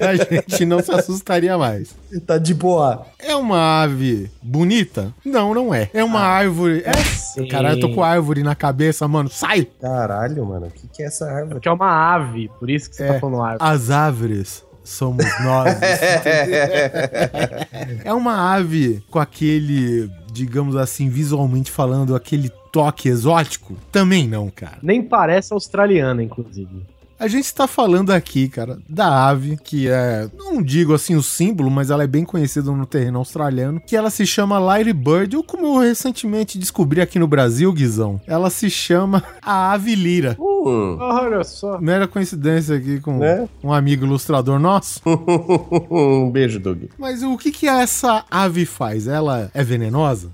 [0.00, 1.94] a gente não se assustaria mais.
[2.26, 3.06] tá de boa.
[3.18, 5.12] É uma ave bonita?
[5.24, 5.88] Não, não é.
[5.94, 6.82] É uma árvore.
[6.84, 6.92] É.
[6.92, 7.48] sim.
[7.48, 9.30] Caralho, eu tô com árvore na cabeça, mano.
[9.30, 9.66] Sai!
[9.80, 10.66] Caralho, mano.
[10.66, 11.54] O que, que é essa árvore?
[11.54, 13.12] Porque é uma ave, por isso que você É.
[13.14, 13.72] tá falando árvore.
[13.72, 15.74] As árvores somos nós.
[18.04, 23.76] é uma ave com aquele, digamos assim, visualmente falando, aquele toque exótico?
[23.90, 24.78] Também não, cara.
[24.82, 26.82] Nem parece australiana, inclusive.
[27.22, 31.70] A gente está falando aqui, cara, da ave, que é, não digo assim o símbolo,
[31.70, 35.44] mas ela é bem conhecida no terreno australiano, que ela se chama Lyre Bird, ou
[35.44, 40.36] como eu recentemente descobri aqui no Brasil, Guizão, ela se chama a ave lira.
[40.36, 40.96] Hum.
[40.98, 41.80] Olha só.
[41.80, 43.48] Mera coincidência aqui com Né?
[43.62, 45.00] um amigo ilustrador nosso.
[45.06, 46.86] um beijo, Doug.
[46.98, 49.06] Mas o que que essa ave faz?
[49.06, 50.28] Ela é venenosa?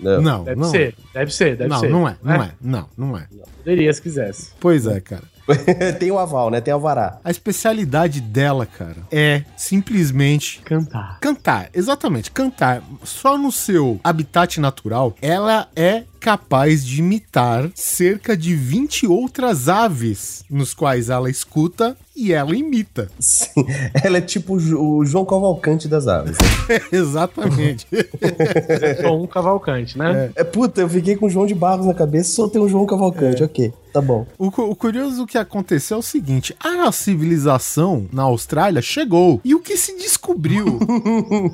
[0.00, 0.22] Não.
[0.22, 0.70] Não, Deve não.
[0.70, 1.90] ser, deve ser, deve não, ser.
[1.90, 3.26] não é, não é, não, não é.
[3.56, 4.52] Poderia se quisesse.
[4.60, 5.24] Pois é, cara.
[5.98, 6.60] Tem o aval, né?
[6.60, 7.18] Tem o vará.
[7.24, 11.18] A especialidade dela, cara, é simplesmente Cantar.
[11.20, 11.70] cantar.
[11.74, 12.82] Exatamente, cantar.
[13.02, 20.44] Só no seu habitat natural, ela é capaz de imitar cerca de 20 outras aves,
[20.50, 23.08] nos quais ela escuta e ela imita.
[23.20, 23.64] Sim.
[24.02, 26.36] Ela é tipo o Jo- o João Cavalcante das aves.
[26.68, 26.80] né?
[26.90, 27.86] Exatamente.
[29.00, 30.32] Só um cavalcante, né?
[30.34, 32.86] É, puta, eu fiquei com o João de Barros na cabeça, só tem o João
[32.86, 33.44] Cavalcante.
[33.44, 34.26] Ok, tá bom.
[34.36, 39.40] O, o curioso que aconteceu é o seguinte: a civilização na Austrália chegou.
[39.44, 40.78] E o que se descobriu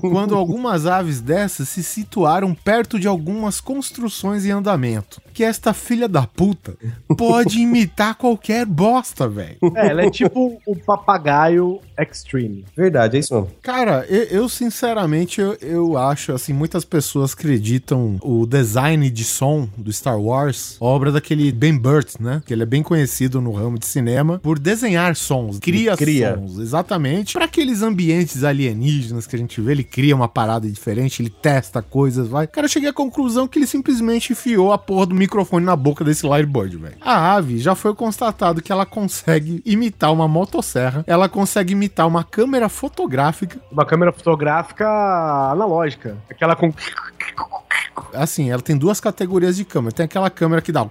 [0.00, 5.20] quando algumas aves dessas se situaram perto de algumas construções em andamento?
[5.32, 6.76] Que esta filha da puta
[7.16, 9.58] pode imitar qualquer bosta, velho.
[9.76, 12.64] É, ela é tipo o papagaio extreme.
[12.76, 13.50] Verdade, é isso mesmo.
[13.62, 19.68] Cara, eu, eu, sinceramente eu, eu acho assim, muitas pessoas acreditam o design de som
[19.76, 22.42] do Star Wars, obra daquele Ben Burt, né?
[22.44, 26.34] Que ele é bem conhecido no ramo de cinema por desenhar sons, cria, cria.
[26.34, 27.34] sons, exatamente.
[27.34, 31.82] Para aqueles ambientes alienígenas que a gente vê, ele cria uma parada diferente, ele testa
[31.82, 32.46] coisas, vai.
[32.46, 36.04] Cara, eu cheguei à conclusão que ele simplesmente enfiou a porra do microfone na boca
[36.04, 36.96] desse Lyrebird, velho.
[37.00, 42.24] A ave já foi constatado que ela consegue imitar uma motosserra, ela consegue imitar uma
[42.24, 44.86] câmera fotográfica Uma câmera fotográfica
[45.50, 46.16] analógica.
[46.30, 46.72] Aquela com.
[48.14, 49.94] assim, ela tem duas categorias de câmera.
[49.94, 50.90] Tem aquela câmera que dá o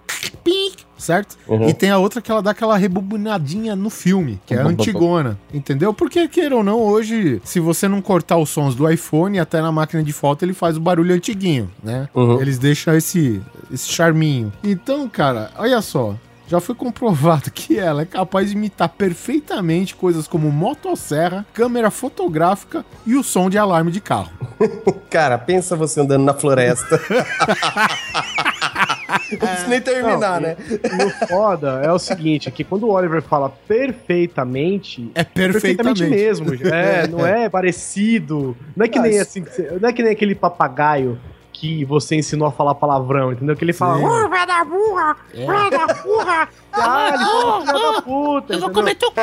[1.03, 1.37] certo?
[1.47, 1.67] Uhum.
[1.67, 5.37] E tem a outra que ela dá aquela rebobinadinha no filme, que é a antigona,
[5.53, 5.93] entendeu?
[5.93, 9.71] Porque, queira ou não, hoje, se você não cortar os sons do iPhone, até na
[9.71, 12.07] máquina de foto ele faz o barulho antiguinho, né?
[12.13, 12.41] Uhum.
[12.41, 13.41] Eles deixam esse,
[13.71, 14.51] esse charminho.
[14.63, 16.15] Então, cara, olha só.
[16.47, 22.85] Já foi comprovado que ela é capaz de imitar perfeitamente coisas como motosserra, câmera fotográfica
[23.05, 24.29] e o som de alarme de carro.
[25.09, 26.99] Cara, pensa você andando na floresta.
[29.31, 30.55] Não precisa nem terminar, Não, né?
[30.59, 36.03] E o foda é o seguinte, é que quando o Oliver fala perfeitamente, É perfeitamente.
[36.03, 36.53] mesmo.
[36.71, 38.55] É, não é parecido.
[38.75, 41.17] Não é que nem Ah, assim, que você- não é que nem aquele papagaio
[41.63, 43.55] que você ensinou a falar palavrão, entendeu?
[43.55, 48.53] Que ele fala, ô, vai da burra, vai da burra, caralho, filho da puta.
[48.53, 48.73] Eu vou entendeu?
[48.73, 49.13] comer teu.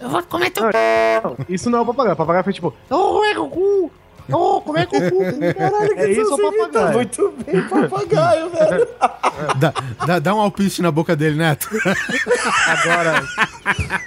[0.00, 0.64] Eu vou comer teu.
[0.64, 2.14] Não, Isso não é o papagaio.
[2.14, 3.90] O papagaio foi tipo, ô, é o cu.
[4.30, 5.18] Ô, como é que o cu?
[5.54, 6.92] Caralho, é isso o papagaio.
[6.94, 8.88] Muito bem, papagaio, velho.
[9.58, 9.72] Dá,
[10.06, 11.68] dá, dá um alpiste na boca dele, Neto.
[12.68, 13.22] Agora,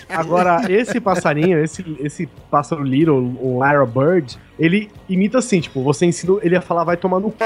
[0.08, 6.06] agora esse passarinho, esse, esse pássaro little, o Lyra Bird, ele imita assim, tipo, você
[6.06, 7.38] ensina ele a falar vai tomar no cu.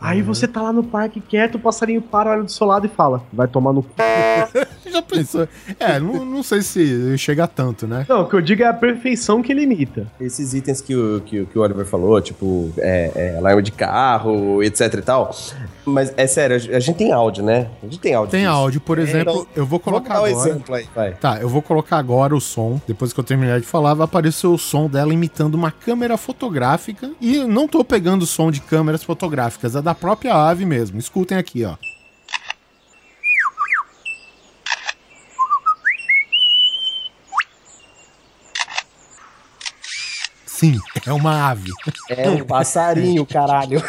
[0.00, 2.88] Aí você tá lá no parque quieto, o passarinho para, olha do seu lado e
[2.88, 3.90] fala, vai tomar no cu.
[4.90, 5.48] Já pensou?
[5.78, 8.06] É, não, não sei se chega tanto, né?
[8.08, 10.06] Não, o que eu digo é a perfeição que ele imita.
[10.20, 13.72] Esses itens que o, que, o- que o Oliver falou, tipo, é, é, alarme de
[13.72, 15.34] carro, etc e tal.
[15.84, 17.68] Mas é sério, a gente tem áudio, né?
[17.82, 18.30] A gente tem áudio.
[18.30, 18.52] Tem disso.
[18.52, 20.50] áudio, por exemplo, então, eu vou colocar Vamos dar um agora.
[20.50, 21.12] exemplo aí, vai.
[21.14, 22.80] Tá, eu vou colocar agora o som.
[22.86, 26.45] Depois que eu terminar de falar, vai aparecer o som dela imitando uma câmera fotográfica.
[27.20, 30.98] E eu não tô pegando som de câmeras fotográficas, é da própria ave mesmo.
[30.98, 31.76] Escutem aqui, ó.
[40.66, 41.70] Sim, é uma ave.
[42.08, 43.82] É um passarinho, caralho.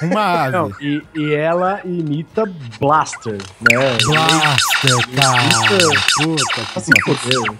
[0.00, 0.56] É uma ave.
[0.56, 2.44] Não, e, e ela imita
[2.80, 3.76] Blaster, né?
[4.04, 5.42] Blaster, cara.
[6.16, 6.82] Puta.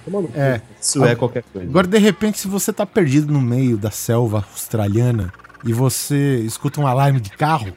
[0.04, 0.38] Tomando cu.
[0.38, 0.62] É.
[0.80, 1.68] Isso é qualquer coisa.
[1.68, 5.32] Agora, de repente, se você tá perdido no meio da selva australiana
[5.64, 7.72] e você escuta um alarme de carro,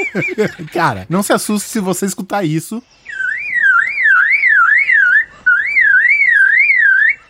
[0.72, 2.82] cara, não se assuste se você escutar isso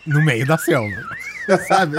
[0.05, 1.03] no meio da selva.
[1.67, 1.97] Sabe?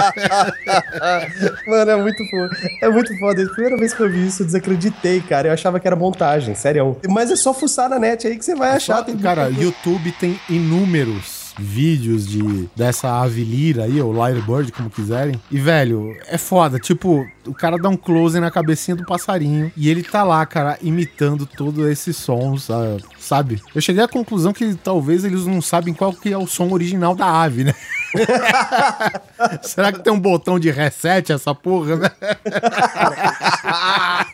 [1.67, 2.57] Mano, é muito foda.
[2.83, 3.43] É muito foda.
[3.43, 5.49] A primeira vez que eu vi isso, eu desacreditei, cara.
[5.49, 6.97] Eu achava que era montagem, sério.
[7.09, 9.03] Mas é só fuçar na net aí que você vai achar.
[9.03, 15.41] Tem Cara, YouTube tem inúmeros vídeos de dessa ave lira aí, ou Lyrebird, como quiserem.
[15.51, 16.79] E, velho, é foda.
[16.79, 20.79] Tipo, o cara dá um close na cabecinha do passarinho e ele tá lá, cara,
[20.83, 23.63] imitando todos esses sons, ah, sabe?
[23.75, 27.15] Eu cheguei à conclusão que talvez eles não sabem qual que é o som original
[27.15, 27.75] da ave, né?
[29.63, 32.11] Será que tem um botão de reset essa porra, né?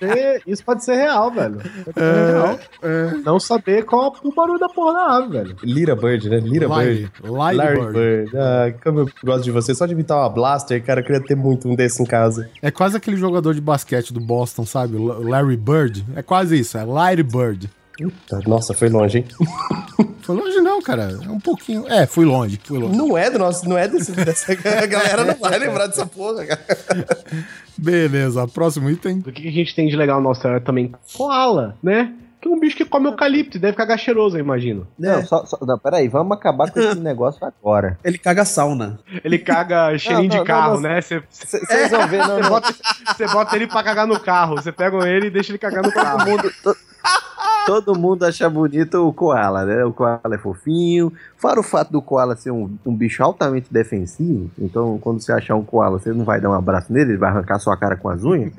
[0.00, 1.60] É, Isso pode ser real, velho.
[1.84, 2.58] Pode ser real.
[3.24, 5.56] Não saber qual é o barulho da porra da ave, velho.
[5.62, 6.40] Lira Bird, né?
[6.40, 7.10] Lira Bird.
[7.22, 7.92] Larry, Bird.
[7.92, 8.36] Bird.
[8.36, 9.74] Ah, como eu gosto de você.
[9.74, 12.48] Só de imitar uma Blaster, cara, eu queria ter muito um desse em casa.
[12.60, 14.96] É quase aquele jogador de basquete do Boston, sabe?
[14.98, 16.04] Larry Bird.
[16.16, 17.70] É quase isso, é Larry Bird.
[18.28, 19.24] Tá, Nossa, foi longe, hein?
[20.28, 21.18] Foi longe não, cara.
[21.24, 21.88] É um pouquinho.
[21.88, 22.94] É, fui longe, fui longe.
[22.94, 26.44] Não é do nosso, não é desse, dessa a galera não vai lembrar dessa porra,
[26.44, 26.60] cara.
[27.78, 29.20] Beleza, próximo item.
[29.20, 30.92] Do que a gente tem de legal na Austrália também?
[31.16, 32.12] Koala, né?
[32.42, 34.86] Que é um bicho que come eucalipto deve cagar cheiroso, eu imagino.
[34.98, 37.98] Não, só, só, não, peraí, vamos acabar com esse negócio agora.
[38.04, 39.00] Ele caga sauna.
[39.24, 41.00] Ele caga cheirinho Não, não, de carro, não, né?
[41.00, 42.74] Vocês vão ver, não, você bota,
[43.32, 44.56] bota ele pra cagar no carro.
[44.56, 46.18] Você pega ele e deixa ele cagar no carro.
[46.18, 46.52] Todo mundo,
[47.68, 49.84] todo mundo acha bonito o koala, né?
[49.84, 51.12] O koala é fofinho.
[51.36, 55.54] Fora o fato do koala ser um, um bicho altamente defensivo, então quando você achar
[55.54, 58.08] um koala, você não vai dar um abraço nele, ele vai arrancar sua cara com
[58.08, 58.52] as unhas.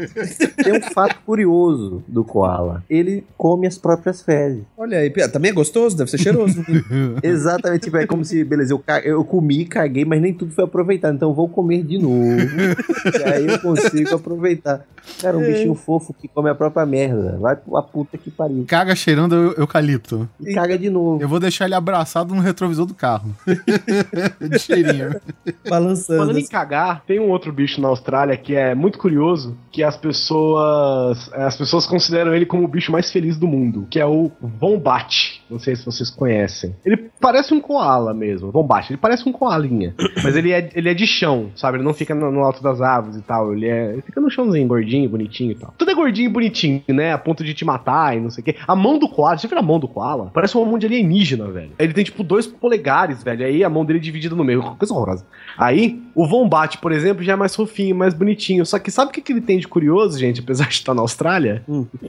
[0.64, 2.84] Tem um fato curioso do koala.
[2.88, 4.64] Ele come as próprias fezes.
[4.78, 6.64] Olha aí, também é gostoso, deve ser cheiroso.
[7.24, 11.16] Exatamente, tipo, é como se, beleza, eu, eu comi, caguei, mas nem tudo foi aproveitado,
[11.16, 12.14] então eu vou comer de novo.
[12.16, 14.86] e aí eu consigo aproveitar.
[15.22, 17.38] Cara, um bichinho fofo que come a própria merda.
[17.40, 18.66] Vai pra puta que pariu.
[18.68, 20.30] Caga cheirando eu- eucalipto.
[20.40, 21.22] E caga de novo.
[21.22, 23.36] Eu vou deixar ele abraçado no retrovisor do carro.
[24.50, 25.20] De cheirinho.
[25.68, 26.20] Balançando.
[26.20, 29.98] Falando em cagar, tem um outro bicho na Austrália que é muito curioso, que as
[29.98, 34.32] pessoas as pessoas consideram ele como o bicho mais feliz do mundo, que é o
[34.62, 35.39] Wombat.
[35.50, 36.76] Não sei se vocês conhecem.
[36.86, 38.92] Ele parece um koala mesmo, Wombat.
[38.92, 41.78] Ele parece um koalinha, mas ele é, ele é de chão, sabe?
[41.78, 43.54] Ele não fica no, no alto das árvores e tal.
[43.54, 45.74] Ele, é, ele fica no chãozinho, gordinho, bonitinho e tal.
[45.78, 47.14] Tudo é gordinho e bonitinho, né?
[47.14, 48.56] A ponto de te matar e não sei o quê.
[48.68, 50.32] A mão do koala, você viu a mão do koala?
[50.34, 51.72] Parece uma mão de alienígena, velho.
[51.80, 53.46] Ele tem tipo dois polegares, velho.
[53.46, 54.62] Aí a mão dele é dividida no meio.
[54.76, 55.26] Coisa horrorosa.
[55.58, 58.66] Aí, o Wombat, por exemplo, já é mais fofinho, mais bonitinho.
[58.66, 60.42] Só que sabe o que, que ele tem de curioso, gente?
[60.42, 61.64] Apesar de estar na Austrália?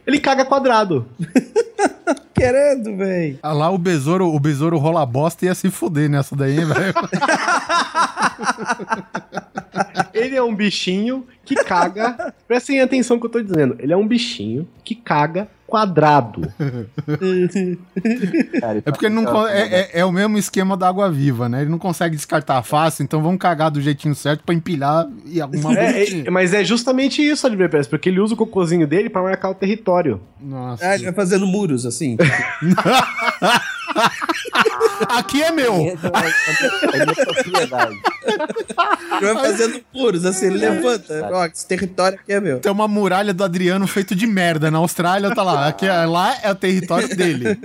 [0.07, 1.07] Ele caga quadrado.
[2.35, 3.39] Querendo, velho.
[3.43, 6.95] Ah, lá o besouro, o besouro rola bosta e ia se fuder nessa daí, velho.
[10.13, 12.35] Ele é um bichinho que caga.
[12.47, 13.77] Prestem atenção no que eu tô dizendo.
[13.79, 16.43] Ele é um bichinho que caga quadrado.
[18.85, 21.63] É porque ele não é, é, é o mesmo esquema da água viva, né?
[21.63, 25.75] Ele não consegue descartar fácil, então vamos cagar do jeitinho certo pra empilhar e arrumar
[25.77, 26.27] É, bonitinho.
[26.27, 29.55] é, mas é justamente isso, Pérez, porque ele usa o cocôzinho dele pra marcar o
[29.55, 30.21] território.
[30.41, 30.95] Nossa.
[30.95, 32.17] Ele vai fazendo muros, assim.
[35.09, 35.75] Aqui é meu.
[35.75, 37.97] É minha propriedade.
[39.21, 41.29] Vai fazendo furos, assim, ele levanta.
[41.33, 42.61] Ó, esse território aqui é meu.
[42.61, 44.71] Tem uma muralha do Adriano feito de merda.
[44.71, 45.67] Na Austrália tá lá.
[45.69, 47.59] Aqui, é- lá é o território dele.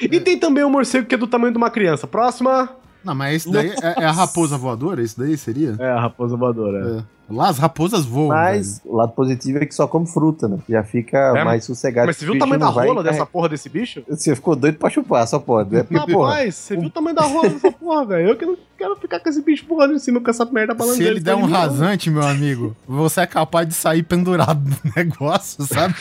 [0.00, 2.06] E tem também o morcego que é do tamanho de uma criança.
[2.06, 2.68] Próxima.
[3.04, 5.02] Não, mas esse daí é, é a raposa voadora?
[5.02, 5.74] Esse daí seria?
[5.78, 6.98] É a raposa voadora.
[6.98, 7.19] É.
[7.30, 8.28] Lá as raposas voam.
[8.28, 10.58] Mas o lado positivo é que só come fruta, né?
[10.68, 12.06] Já fica É, mais sossegado.
[12.06, 14.02] Mas você viu o tamanho da rola dessa porra desse bicho?
[14.08, 15.76] Você ficou doido pra chupar, só pode.
[15.76, 18.28] É porque, porra, Rapaz, você viu o tamanho da rola dessa porra, velho?
[18.30, 20.78] Eu que não quero ficar com esse bicho voando em cima com essa merda velho.
[20.78, 21.08] Se balançando.
[21.08, 25.94] ele der um rasante, meu amigo, você é capaz de sair pendurado no negócio, sabe?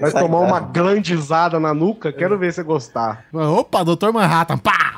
[0.00, 3.24] Vai tomar uma glandizada na nuca, quero ver você gostar.
[3.32, 4.10] Opa, Dr.
[4.12, 4.91] Manhattan, pá!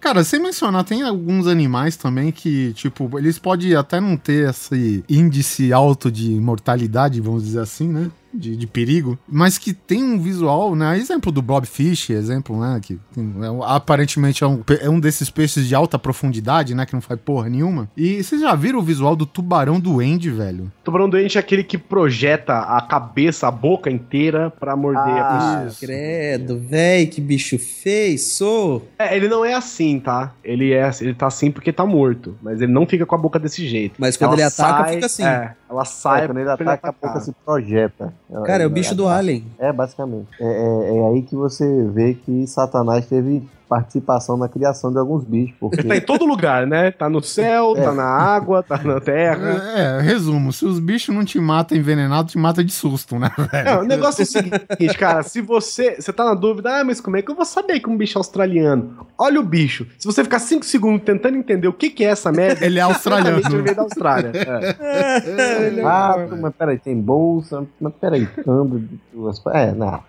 [0.00, 5.04] Cara, sem mencionar, tem alguns animais também que, tipo, eles podem até não ter esse
[5.08, 8.10] índice alto de mortalidade, vamos dizer assim, né?
[8.32, 10.98] De, de perigo, mas que tem um visual, né?
[10.98, 12.78] Exemplo do Blobfish, exemplo, né?
[12.82, 16.84] Que tem- é aparentemente é um, é um desses peixes de alta profundidade, né?
[16.84, 17.88] Que não faz porra nenhuma.
[17.96, 20.70] E vocês já viram o visual do tubarão doente, velho?
[20.84, 25.62] Tubarão doente é aquele que projeta a cabeça, a boca inteira pra morder a Ah,
[25.64, 25.76] pessoa.
[25.88, 28.88] Credo, véi, que bicho feio, sou.
[28.98, 30.32] É, ele não é assim, tá?
[30.44, 33.38] Ele é, ele tá assim porque tá morto, mas ele não fica com a boca
[33.38, 33.94] desse jeito.
[33.98, 35.24] Mas quando Ela ele ataca, sai- fica assim.
[35.24, 38.12] É, ela sai é, quando ele pra ataca, a boca se projeta.
[38.44, 39.44] Cara, é o bicho do Alien.
[39.58, 40.28] É, basicamente.
[40.40, 45.24] É, é- é aí que você vê que Satanás teve participação na criação de alguns
[45.24, 45.54] bichos.
[45.60, 46.90] Porque Ele tá em todo lugar, né?
[46.90, 47.82] Tá no céu, É.
[47.82, 49.62] tá na água, tá na terra.
[49.76, 53.68] É, resumo, se os bichos não te matam envenenado, te mata de susto, né, velho?
[53.68, 57.00] É, o negócio é o seguinte, cara, se você, você tá na dúvida, ah, mas
[57.00, 59.06] como é que eu vou saber que um bicho é australiano?
[59.18, 59.86] Olha o bicho.
[59.98, 62.82] Se você ficar 5 segundos tentando entender o que que é essa merda, Ele é
[62.82, 63.38] australiano.
[63.38, 64.32] ele veio da Austrália.
[64.34, 65.82] É.
[65.84, 69.40] Ah, mas peraí, tem bolsa, mas peraí, câmbio de duas.
[69.48, 70.00] É, não.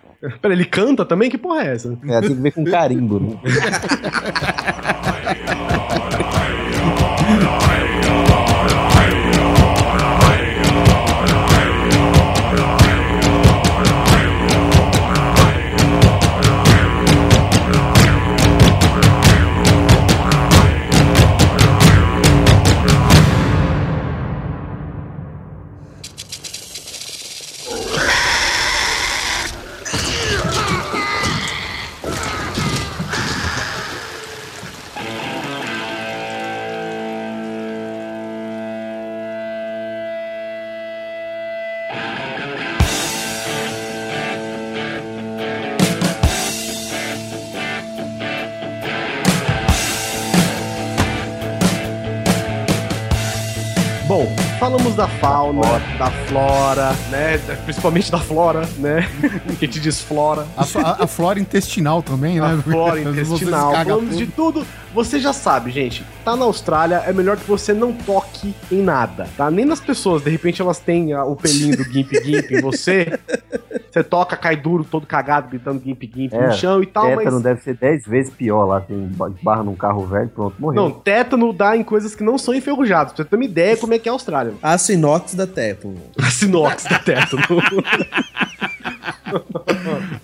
[0.42, 1.30] Pera, ele canta também?
[1.30, 1.98] Que porra é essa?
[2.06, 3.40] É, tem que ver com carimbo, né?
[55.52, 57.38] da fauna, da flora, né?
[57.64, 59.08] Principalmente da flora, né?
[59.58, 60.46] que te desflora.
[60.56, 62.54] A, a- a flora intestinal também, né?
[62.54, 63.72] A flora intestinal.
[63.72, 64.66] Falamos de tudo.
[64.94, 66.04] Você já sabe, gente.
[66.24, 69.50] Tá na Austrália, é melhor que você não toque em nada, tá?
[69.50, 70.22] Nem nas pessoas.
[70.22, 73.18] De repente elas têm ah, o pelinho do Gimp Gimp em você.
[73.90, 77.32] Você toca, cai duro, todo cagado, gritando Gimp Gimp É, no chão e tal, Tétano
[77.32, 77.42] mas.
[77.42, 78.80] deve ser 10 vezes pior lá.
[78.80, 79.10] Tem
[79.42, 80.80] barra num carro velho, pronto, morreu.
[80.82, 83.12] Não, tétano dá em coisas que não são enferrujadas.
[83.12, 84.54] Pra você ter uma ideia como é que é a Austrália.
[84.62, 85.92] Aço inox da Tepo.
[86.22, 87.42] A sinox da tétano.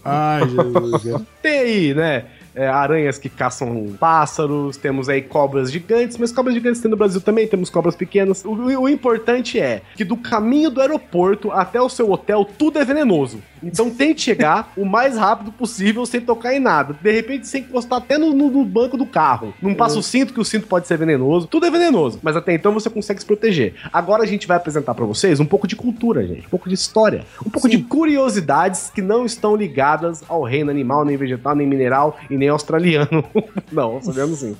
[0.04, 1.22] Ai, Jesus.
[1.42, 2.24] Tem aí, né?
[2.56, 7.20] É, aranhas que caçam pássaros, temos aí cobras gigantes, mas cobras gigantes tem no Brasil
[7.20, 8.44] também, temos cobras pequenas.
[8.44, 12.84] O, o- importante é que do caminho do aeroporto até o seu hotel, tudo é
[12.84, 13.38] venenoso.
[13.62, 16.96] Então tente chegar o mais rápido possível sem tocar em nada.
[17.00, 19.52] De repente, sem encostar até no, no- no banco do carro.
[19.60, 21.46] Não passa o cinto, que o cinto pode ser venenoso.
[21.46, 23.74] Tudo é venenoso, mas até então você consegue se proteger.
[23.92, 26.46] Agora a gente vai apresentar pra vocês um pouco de cultura, gente.
[26.46, 27.24] Um pouco de história.
[27.44, 32.16] Um pouco de curiosidades que não estão ligadas ao reino animal, nem vegetal, nem mineral
[32.30, 33.24] e nem australiano.
[33.72, 34.56] não, australiano sim.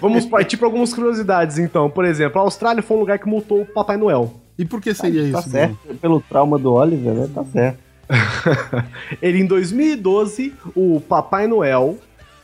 [0.00, 1.88] Vamos partir para algumas curiosidades, então.
[1.90, 4.34] Por exemplo, a Austrália foi um lugar que multou o Papai Noel.
[4.58, 5.50] E por que seria Tá isso?
[5.50, 5.76] certo.
[6.00, 7.28] Pelo trauma do Oliver, né?
[7.34, 7.78] Tá certo.
[9.22, 11.96] Ele, em 2012, o Papai Noel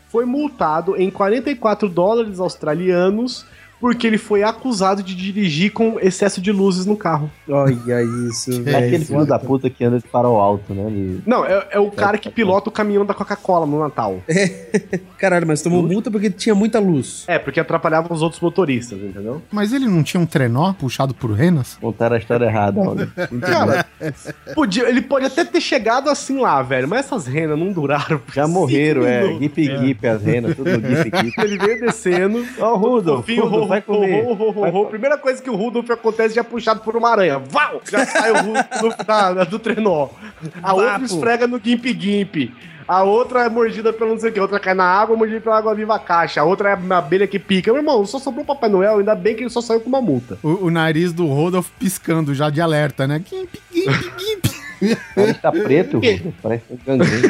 [0.09, 3.45] foi multado em 44 dólares australianos
[3.85, 7.31] porque ele foi acusado de dirigir com excesso de luzes no carro.
[7.47, 8.87] Olha isso, É velho.
[8.87, 10.85] aquele filho da puta que anda de farol alto, né?
[10.87, 14.23] Ele- Não, é, é o cara que pilota o caminhão da Coca-Cola no Natal.
[15.19, 17.25] Caralho, mas tomou multa porque tinha muita luz.
[17.29, 19.43] É, porque atrapalhava os outros motoristas, entendeu?
[19.53, 21.77] Mas ele não tinha um trenó puxado por renas?
[21.79, 23.11] Contaram a história errada, Oliver.
[23.43, 23.85] Cara,
[24.55, 28.19] podia, ele pode até ter chegado assim lá, velho, mas essas renas não duraram.
[28.33, 29.25] Já morreram, é.
[29.25, 29.41] minutos.
[29.43, 31.35] Gip Gip, as renas, tudo Gip Gip.
[31.45, 32.43] Ele veio descendo.
[32.59, 34.87] Ó, o Rudolf, fofinho, Rudolf, ro- vai comer.
[34.89, 37.39] Primeira coisa que o Rudolf acontece já é puxado por uma aranha.
[37.39, 37.81] Val!
[37.91, 40.09] Já sai o Rudolf da- da- do trenó.
[40.63, 42.53] A outra esfrega no Gimp Gimp.
[42.87, 44.39] A outra é mordida pelo não sei o que.
[44.39, 46.43] A outra cai na água, mordida pela água viva caixa.
[46.43, 47.73] A outra é uma abelha que pica.
[47.73, 48.99] Meu irmão, só sobrou o Papai Noel.
[48.99, 50.37] Ainda bem que ele só saiu com uma multa.
[50.43, 53.23] O, o nariz do Rodolfo piscando já de alerta, né?
[53.27, 54.45] Gimp, gimp, gimp.
[55.17, 55.99] Ele tá preto,
[56.43, 57.29] parece um gangrene.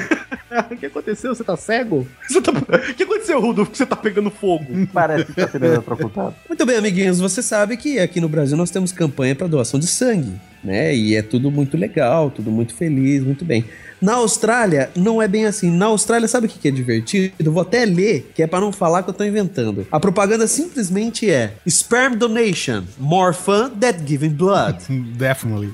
[0.71, 1.35] o que aconteceu?
[1.35, 2.07] Você tá cego?
[2.29, 2.53] Você tá...
[2.53, 4.67] O que aconteceu, Rudolf, que você tá pegando fogo?
[4.93, 6.35] Parece que tá sendo eletrocutado.
[6.49, 9.87] Muito bem, amiguinhos, você sabe que aqui no Brasil nós temos campanha para doação de
[9.87, 10.33] sangue,
[10.63, 10.95] né?
[10.95, 13.65] E é tudo muito legal, tudo muito feliz, muito bem.
[14.01, 15.71] Na Austrália, não é bem assim.
[15.71, 17.51] Na Austrália, sabe o que é divertido?
[17.51, 19.87] Vou até ler, que é para não falar que eu tô inventando.
[19.91, 24.79] A propaganda simplesmente é Sperm donation, more fun than giving blood.
[25.17, 25.73] Definitely.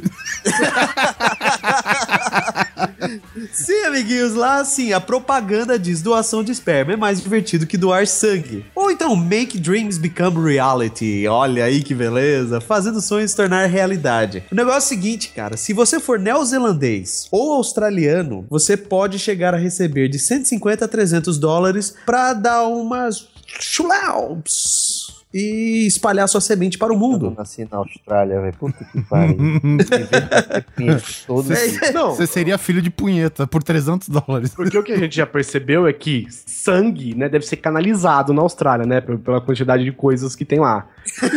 [3.53, 8.07] Sim, amiguinhos, lá assim, a propaganda diz doação de esperma é mais divertido que doar
[8.07, 8.64] sangue.
[8.74, 11.26] Ou então, make dreams become reality.
[11.26, 14.45] Olha aí que beleza, fazendo sonhos tornar realidade.
[14.51, 19.55] O negócio é o seguinte, cara, se você for neozelandês ou australiano, você pode chegar
[19.55, 23.28] a receber de 150 a 300 dólares pra dar umas
[23.59, 24.89] chulaups
[25.33, 27.35] e espalhar sua semente para o Eu mundo.
[27.37, 28.55] nasci na Austrália, velho.
[28.59, 29.37] Puta que pariu.
[30.81, 34.55] É, Você seria filho de punheta por 300 dólares.
[34.55, 38.43] Porque o que a gente já percebeu é que sangue, né, deve ser canalizado na
[38.43, 40.87] Austrália, né, pela quantidade de coisas que tem lá.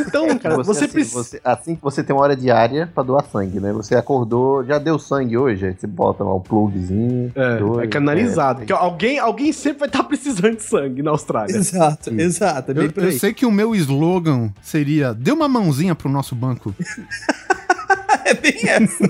[0.08, 1.24] Então, cara, você, assim, precisa...
[1.24, 3.72] você- assim que você tem uma hora diária pra doar sangue, né?
[3.74, 7.32] Você acordou, já deu sangue hoje, aí você bota lá um plugzinho.
[7.36, 8.60] É, dois, é canalizado.
[8.60, 8.62] é.
[8.62, 11.56] Porque alguém, alguém sempre vai estar precisando de sangue na Austrália.
[11.56, 15.94] Exato, exato, é bem Eu, eu sei que o meu slogan seria: dê uma mãozinha
[15.96, 16.74] pro nosso banco.
[18.26, 19.04] É bem essa.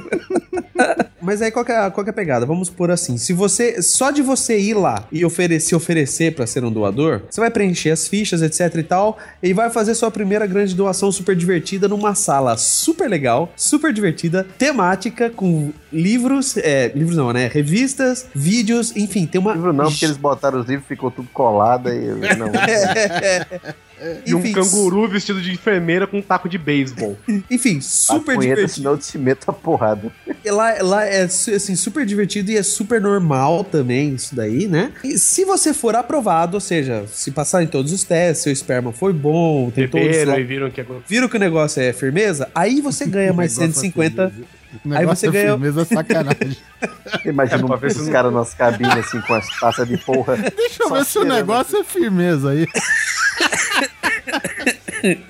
[1.21, 2.45] Mas aí qual que, é, a- qual que é a pegada?
[2.47, 6.47] Vamos por assim, se você só de você ir lá e oferecer, se oferecer para
[6.47, 10.09] ser um doador, você vai preencher as fichas, etc e tal, e vai fazer sua
[10.09, 16.91] primeira grande doação super divertida numa sala super legal, super divertida, temática com livros, é,
[16.95, 17.47] livros não, né?
[17.53, 21.87] Revistas, vídeos, enfim, tem uma Livro não, porque eles botaram os livros, ficou tudo colado
[21.89, 22.47] e não.
[24.25, 27.17] E um canguru vestido de enfermeira com um taco de beisebol.
[27.49, 28.67] Enfim, Super a divertido.
[28.69, 30.11] senão te meto a porrada.
[30.43, 34.91] E Lá, lá é assim, super divertido e é super normal também isso daí, né?
[35.03, 38.91] E se você for aprovado, ou seja, se passar em todos os testes, seu esperma
[38.91, 41.05] foi bom, tem todos Beberam lá, e viram que aconteceu.
[41.07, 44.33] viram que o negócio é firmeza, aí você ganha mais Negócio 150.
[44.75, 46.57] Assim, negócio Aí você é ganha- firmeza, é sacanagem.
[47.25, 50.37] Imagina É, um, os não- caras nas cabines assim com as taças de porra.
[50.55, 52.67] Deixa eu ver se o negócio é firmeza aí.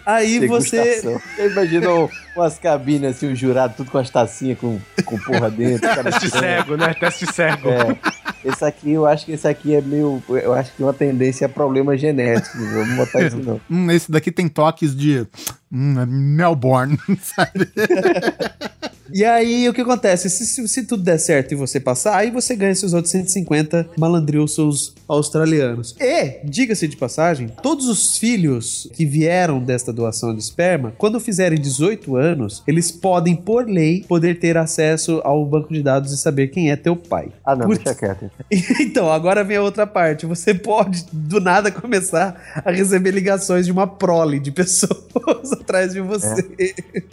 [0.06, 0.78] Aí você.
[0.84, 1.22] Degustação.
[1.36, 1.88] Você Imagina
[2.36, 5.82] umas cabines assim, o jurado, tudo com as tacinhas com, com porra dentro.
[5.89, 6.41] cara Teste tirando.
[6.41, 6.94] cego, né?
[6.94, 7.70] Teste cego.
[7.70, 7.98] É.
[8.46, 10.22] Esse aqui, eu acho que esse aqui é meio.
[10.30, 12.56] Eu acho que uma tendência a problema genético.
[12.58, 13.60] não Vamos botar isso não.
[13.70, 15.26] Hum, esse daqui tem toques de.
[15.74, 17.67] Hum, é Melbourne, sabe?
[19.13, 20.28] E aí o que acontece?
[20.28, 23.89] Se, se, se tudo der certo e você passar, aí você ganha seus outros 150
[23.95, 25.95] malandrilsos australianos.
[25.99, 31.59] E, diga-se de passagem, todos os filhos que vieram desta doação de esperma, quando fizerem
[31.61, 36.47] 18 anos, eles podem, por lei, poder ter acesso ao banco de dados e saber
[36.47, 37.30] quem é teu pai.
[37.45, 37.84] Ah, não, Putz.
[37.84, 38.32] deixa quieto.
[38.84, 40.26] Então, agora vem a outra parte.
[40.26, 46.01] Você pode, do nada, começar a receber ligações de uma prole de pessoas atrás de
[46.01, 46.45] você.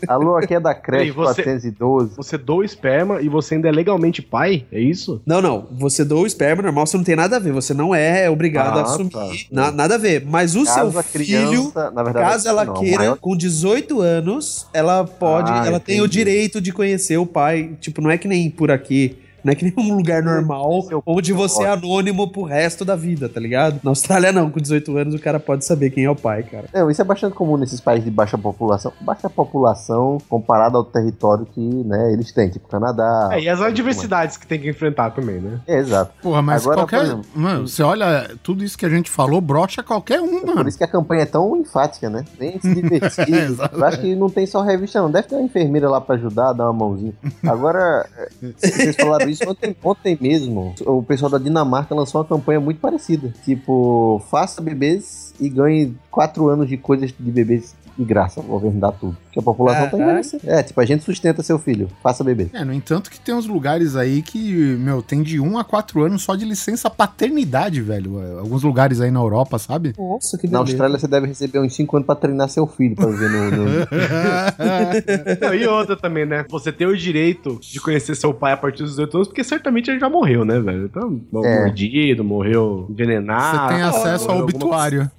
[0.06, 2.16] Alô, aqui é da creche você- 412.
[2.16, 4.66] Você doa esperma e você ainda é legalmente pai?
[4.70, 5.22] É isso?
[5.24, 5.66] Não, não.
[5.72, 7.52] Você doa o esperma normal, você não tem nada a ver.
[7.52, 9.10] Você não é obrigado Ah, a assumir.
[9.10, 9.28] tá.
[9.50, 10.24] Na- nada a ver.
[10.26, 11.24] Mas o Caso seu filho,
[11.70, 15.50] criança, na verdade, caso ela não, queira, maior- com 18 anos, ela pode.
[15.50, 16.18] Ah, ela tem o entendi.
[16.18, 17.70] direito de conhecer o pai.
[17.80, 19.16] Tipo, não é que nem por aqui.
[19.44, 23.28] Não é que nem um lugar normal onde você é anônimo pro resto da vida,
[23.28, 23.80] tá ligado?
[23.82, 24.50] Na Austrália, não.
[24.50, 26.66] Com 18 anos, o cara pode saber quem é o pai, cara.
[26.72, 28.92] Não, isso é bastante comum nesses países de baixa população.
[29.00, 33.30] Baixa população comparado ao território que né, eles têm, tipo Canadá.
[33.32, 35.60] É, e as adversidades que tem que enfrentar também, né?
[35.66, 36.12] É, exato.
[36.22, 36.98] Porra, mas Agora, qualquer.
[36.98, 40.54] por exemplo, Mano, você olha tudo isso que a gente falou, brocha qualquer um, Por
[40.54, 40.68] mano.
[40.68, 42.24] isso que a campanha é tão enfática, né?
[42.38, 43.32] Nem se divertir.
[43.32, 43.76] Exato.
[43.76, 45.10] Eu acho que não tem só revista, não.
[45.10, 47.12] Deve ter uma enfermeira lá pra ajudar, dar uma mãozinha.
[47.46, 50.74] Agora, é, vocês falaram isso ontem, ontem mesmo.
[50.86, 53.32] O pessoal da Dinamarca lançou uma campanha muito parecida.
[53.44, 58.40] Tipo, faça bebês e ganhe quatro anos de coisas de bebês de graça.
[58.40, 59.16] O governo dá tudo.
[59.24, 60.04] Porque a população tá Caraca.
[60.10, 60.42] envelhecendo.
[60.46, 61.88] É, tipo, a gente sustenta seu filho.
[62.02, 62.48] Faça bebê.
[62.52, 66.02] É, no entanto que tem uns lugares aí que, meu, tem de 1 a 4
[66.02, 68.38] anos só de licença paternidade, velho.
[68.38, 69.92] Alguns lugares aí na Europa, sabe?
[69.98, 73.06] Nossa, que Na Austrália você deve receber uns 5 anos pra treinar seu filho pra
[73.06, 73.50] viver no.
[73.50, 73.86] no-
[75.40, 76.44] Não, e outra também, né?
[76.50, 79.90] Você tem o direito de conhecer seu pai a partir dos 18 anos, porque certamente
[79.90, 80.86] ele já morreu, né, velho?
[80.86, 81.64] Então, É.
[81.64, 83.68] mordido, morreu envenenado.
[83.68, 85.12] Você tem acesso ao morreu alguma-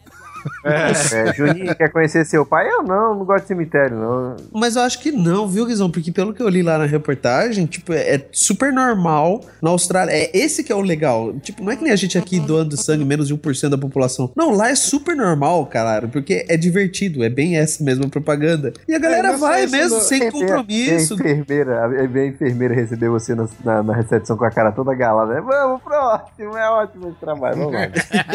[0.45, 1.29] obituário.
[1.29, 2.69] É, Juninho, quer conhecer seu pai?
[2.69, 4.35] Eu não, não gosto de cemitério, não.
[4.53, 5.89] Mas eu acho que não, viu, Guizão?
[5.89, 10.11] Porque pelo que eu li lá na reportagem, tipo, é, é super normal na Austrália.
[10.11, 11.33] É esse que é o legal.
[11.39, 14.31] Tipo, não é que nem a gente aqui doando sangue, menos de 1% da população.
[14.35, 18.73] Não, lá é super normal, cara, porque é divertido, é bem essa mesma propaganda.
[18.87, 21.13] E a galera não é vai mesmo, sem compromisso.
[21.13, 24.93] A enfermeira, a, a enfermeira receber você na, na, na recepção com a cara toda
[24.93, 25.41] galada.
[25.41, 27.89] Vamos, próximo, é ótimo esse trabalho, vamos lá.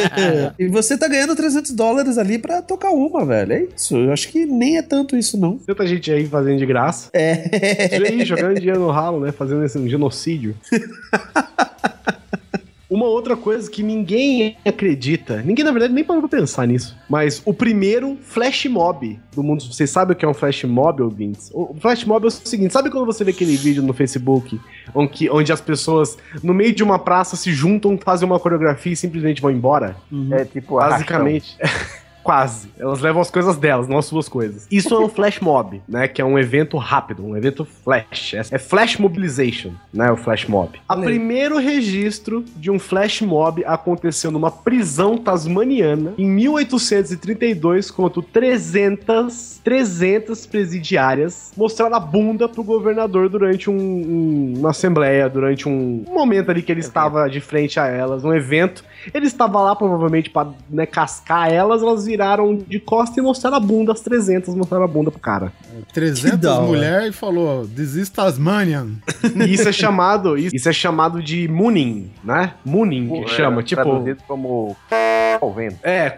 [0.58, 3.52] e você tá ganhando 300 dólares ali pra tocar uma, velho.
[3.52, 3.96] É isso.
[3.96, 5.58] Eu acho que nem é tanto isso, não.
[5.58, 7.10] Tanta gente aí fazendo de graça.
[7.12, 7.86] É.
[7.92, 9.32] Isso aí, jogando dinheiro no ralo, né?
[9.32, 10.54] Fazendo esse um genocídio.
[12.88, 17.42] Uma outra coisa que ninguém acredita, ninguém na verdade nem parou pra pensar nisso, mas
[17.44, 21.50] o primeiro flash mob do mundo, vocês sabem o que é um flash mob, ouvintes?
[21.52, 24.60] O flash mob é o seguinte, sabe quando você vê aquele vídeo no Facebook
[24.94, 28.96] onde, onde as pessoas no meio de uma praça se juntam, fazem uma coreografia e
[28.96, 29.96] simplesmente vão embora?
[30.30, 31.06] É tipo arrastão.
[32.26, 32.68] Quase.
[32.78, 34.66] Elas levam as coisas delas, não as suas coisas.
[34.70, 36.08] Isso é um flash mob, né?
[36.08, 38.34] Que é um evento rápido, um evento flash.
[38.34, 40.10] É- É flash mobilization, né?
[40.10, 40.78] O flash mob.
[40.88, 49.60] O primeiro registro de um flash mob aconteceu numa prisão tasmaniana em 1832, quando 300,
[49.62, 56.14] 300 presidiárias mostraram a bunda pro governador durante um- um- uma assembleia, durante um, um
[56.14, 58.84] momento ali que ele estava de frente a elas, um evento.
[59.14, 63.60] Ele estava lá provavelmente pra né, cascar elas, elas viraram de costa e mostraram a
[63.60, 65.52] bunda, as 300 mostraram a bunda pro cara.
[65.92, 66.66] 300 da hora.
[66.66, 68.92] mulheres e falou, is Tasmanian.
[69.46, 72.54] Isso é chamado, isso é chamado de mooning, né?
[72.64, 73.82] Mooning, que É, chama, tipo...
[73.82, 74.74] Traduzido como
[75.40, 75.76] ao vento.
[75.82, 76.16] É,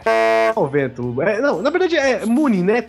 [0.55, 1.21] ao vento.
[1.23, 2.83] É, não, na verdade é mooning, né?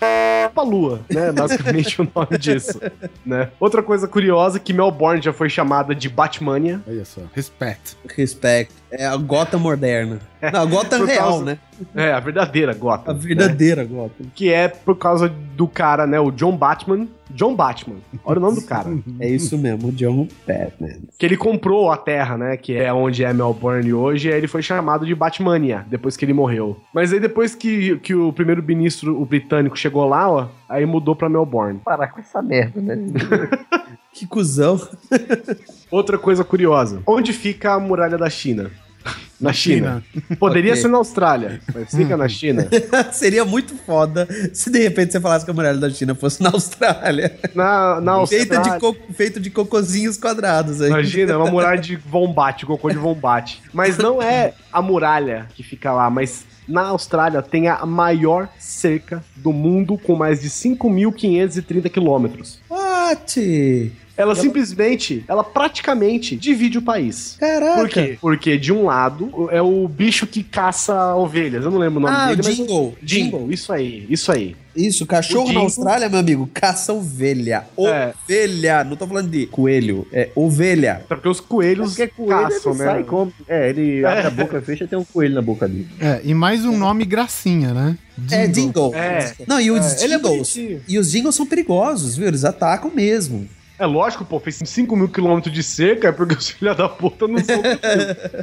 [0.53, 1.31] Pra lua, né?
[1.33, 2.79] Basicamente o nome disso,
[3.25, 3.49] né?
[3.59, 6.79] Outra coisa curiosa é que Melbourne já foi chamada de Batmania.
[6.87, 7.97] Olha só, respect.
[8.15, 8.73] Respeito.
[8.91, 10.19] É a gota moderna.
[10.41, 11.57] Não, a gota real, causa- né?
[11.95, 13.11] É, a verdadeira Gotham.
[13.11, 14.23] A verdadeira gota.
[14.35, 16.19] que é por causa do cara, né?
[16.19, 17.07] O John Batman.
[17.29, 17.97] John Batman.
[18.25, 18.89] Olha o nome do cara.
[19.19, 20.89] É isso mesmo, o John Batman.
[21.17, 22.57] Que ele comprou a terra, né?
[22.57, 24.27] Que é onde é Melbourne hoje.
[24.27, 26.77] E aí ele foi chamado de Batmania, depois que ele morreu.
[26.93, 31.29] Mas aí depois que, que o primeiro-ministro o britânico chegou lá, ó, aí mudou pra
[31.29, 31.79] Melbourne.
[31.85, 32.97] Parar com essa merda, né?
[34.13, 34.79] Que cuzão.
[35.91, 37.01] Outra coisa curiosa.
[37.07, 38.69] Onde fica a muralha da China?
[39.39, 40.03] Na China.
[40.37, 40.81] Poderia Ok.
[40.81, 42.67] ser na Austrália, mas fica na China.
[43.13, 46.49] Seria muito foda se de repente você falasse que a muralha da China fosse na
[46.49, 47.39] Austrália.
[47.55, 48.73] Na, na Feita Austrália.
[48.73, 50.89] de, co- feito de cocôzinhos quadrados aí.
[50.89, 53.61] Imagina, é uma muralha de Vombate, cocô de Vombate.
[53.71, 59.23] Mas não é a muralha que fica lá, mas na Austrália tem a maior cerca
[59.37, 62.59] do mundo com mais de 5.530 quilômetros.
[63.07, 63.91] What?
[64.17, 67.37] Ela simplesmente, ela praticamente divide o país.
[67.39, 67.79] Caraca.
[67.79, 68.17] Por quê?
[68.19, 71.63] Porque de um lado é o bicho que caça ovelhas.
[71.63, 72.57] Eu não lembro o nome Ah, o dele, mas...
[72.57, 72.97] Jingle.
[73.01, 74.57] Jingle, isso aí, isso aí.
[74.79, 77.65] Isso, cachorro O na Austrália, meu amigo, caça ovelha.
[77.77, 78.13] É.
[78.23, 78.83] Ovelha.
[78.83, 80.93] Não tô falando de coelho, é ovelha.
[81.05, 82.85] Até porque os coelhos Porque coelho caçam, né?
[82.85, 83.33] sai e come.
[83.47, 85.87] É, ele abre a boca, fecha e tem um coelho na boca dele.
[85.99, 87.97] É, e mais um nome gracinha, né?
[88.31, 88.93] É, Jingle.
[88.95, 89.33] É.
[89.47, 90.21] Não, e os É, é Jingles.
[90.31, 90.81] bonitinho.
[90.87, 92.27] e os Jingles são perigosos, viu?
[92.27, 93.47] Eles atacam mesmo.
[93.77, 97.27] É lógico, pô, fez 5 mil quilômetros de cerca, é porque os filhos da puta
[97.29, 97.61] não são.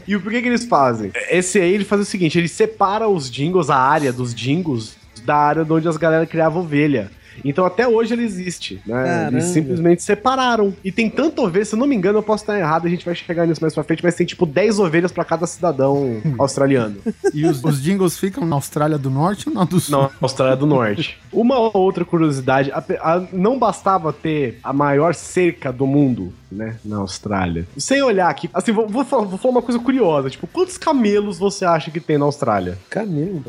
[0.09, 1.11] E por que que eles fazem?
[1.31, 4.97] Esse aí, ele faz o seguinte, ele separa os jingles, a área dos jingles,
[5.27, 7.11] da área de onde as galera criavam ovelha.
[7.45, 8.95] Então até hoje ele existe, né?
[9.05, 9.33] Caramba.
[9.37, 10.75] Eles simplesmente separaram.
[10.83, 13.05] E tem tanta ovelha, se eu não me engano, eu posso estar errado, a gente
[13.05, 16.97] vai chegar nisso mais pra frente, mas tem tipo 10 ovelhas pra cada cidadão australiano.
[17.35, 19.99] E os, os jingles ficam na Austrália do Norte ou na do Sul?
[19.99, 21.19] Não, Austrália do Norte.
[21.31, 26.99] Uma outra curiosidade, a- a- não bastava ter a maior cerca do mundo, né, na
[26.99, 27.67] Austrália.
[27.77, 31.39] Sem olhar aqui, assim, vou, vou falar, vou falar uma coisa curiosa, tipo, quantos camelos
[31.39, 32.79] você acha que tem na Austrália?
[32.91, 33.43] Camelo.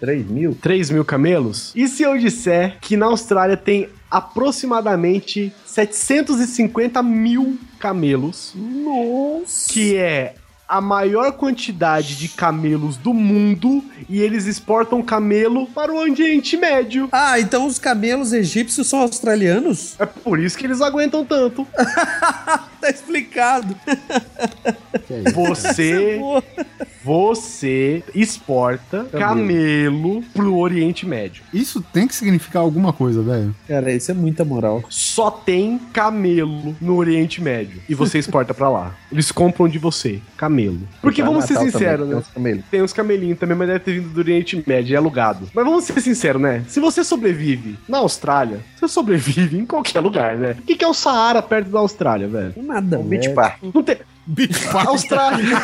[0.00, 0.56] 3 mil?
[0.60, 1.72] 3 mil camelos?
[1.74, 9.72] E se eu disser que na Austrália tem aproximadamente 750 mil camelos, Nossa.
[9.72, 10.34] que é
[10.70, 17.08] a maior quantidade de camelos do mundo e eles exportam camelo para o Oriente Médio.
[17.10, 19.96] Ah, então os camelos egípcios são australianos?
[19.98, 21.66] É por isso que eles aguentam tanto.
[22.80, 23.76] Tá explicado.
[25.06, 25.34] Que é isso?
[25.34, 26.18] Você,
[27.02, 31.42] você exporta camelo pro Oriente Médio.
[31.52, 33.54] Isso tem que significar alguma coisa, velho.
[33.66, 34.82] Cara, isso é muita moral.
[34.88, 38.94] Só tem camelo no Oriente Médio e você exporta pra lá.
[39.10, 40.80] Eles compram de você camelo.
[41.00, 42.20] Porque vamos ser também, sinceros, tem né?
[42.20, 42.64] uns camelos.
[42.70, 45.48] Tem uns camelinhos também, mas deve ter vindo do Oriente Médio, é alugado.
[45.54, 46.64] Mas vamos ser sinceros, né?
[46.68, 50.56] Se você sobrevive na Austrália, você sobrevive em qualquer lugar, né?
[50.58, 52.54] O que que é o Saara perto da Austrália, velho?
[52.56, 53.62] Nada, Um beach park.
[53.74, 53.98] Não tem.
[54.86, 55.56] Austrália.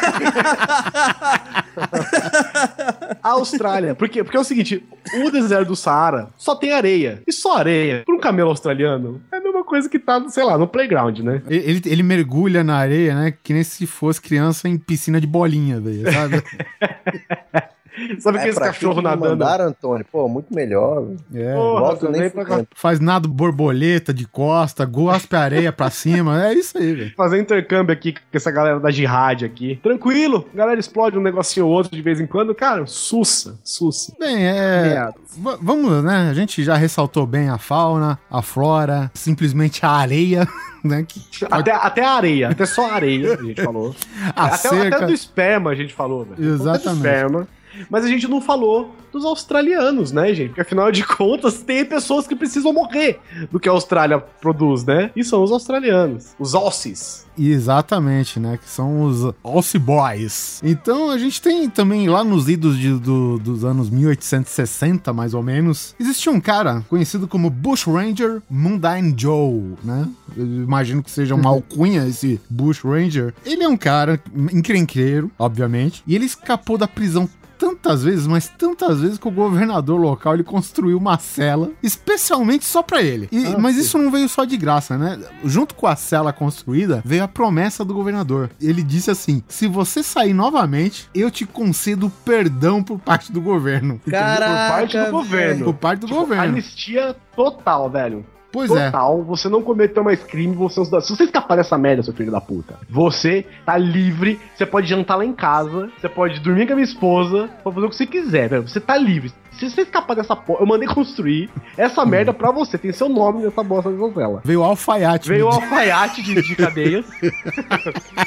[3.22, 3.94] A Austrália.
[3.94, 4.82] Porque, porque é o seguinte:
[5.24, 7.22] o deserto do Saara só tem areia.
[7.26, 8.02] E só areia.
[8.04, 11.42] Para um camelo australiano, é a mesma coisa que tá, sei lá, no playground, né?
[11.48, 13.34] Ele, ele mergulha na areia, né?
[13.42, 16.42] Que nem se fosse criança em piscina de bolinha, velho, sabe?
[18.18, 19.30] Sabe aqueles É, cachorros nadando?
[19.30, 21.02] Mandaram, Antônio, pô, muito melhor.
[21.02, 21.18] velho.
[21.34, 21.54] É.
[21.54, 22.64] Porra, nem pra.
[22.74, 26.46] Faz nada borboleta de costa, gospe a areia pra cima.
[26.46, 27.12] É isso aí, velho.
[27.16, 29.78] fazer intercâmbio aqui com essa galera da jihad aqui.
[29.82, 32.54] Tranquilo, a galera explode um negocinho ou outro de vez em quando.
[32.54, 34.12] Cara, sussa, sussa.
[34.18, 35.08] Bem, é.
[35.38, 36.28] va- Vamos, né?
[36.30, 40.46] A gente já ressaltou bem a fauna, a flora, simplesmente a areia,
[40.84, 41.04] né?
[41.06, 41.20] Que
[41.50, 43.94] Até, até a areia, até só a areia, a gente falou.
[44.34, 44.96] a até, cerca.
[44.96, 46.52] até do esperma a gente falou, velho.
[46.54, 46.78] Exatamente.
[46.78, 47.48] Até do esperma.
[47.90, 50.48] Mas a gente não falou dos australianos, né, gente?
[50.48, 53.18] Porque afinal de contas, tem pessoas que precisam morrer
[53.50, 55.10] do que a Austrália produz, né?
[55.16, 56.34] E são os australianos.
[56.38, 57.24] Os Aussies.
[57.38, 58.58] Exatamente, né?
[58.62, 60.60] Que são os Aussie Boys.
[60.64, 65.42] Então a gente tem também lá nos idos de- do- dos anos 1860, mais ou
[65.42, 70.08] menos, existia um cara conhecido como Bush Ranger Mundine Joe, né?
[70.36, 73.34] Eu imagino que seja uma alcunha esse Bush Ranger.
[73.44, 74.20] Ele é um cara
[74.52, 80.00] encrenqueiro, obviamente, e ele escapou da prisão tantas vezes, mas tantas vezes que o governador
[80.00, 83.28] local ele construiu uma cela especialmente só pra ele.
[83.32, 83.80] E- Ah, mas sim.
[83.82, 85.18] isso não veio só de graça, né?
[85.44, 88.50] Junto com a cela construída, veio a promessa do governador.
[88.60, 94.00] Ele disse assim: se você sair novamente, eu te concedo perdão por parte do governo.
[94.08, 95.64] Caraca, Por parte do governo.
[95.64, 96.44] Por parte do Tipo, governo.
[96.44, 98.24] Anistia total, velho.
[98.52, 98.86] Pois é.
[98.86, 101.00] Total, você não cometeu mais crime, você é um.
[101.00, 105.16] Se você escapar dessa merda, seu filho da puta, você tá livre, você pode jantar
[105.16, 108.06] lá em casa, você pode dormir com a minha esposa, pode fazer o que você
[108.06, 108.66] quiser, velho.
[108.68, 109.32] Você tá livre.
[109.58, 111.48] Se você escapar dessa porra, eu mandei construir
[111.78, 114.42] essa merda pra você, tem seu nome nessa bosta de novela.
[114.44, 115.30] Veio o alfaiate.
[115.30, 117.06] Veio o alfaiate de, de cadeias,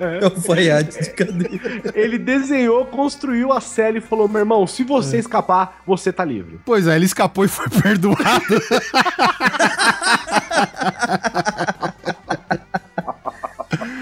[0.00, 1.92] É alfaiate de cadeira.
[1.94, 6.58] ele desenhou, construiu a cela e falou: meu irmão, se você escapar, você tá livre.
[6.64, 8.16] Pois é, ele escapou e foi perdoado.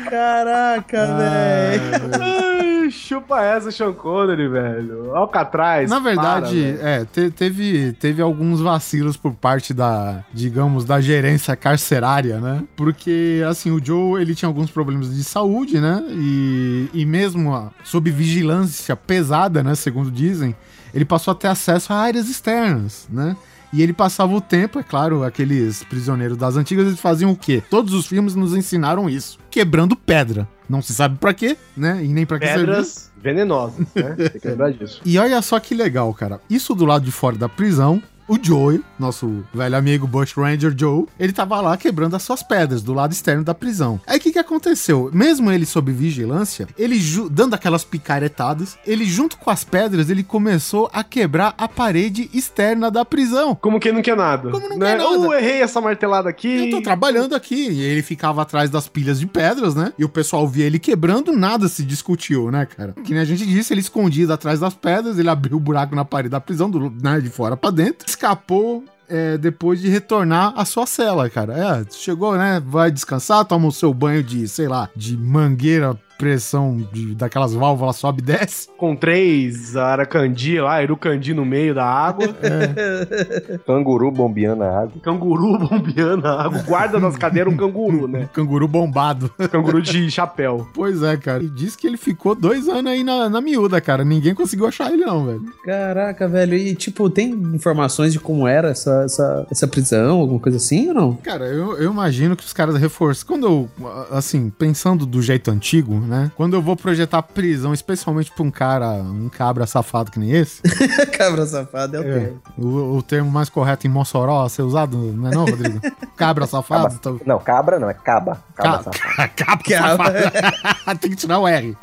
[0.08, 2.90] Caraca, velho.
[2.90, 5.14] Chupa essa, Sean Connery, velho.
[5.14, 5.88] Alcatraz.
[5.88, 11.54] Na verdade, para, é, te- teve, teve alguns vacilos por parte da, digamos, da gerência
[11.54, 12.64] carcerária, né?
[12.74, 16.02] Porque, assim, o Joe, ele tinha alguns problemas de saúde, né?
[16.10, 19.76] E, e mesmo ó, sob vigilância pesada, né?
[19.76, 20.54] Segundo dizem,
[20.92, 23.36] ele passou a ter acesso a áreas externas, né?
[23.72, 27.62] E ele passava o tempo, é claro, aqueles prisioneiros das antigas, eles faziam o quê?
[27.70, 29.38] Todos os filmes nos ensinaram isso.
[29.50, 30.48] Quebrando pedra.
[30.68, 32.04] Não se sabe pra quê, né?
[32.04, 32.46] E nem pra que.
[32.46, 34.14] Pedras venenosas, né?
[34.16, 35.00] Tem que lembrar disso.
[35.04, 36.40] E olha só que legal, cara.
[36.48, 41.04] Isso do lado de fora da prisão, o Joey, nosso velho amigo Bush Ranger Joe,
[41.18, 44.00] ele tava lá quebrando as suas pedras do lado externo da prisão.
[44.06, 45.10] Aí o que que aconteceu?
[45.12, 46.96] Mesmo ele sob vigilância, ele
[47.28, 52.88] dando aquelas picaretadas, ele junto com as pedras, ele começou a quebrar a parede externa
[52.88, 53.56] da prisão.
[53.56, 54.48] Como quem não quer nada.
[54.48, 54.92] Como não né?
[54.92, 55.18] quer nada.
[55.18, 56.68] Uh, errei essa martelada aqui.
[56.68, 57.68] Eu tô trabalhando aqui.
[57.68, 59.92] E ele ficava atrás das pilhas de pedras, né?
[59.98, 62.94] E o pessoal via ele quebrando, nada se discutiu, né, cara?
[63.02, 66.04] Que nem a gente disse, ele escondido atrás das pedras, ele abriu o buraco na
[66.04, 68.84] parede da prisão, do, né, de fora pra dentro, escapou.
[69.10, 71.52] é, depois de retornar à sua cela, cara.
[71.58, 72.62] É, chegou, né?
[72.64, 77.96] Vai descansar, toma o seu banho de, sei lá, de mangueira, pressão de, daquelas válvulas
[77.96, 78.68] sobe e desce.
[78.76, 82.28] Com três aracandi lá, irucandi no meio da água.
[83.66, 85.00] Canguru bombeando a água.
[85.02, 86.62] canguru bombeando a água.
[86.62, 88.28] Guarda nas cadeiras um canguru, né?
[88.34, 89.30] Canguru bombado.
[89.50, 90.68] Canguru de chapéu.
[90.74, 91.42] Pois é, cara.
[91.42, 94.04] E diz que ele ficou dois anos aí na, na miúda, cara.
[94.04, 95.44] Ninguém conseguiu achar ele, não, velho.
[95.64, 96.54] Caraca, velho.
[96.54, 100.94] E, tipo, tem informações de como era essa, essa, essa prisão, alguma coisa assim ou
[100.94, 101.14] não?
[101.16, 103.26] Cara, eu, eu imagino que os caras reforçam.
[103.26, 103.68] Quando eu,
[104.10, 106.30] assim, pensando do jeito antigo, né?
[106.36, 110.60] Quando eu vou projetar prisão, especialmente pra um cara, um cabra safado que nem esse,
[111.16, 112.40] Cabra safado é o é, termo.
[112.58, 115.80] o, o termo mais correto em Mossoró a ser usado, não é não, Rodrigo?
[116.16, 116.94] Cabra safado?
[116.98, 118.42] Então, Não, cabra não, é caba.
[118.54, 119.30] Cabra Ca- safado.
[119.36, 120.22] cabra Cabra.
[120.22, 120.98] safado.
[120.98, 121.76] Tem que tirar o R.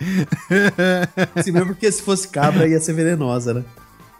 [1.41, 3.63] Se mesmo porque se fosse cabra ia ser venenosa, né?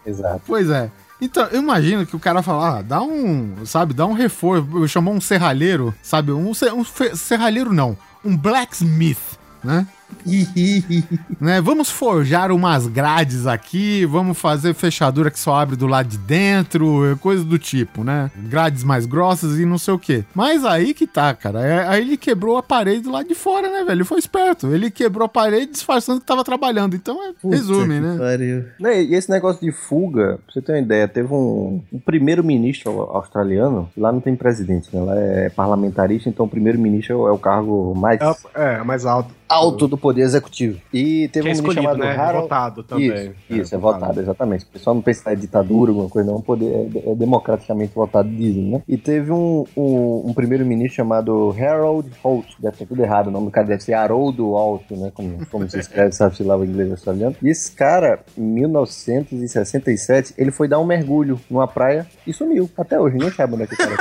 [0.04, 0.40] Exato.
[0.46, 0.90] Pois é.
[1.20, 5.12] Então, eu imagino que o cara fala, ah, dá um, sabe, dá um reforço, chamou
[5.12, 6.84] um serralheiro, sabe, um, um
[7.16, 9.18] serralheiro não, um blacksmith,
[9.62, 9.86] né?
[11.40, 11.60] né?
[11.60, 17.16] Vamos forjar umas grades aqui, vamos fazer fechadura que só abre do lado de dentro,
[17.20, 18.30] coisa do tipo, né?
[18.36, 20.24] Grades mais grossas e não sei o quê.
[20.34, 21.60] Mas aí que tá, cara.
[21.66, 23.92] é- Aí ele quebrou a parede do lado de fora, né, velho?
[23.98, 24.66] Ele foi esperto.
[24.68, 26.94] Ele quebrou a parede disfarçando que tava trabalhando.
[26.94, 28.12] Então, é, resume, Puta né?
[28.12, 28.64] que pariu.
[28.78, 32.90] Não, E esse negócio de fuga, pra você ter uma ideia, teve um, um primeiro-ministro
[33.00, 35.00] australiano, lá não tem presidente, né?
[35.02, 38.20] Lá é parlamentarista, então o primeiro-ministro é o cargo mais
[38.54, 39.37] É, é mais alto.
[39.48, 40.80] Alto do poder executivo.
[40.92, 42.14] E teve Que é um menino escolhido, chamado né?
[42.14, 42.42] É Harold...
[42.42, 43.06] votado também.
[43.06, 44.64] Isso, isso, é, votado, exatamente.
[44.64, 46.38] O pessoal não pensa que é ditadura, alguma coisa, não.
[46.38, 48.82] O poder é, é democraticamente votado, dizem, né?
[48.86, 53.46] E teve um, um, um primeiro-ministro chamado Harold Holt, deve ter tudo errado, o nome
[53.46, 55.10] do cara deve ser Haroldo Holt, né?
[55.14, 57.34] Como, como se escreve, sabe se lá o inglês australiano.
[57.42, 62.68] E esse cara, em 1967, ele foi dar um mergulho numa praia e sumiu.
[62.76, 63.96] Até hoje, ninguém sabe onde é que o cara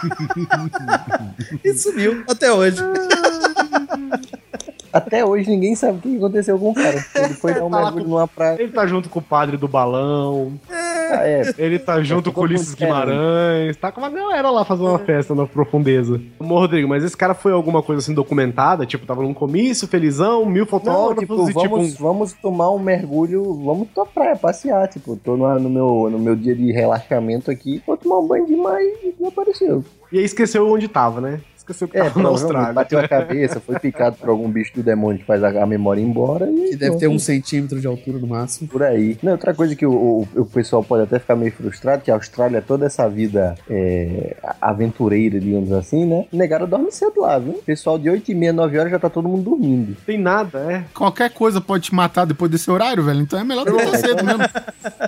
[1.64, 2.80] E sumiu até hoje.
[4.92, 7.04] Até hoje ninguém sabe o que aconteceu com o cara.
[7.14, 8.60] Ele foi dar um Tá mergulho com- numa praia.
[8.60, 10.52] Ele tá junto com o padre do balão.
[10.68, 12.94] Ah, é, Ele tá junto todo com o Ulisses querendo.
[12.94, 13.76] Guimarães.
[13.76, 16.20] Tá com uma galera lá fazendo uma festa na profundeza.
[16.38, 18.86] Ô, Rodrigo, mas esse cara foi alguma coisa assim documentada?
[18.86, 22.02] Tipo, tava num comício, felizão, mil Não, fotógrafos tipo, e vamos, tipo.
[22.02, 26.36] vamos tomar um mergulho, vamos pra praia, passear, tipo, tô no, no meu, no meu
[26.36, 29.84] dia de relaxamento aqui, vou tomar um banho de mar e não apareceu.
[30.12, 31.40] E aí esqueceu onde tava, né?
[31.70, 32.72] Esqueceu que É, na Austrália.
[32.72, 36.00] bateu a cabeça, foi picado por algum bicho do demônio que faz a, a memória
[36.00, 38.68] ir embora e Que deve ter um centímetro de altura no máximo.
[38.68, 39.16] por aí.
[39.22, 42.14] Não, outra coisa que o, o, o pessoal pode até ficar meio frustrado, que a
[42.14, 46.24] Austrália, é toda essa vida é, aventureira, digamos assim, né?
[46.32, 47.54] Negaram dorme cedo lá, viu?
[47.64, 49.96] Pessoal de 8 e meia, 9 horas já tá todo mundo dormindo.
[50.06, 50.84] Tem nada, é.
[50.94, 53.20] Qualquer coisa pode te matar depois desse horário, velho.
[53.20, 54.40] Então é melhor dormir cedo mesmo.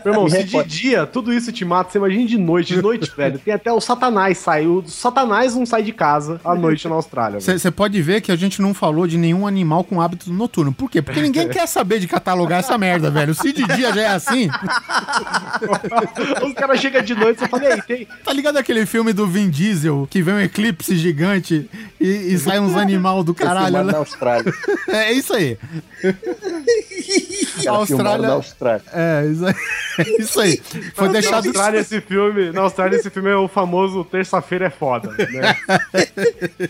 [0.05, 0.69] Meu irmão, Me se de recordo.
[0.69, 2.75] dia tudo isso te mata, você imagina de noite.
[2.75, 3.39] De noite, velho.
[3.39, 4.67] Tem até o Satanás sai.
[4.67, 7.39] O Satanás não sai de casa à noite na Austrália.
[7.41, 7.59] velho.
[7.59, 10.73] Você pode ver que a gente não falou de nenhum animal com hábito noturno.
[10.73, 11.03] Por quê?
[11.03, 13.35] Porque ninguém quer saber de catalogar essa merda, velho.
[13.35, 14.49] Se de dia já é assim,
[16.47, 18.09] Os caras chegam de noite e você fala, e aí, tem.
[18.25, 21.69] tá ligado aquele filme do Vin Diesel, que vem um eclipse gigante
[22.01, 23.87] e, e sai uns animal do Caralho, caralho?
[23.87, 23.99] na né?
[23.99, 24.53] Austrália.
[24.89, 25.59] É isso aí.
[27.61, 28.29] A na Austrália.
[28.29, 28.83] Austrália.
[28.93, 29.55] É, isso aí.
[29.99, 30.63] É isso aí.
[30.95, 31.47] Foi Na deixado.
[31.47, 32.51] Austrália, esse filme.
[32.53, 35.11] Na Austrália, esse filme é o famoso Terça-feira é foda.
[35.11, 35.57] Né?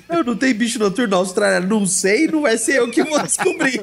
[0.08, 3.22] Eu não tenho bicho noturno na Austrália, não sei, não vai ser eu que vou
[3.22, 3.80] descobrir.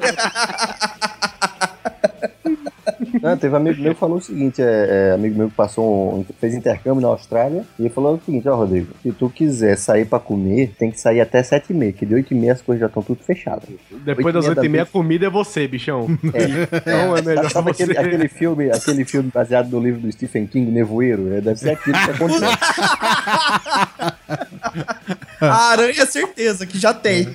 [3.22, 6.20] Não, teve um amigo meu que falou o seguinte: é, é, amigo meu que passou
[6.20, 9.76] um- fez intercâmbio na Austrália, e ele falou o seguinte: Ó, Rodrigo, se tu quiser
[9.76, 12.52] sair pra comer, tem que sair até 7 e meia, que de 8 e meia
[12.54, 13.68] as coisas já estão tudo fechadas.
[14.04, 16.06] Depois das Oito e 8 e meia, meia a comida é você, bichão.
[16.34, 16.80] É.
[16.80, 17.82] Então é melhor Sabe você.
[17.84, 21.34] aquele, aquele filme, aquele filme baseado no livro do Stephen King, Nevoeiro?
[21.34, 22.48] É, deve ser aquilo que aconteceu.
[25.40, 27.28] A aranha, certeza que já tem.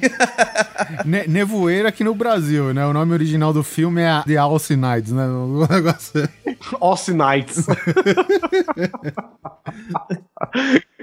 [1.05, 2.85] Ne Nevoeiro aqui no Brasil, né?
[2.85, 5.25] O nome original do filme é The Alcinides, né?
[5.27, 6.29] O negócio é-
[6.79, 7.65] Austin Nights.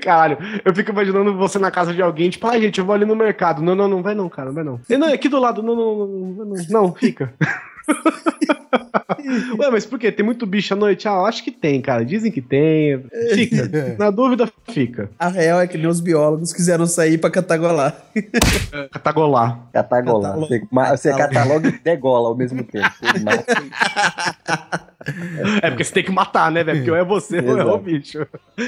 [0.03, 3.05] Caralho, eu fico imaginando você na casa de alguém, tipo, ai, gente, eu vou ali
[3.05, 3.62] no mercado.
[3.62, 4.81] Não, não, não vai não, cara, não vai não.
[4.89, 7.33] E, Não, é aqui do lado, não, não, não, não, não, não fica.
[9.59, 10.12] Ué, mas por quê?
[10.12, 11.09] Tem muito bicho à noite?
[11.09, 12.04] Ah, eu acho que tem, cara.
[12.04, 13.04] Dizem que tem.
[13.34, 13.68] Fica.
[13.98, 15.10] Na dúvida, fica.
[15.18, 17.96] A real é que nem os biólogos quiseram sair pra catagolar.
[18.92, 19.68] Catagolar.
[19.72, 20.36] Catagolar.
[20.36, 22.90] Você, você cataloga e degola ao mesmo tempo.
[25.62, 26.79] É porque você tem que matar, né, velho?
[26.79, 28.27] Porque ou é você ou é o bicho.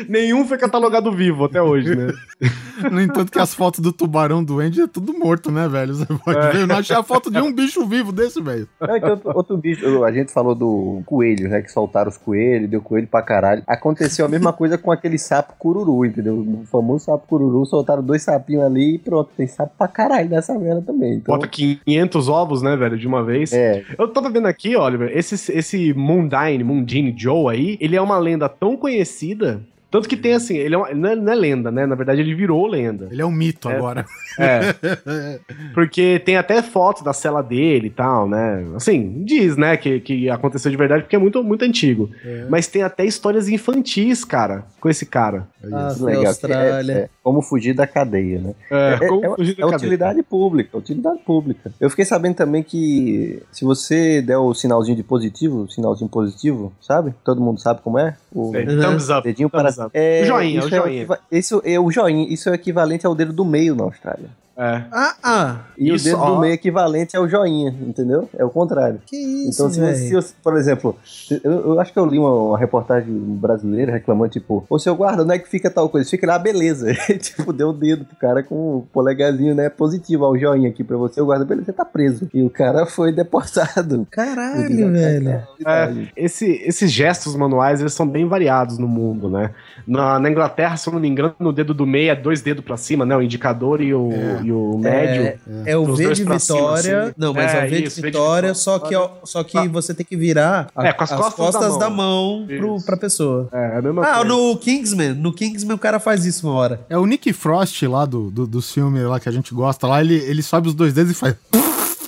[0.09, 2.13] Nenhum foi catalogado vivo até hoje, né?
[2.91, 5.95] No entanto, que as fotos do tubarão doente é tudo morto, né, velho?
[5.95, 6.51] Você pode É.
[6.51, 8.69] ver, eu não achei a foto de um bicho vivo desse, velho.
[8.81, 11.63] Não, então, outro, outro bicho, a gente falou do coelho, né?
[11.63, 13.63] Que soltaram os coelhos, deu coelho pra caralho.
[13.67, 16.35] Aconteceu a mesma coisa com aquele sapo cururu, entendeu?
[16.35, 19.31] O famoso sapo cururu, soltaram dois sapinhos ali e pronto.
[19.37, 21.15] Tem sapo pra caralho nessa merda também.
[21.15, 23.53] Então, Bota 500 ovos, né, velho, de uma vez.
[23.53, 25.95] é, Eu tava vendo aqui, Oliver, esse, esse
[26.25, 29.63] Mundine, Mundine Joe aí, ele é uma lenda tão conhecida.
[29.95, 31.87] Tanto que tem assim, ele é uma- não, é, não é lenda, né?
[31.87, 33.07] Na verdade, ele virou lenda.
[33.13, 33.77] Ele é um mito É.
[33.77, 34.05] agora.
[34.41, 34.59] É.
[35.73, 38.65] Porque tem até fotos da cela dele e tal, né?
[38.75, 42.11] Assim, diz, né, que, que aconteceu de verdade porque é muito, muito antigo.
[42.49, 45.47] Mas tem até histórias infantis, cara, com esse cara.
[45.73, 46.27] Ah, legal.
[46.27, 46.93] Austrália.
[46.93, 48.55] É, é como fugir da cadeia, né?
[48.71, 49.77] É, É, como é- fugir da é cadeia.
[49.77, 51.73] utilidade pública, utilidade pública.
[51.81, 56.73] Eu fiquei sabendo também que se você der o sinalzinho de positivo, o sinalzinho positivo,
[56.81, 57.15] sabe?
[57.25, 58.17] Todo mundo sabe como é?
[58.35, 58.67] O Sei.
[58.67, 59.23] Thumbs up.
[59.23, 59.91] dedinho para thumbs up.
[59.95, 60.97] É, O joinha, isso o joinha.
[60.97, 64.29] equiva- isso é o joinha, isso é o equivalente ao dedo do meio na Austrália.
[64.57, 64.85] É.
[64.93, 65.57] Ah, ah.
[65.77, 66.35] E Isso, o dedo ó.
[66.35, 68.29] do meio equivalente ao joinha, entendeu?
[68.39, 69.01] É o contrário.
[69.05, 70.97] Que isso, Então, se você, por exemplo,
[71.43, 75.23] eu, eu acho que eu li uma, uma reportagem brasileira reclamando, tipo, ô seu guarda,
[75.25, 76.09] onde é que fica tal coisa?
[76.09, 76.95] Fica lá, beleza.
[77.21, 80.85] tipo, deu o dedo pro cara com o polegarzinho, né, positivo, ó, o joinha aqui
[80.85, 82.29] pra você, o guarda, beleza, você tá preso.
[82.33, 84.07] E o cara foi deportado.
[84.11, 85.43] Caralho, velho.
[85.67, 89.51] É, esse- esses gestos manuais, eles são bem variados no mundo, né?
[89.87, 92.65] Na, na Inglaterra, se eu não me engano, no dedo do meio é dois dedos
[92.65, 93.17] pra cima, né?
[93.17, 94.11] O indicador e o,
[94.45, 95.23] e o médio.
[95.65, 97.03] É, é o V de pra cima, vitória.
[97.05, 97.13] assim.
[97.17, 98.55] Não, mas É, é o V de isso, V de vitória, vitória.
[98.55, 99.69] só que, ó, só que Ah.
[99.69, 103.49] você tem que virar a- É, com as costas da da mão, pro, pra pessoa.
[103.53, 104.25] É, é a mesma Ah, coisa.
[104.29, 105.15] no Kingsman.
[105.15, 106.81] No Kingsman o cara faz isso uma hora.
[106.89, 110.01] É o Nick Frost lá do, do, dos filmes lá que a gente gosta lá,
[110.01, 111.35] ele, ele sobe os dois dedos e faz.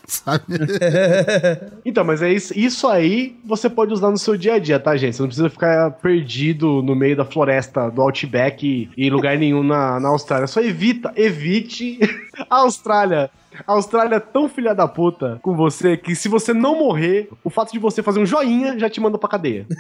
[0.09, 0.45] sabe?
[1.85, 4.97] Então, mas é isso, isso aí você pode usar no seu dia a dia, tá,
[4.97, 5.17] gente?
[5.17, 9.63] Você não precisa ficar perdido no meio da floresta do Outback e em lugar nenhum
[9.63, 10.47] na, na Austrália.
[10.47, 11.99] Só evita, evite
[12.51, 13.31] a Austrália.
[13.67, 17.51] A Austrália é tão filha da puta com você que se você não morrer, o
[17.51, 19.67] fato de você fazer um joinha já te manda pra cadeia.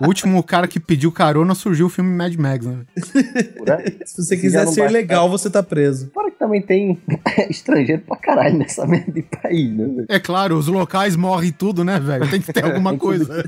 [0.00, 2.80] O último cara que pediu carona surgiu o filme Mad Max, né?
[4.04, 6.10] Se você quiser ser legal, você tá preso.
[6.12, 7.00] Fora que também tem
[7.48, 9.84] estrangeiro pra caralho nessa merda de país, né?
[9.84, 10.06] velho?
[10.08, 12.28] É claro, os locais morrem tudo, né, velho?
[12.28, 13.44] Tem que ter alguma coisa.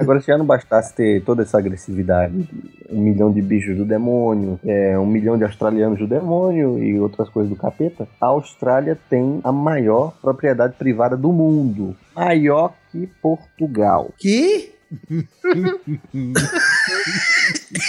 [0.00, 3.84] Agora, se já não bastasse ter toda essa agressividade, de um milhão de bichos do
[3.84, 8.98] demônio, é, um milhão de australianos do demônio e outras coisas do capeta, a Austrália
[9.10, 11.94] tem a maior propriedade privada do mundo.
[12.16, 14.10] Maior que Portugal.
[14.16, 14.72] Que?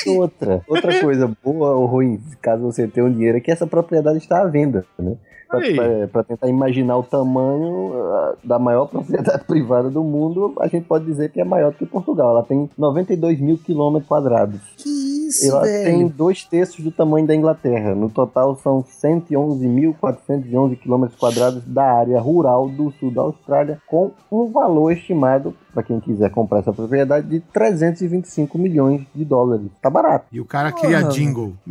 [0.05, 4.17] Outra, outra coisa boa ou ruim, caso você tenha um dinheiro, é que essa propriedade
[4.17, 5.15] está à venda, né?
[6.11, 11.06] Para tentar imaginar o tamanho ah, da maior propriedade privada do mundo, a gente pode
[11.06, 12.32] dizer que é maior do que Portugal.
[12.32, 14.60] Ela tem 92 mil quilômetros quadrados.
[14.78, 14.90] Que
[15.32, 15.86] isso, Ela velho?
[15.86, 17.95] tem dois terços do tamanho da Inglaterra.
[17.95, 24.52] No total, são 111.411 quilômetros quadrados da área rural do sul da Austrália, com um
[24.52, 29.68] valor estimado, para quem quiser comprar essa propriedade, de 325 milhões de dólares.
[29.82, 30.26] Tá barato.
[30.32, 31.53] E o cara cria jingle.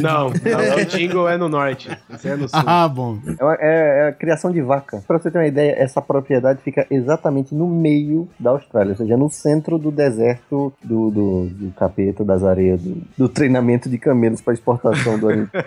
[0.00, 1.90] Não, não, o jingle é no norte.
[2.10, 2.58] Esse é no sul.
[2.72, 3.18] Ah, bom.
[3.38, 5.02] É, uma- é- é a criação de vaca.
[5.06, 9.16] Para você ter uma ideia, essa propriedade fica exatamente no meio da Austrália, ou seja,
[9.16, 14.40] no centro do deserto do, do, do capeta, das areias, do, do treinamento de camelos
[14.40, 15.48] para exportação do anime.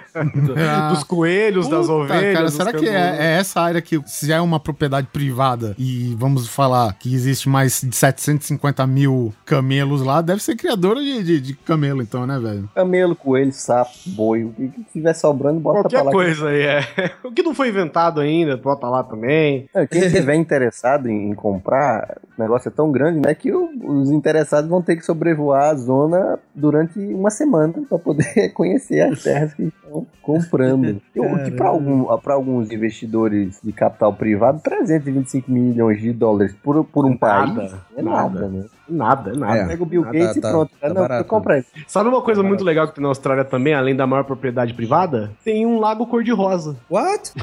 [0.58, 0.90] Ah.
[0.90, 2.34] Dos coelhos, das Puta, ovelhas.
[2.34, 6.48] cara, será que é, é essa área que se é uma propriedade privada e vamos
[6.48, 11.54] falar que existe mais de 750 mil camelos lá, deve ser criadora de, de, de
[11.56, 12.70] camelo então, né, velho?
[12.74, 16.12] Camelo, coelho, sapo, boi, o que tiver sobrando, bota Qualquer pra lá.
[16.12, 16.88] coisa aí, é.
[17.24, 19.68] O que não foi inventado ainda, bota lá também.
[19.74, 23.70] É, Quem estiver interessado em, em comprar, o negócio é tão grande, né, que o-
[23.84, 29.24] os interessados vão ter que sobrevoar a zona durante uma semana para poder conhecer as
[29.24, 31.02] terras que estão comprando.
[31.18, 37.06] O que para algum, alguns investidores de capital privado, 325 milhões de dólares por, por
[37.06, 38.40] um Nada, país é nada.
[38.42, 38.66] nada, né?
[38.88, 39.58] Nada, nada.
[39.58, 39.66] É.
[39.68, 40.72] Pega o Bill Ah, Gates tá, e tá, pronto.
[40.80, 41.28] tá não, barato.
[41.30, 41.70] compra isso.
[41.88, 45.32] Sabe uma coisa muito legal que tem na Austrália também, além da maior propriedade privada?
[45.44, 46.76] Tem um lago cor-de-rosa.
[46.90, 47.34] What?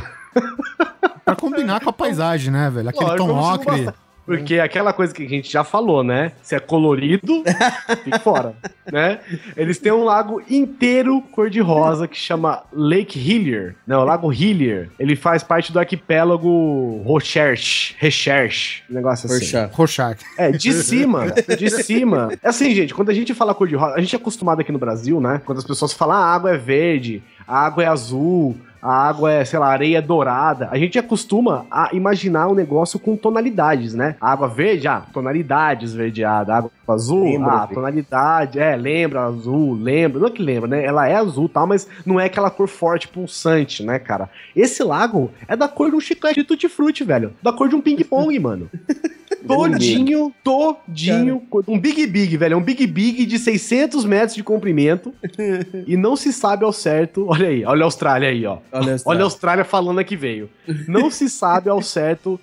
[1.25, 2.89] Pra combinar com a paisagem, né, velho?
[2.89, 3.89] Aquele Lógico, tom ocre.
[4.25, 6.33] Porque aquela coisa que a gente já falou, né?
[6.43, 7.43] Se é colorido,
[8.05, 8.55] fica fora,
[8.91, 9.21] né?
[9.57, 13.75] Eles têm um lago inteiro cor-de-rosa que chama Lake Hillier.
[13.87, 14.91] Não, Lago Hillier.
[14.99, 17.95] Ele faz parte do arquipélago Recherche.
[17.99, 18.83] Recherche.
[18.91, 19.57] Um negócio assim.
[19.73, 20.19] Rorschach.
[20.39, 22.31] É, de cima, de cima.
[22.43, 24.73] É assim, gente, quando a gente fala cor de rosa, a gente é acostumado aqui
[24.73, 25.41] no Brasil, né?
[25.45, 29.33] Quando as pessoas falam, ah, a água é verde, a água é azul, a água
[29.33, 30.69] é, sei lá, areia dourada.
[30.73, 34.17] A gente acostuma a imaginar o negócio com tonalidades, né?
[34.21, 36.53] A água verde, ah, tonalidade esverdeada.
[36.53, 40.19] A água azul, Lembra, ah, tonalidade, é, lembra, azul, lembra.
[40.19, 40.85] Não é que lembra, né?
[40.85, 44.29] Ela é azul e tal, mas não é aquela cor forte, pulsante, né, cara?
[44.55, 47.33] Esse lago é da cor de um chiclete de tutti-frutti, velho.
[47.41, 48.69] Da cor de um ping-pong, mano.
[49.47, 51.43] Todinho, todinho.
[51.67, 52.55] Um Big Big, velho.
[52.55, 55.13] É um Big Big de 600 metros de comprimento.
[55.87, 57.27] e não se sabe ao certo.
[57.29, 58.59] Olha aí, olha a Austrália aí, ó.
[58.73, 60.49] Olha, Olha a Austrália falando que veio.
[60.89, 62.39] Não se sabe ao certo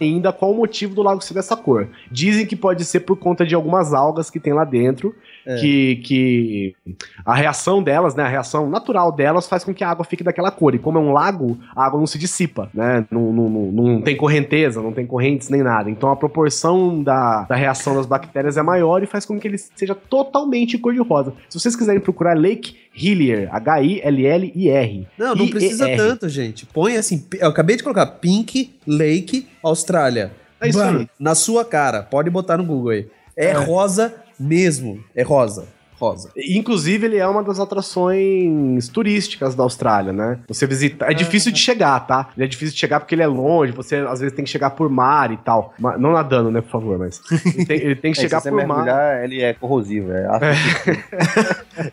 [0.00, 1.88] ainda qual o motivo do lago ser dessa cor.
[2.10, 5.14] Dizem que pode ser por conta de algumas algas que tem lá dentro,
[5.46, 5.56] É.
[5.56, 6.76] que, que
[7.24, 10.50] a reação delas, né, a reação natural delas faz com que a água fique daquela
[10.50, 10.74] cor.
[10.74, 13.06] E como é um lago, a água não se dissipa, né?
[13.10, 15.90] Não, não, não, tem correnteza, não tem correntes nem nada.
[15.90, 19.58] Então a proporção da, da reação das bactérias é maior e faz com que ele
[19.58, 21.32] seja totalmente cor-de-rosa.
[21.48, 25.08] Se vocês quiserem procurar Lake Hillier, H-I-L-L-I-R.
[25.16, 26.66] Não, não precisa tanto, gente.
[26.66, 30.32] Põe assim, eu acabei de colocar Pink Lake Austrália.
[30.60, 31.08] É isso aí.
[31.18, 33.06] Na sua cara, pode botar no Google aí.
[33.36, 35.04] É, rosa mesmo.
[35.14, 35.68] É rosa.
[36.00, 36.30] Rosa.
[36.36, 40.38] Inclusive, ele é uma das atrações turísticas da Austrália, né?
[40.48, 41.04] Você visita.
[41.06, 42.30] É difícil de chegar, tá?
[42.36, 44.70] Ele é difícil de chegar porque ele é longe, você às vezes tem que chegar
[44.70, 45.74] por mar e tal.
[45.78, 47.20] Ma- Não nadando, né, por favor, mas.
[47.54, 48.76] Ele tem, ele tem que É, chegar se você por mar.
[48.84, 50.10] mergulhar, ele é corrosivo.
[50.12, 51.00] É ácido.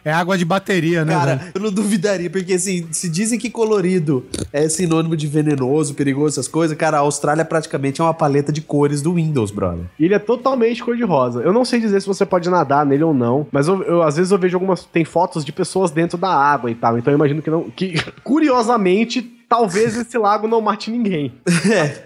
[0.03, 1.13] É água de bateria, né?
[1.13, 1.51] Cara, velho?
[1.55, 6.47] eu não duvidaria, porque assim, se dizem que colorido é sinônimo de venenoso, perigoso, essas
[6.47, 9.85] coisas, cara, a Austrália praticamente é uma paleta de cores do Windows, brother.
[9.99, 11.41] E ele é totalmente cor-de-rosa.
[11.41, 14.17] Eu não sei dizer se você pode nadar nele ou não, mas eu, eu- às
[14.17, 14.85] vezes eu vejo algumas.
[14.85, 16.97] Tem fotos de pessoas dentro da água e tal.
[16.97, 17.69] Então eu imagino que não.
[17.69, 21.33] Que, curiosamente, talvez esse lago não mate ninguém.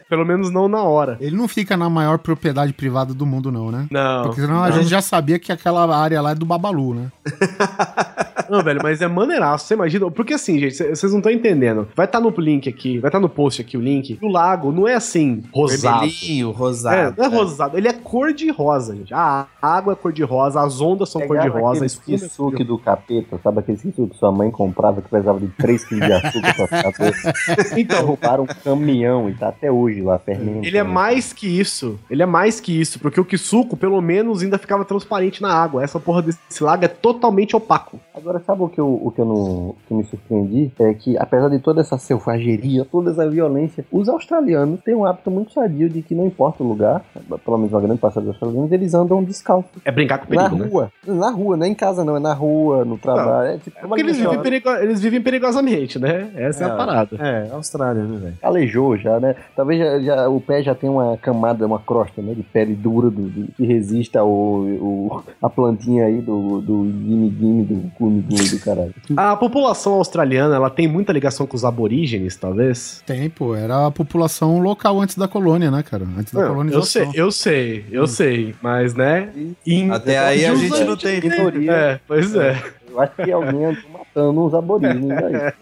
[0.09, 1.18] Pelo menos não na hora.
[1.19, 3.88] Ele não fica na maior propriedade privada do mundo, não, né?
[3.89, 4.23] Não.
[4.23, 7.11] Porque senão a gente já sabia que aquela área lá é do Babalu, né?
[8.51, 10.11] Não, velho, mas é maneiraço, você imagina?
[10.11, 11.87] Porque assim, gente, cê- vocês não estão entendendo.
[11.95, 14.19] Vai estar no link aqui, vai estar no post aqui o link.
[14.21, 15.99] O lago não é assim, rosado.
[16.01, 17.15] Vermelhinho, É, rosado.
[17.17, 19.13] não é rosado, ele é cor de rosa, gente.
[19.13, 22.19] A água é cor de rosa, as ondas são cor de Pegava rosa, espuma é
[22.19, 25.99] kisuke do capeta, sabe aquele kisuke que sua mãe comprava que pesava de 3 kg
[26.05, 27.31] de açúcar pra ficar doce?
[27.81, 30.65] Então, roubaram um caminhão e tá até hoje lá fermentando.
[30.65, 31.97] Ele é mais que isso.
[32.09, 32.99] Ele é mais que isso.
[32.99, 35.83] Porque o Kisuko, pelo menos, ainda ficava transparente na água.
[35.83, 37.99] Essa porra desse lago é totalmente opaco.
[38.13, 40.72] Agora, sabe o que eu, o que eu não que me surpreendi?
[40.80, 45.30] É que, apesar de toda essa selvageria, toda essa violência, os australianos têm um hábito
[45.31, 47.03] muito sadio de que não importa o lugar,
[47.45, 49.69] pelo menos uma grande parte dos australianos, eles andam descalços.
[49.85, 50.69] É brincar com Na perigo, né?
[50.72, 50.91] rua.
[51.07, 53.51] Na rua, não é em casa não, é na rua, no trabalho.
[53.51, 56.30] É, tipo, É porque eles vivem, perigo- eles vivem perigosamente, né?
[56.35, 56.77] Essa é, a É.
[56.77, 57.15] parada.
[57.19, 58.34] É, Austrália, né, velho?
[58.41, 59.35] Calejou já, né?
[59.55, 62.34] Talvez já, já- o pé já tenha uma camada, uma crosta, né?
[62.34, 67.63] De pele dura do, do- que resista ao, o- a plantinha aí do, do gimme,
[67.63, 68.93] do gume do caralho.
[69.15, 73.01] A população australiana, ela tem muita ligação com os aborígenes, talvez?
[73.05, 73.55] Tem, pô.
[73.55, 76.05] Era a população local antes da colônia, né, cara?
[76.17, 76.83] Antes da Não, eu colonização.
[76.85, 78.55] sei, eu sei, eu sei.
[78.61, 79.29] Mas, né?
[79.65, 81.21] em- Até aí a gente não tem.
[81.69, 82.61] É, pois é.
[82.91, 85.53] Eu acho que alguém andou matando uns aborígenes aí.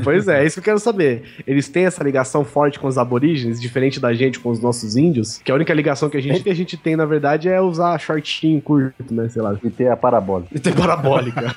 [0.04, 1.22] Pois é, é isso que eu quero saber.
[1.46, 5.38] Eles têm essa ligação forte com os aborígenes, diferente da gente com os nossos índios,
[5.38, 7.98] que a única ligação que a gente, que a gente tem, na verdade, é usar
[7.98, 9.28] shortinho curto, né?
[9.28, 9.56] Sei lá.
[9.62, 10.50] E ter a parabólica.
[10.54, 11.54] E ter parabólica.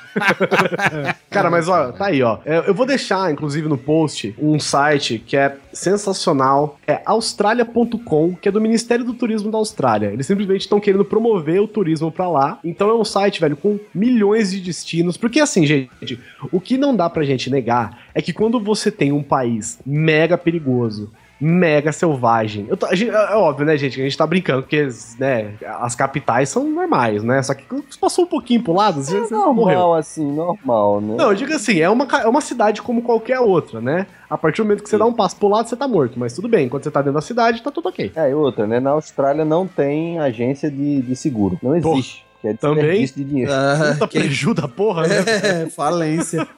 [1.30, 2.38] Cara, mas ó, tá aí, ó.
[2.44, 6.78] É, Eu vou deixar, inclusive, no post, um site que é sensacional.
[6.86, 10.08] É australia.com, que é do Ministério do Turismo da Austrália.
[10.08, 12.58] Eles simplesmente estão querendo promover o turismo pra lá.
[12.64, 15.16] Então é um site, velho, com milhões de destinos.
[15.20, 16.18] Porque assim, gente,
[16.52, 20.36] o que não dá pra gente negar é que quando você tem um país mega
[20.38, 22.66] perigoso, mega selvagem.
[22.68, 24.88] Eu tô- gente- é óbvio, né, gente, que a gente tá brincando, porque
[25.20, 27.40] né, as capitais são normais, né?
[27.44, 27.62] Só que
[28.00, 29.54] passou um pouquinho pro lado, você, você morreu.
[29.78, 31.14] Normal, assim, normal, né?
[31.16, 34.08] Não, eu digo assim, é uma, é uma cidade como qualquer outra, né?
[34.28, 36.18] A partir do momento que você dá um passo pro lado, você tá morto.
[36.18, 38.10] Mas tudo bem, quando você tá dentro da cidade, tá tudo ok.
[38.16, 38.80] É, e outra, né?
[38.80, 41.56] Na Austrália não tem agência de, de seguro.
[41.62, 42.26] Não existe.
[42.40, 43.04] Que é Também?
[43.04, 43.52] de dinheiro.
[43.52, 45.16] Ah, Puta quem- preju da porra, né?
[45.64, 46.46] É, falência.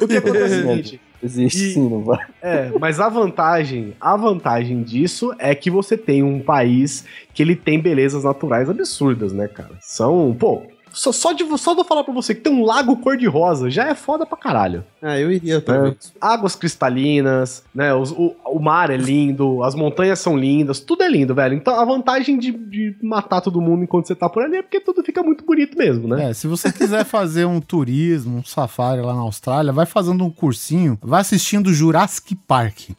[0.00, 2.24] O que acontece é o seguinte, Existe E- sim, não vai.
[2.40, 7.56] é, mas a vantagem, a vantagem disso é que você tem um país que ele
[7.56, 9.72] tem belezas naturais absurdas, né, cara?
[9.80, 10.62] São, pô,
[10.94, 13.88] só, só de só de eu falar pra você que tem um lago cor-de-rosa já
[13.88, 14.84] é foda pra caralho.
[15.02, 15.80] Ah, eu iria É.
[15.82, 16.12] vez.
[16.20, 17.92] águas cristalinas, né?
[17.94, 21.54] os- o, o mar é lindo, as montanhas são lindas, tudo é lindo, velho.
[21.54, 24.80] Então a vantagem de, de matar todo mundo enquanto você tá por ali é porque
[24.80, 26.30] tudo fica muito bonito mesmo, né?
[26.30, 30.30] É, se você quiser fazer um turismo, um safari lá na Austrália, vai fazendo um
[30.30, 32.90] cursinho, vai assistindo Jurassic Park.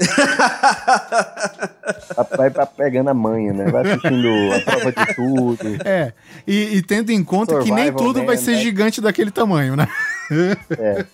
[2.37, 3.65] Vai pra pegando a manha, né?
[3.71, 5.59] Vai assistindo a prova de tudo.
[5.85, 6.13] É,
[6.47, 8.61] e, e tendo em conta que nem Survival tudo vai Man, ser né?
[8.61, 9.87] gigante daquele tamanho, né?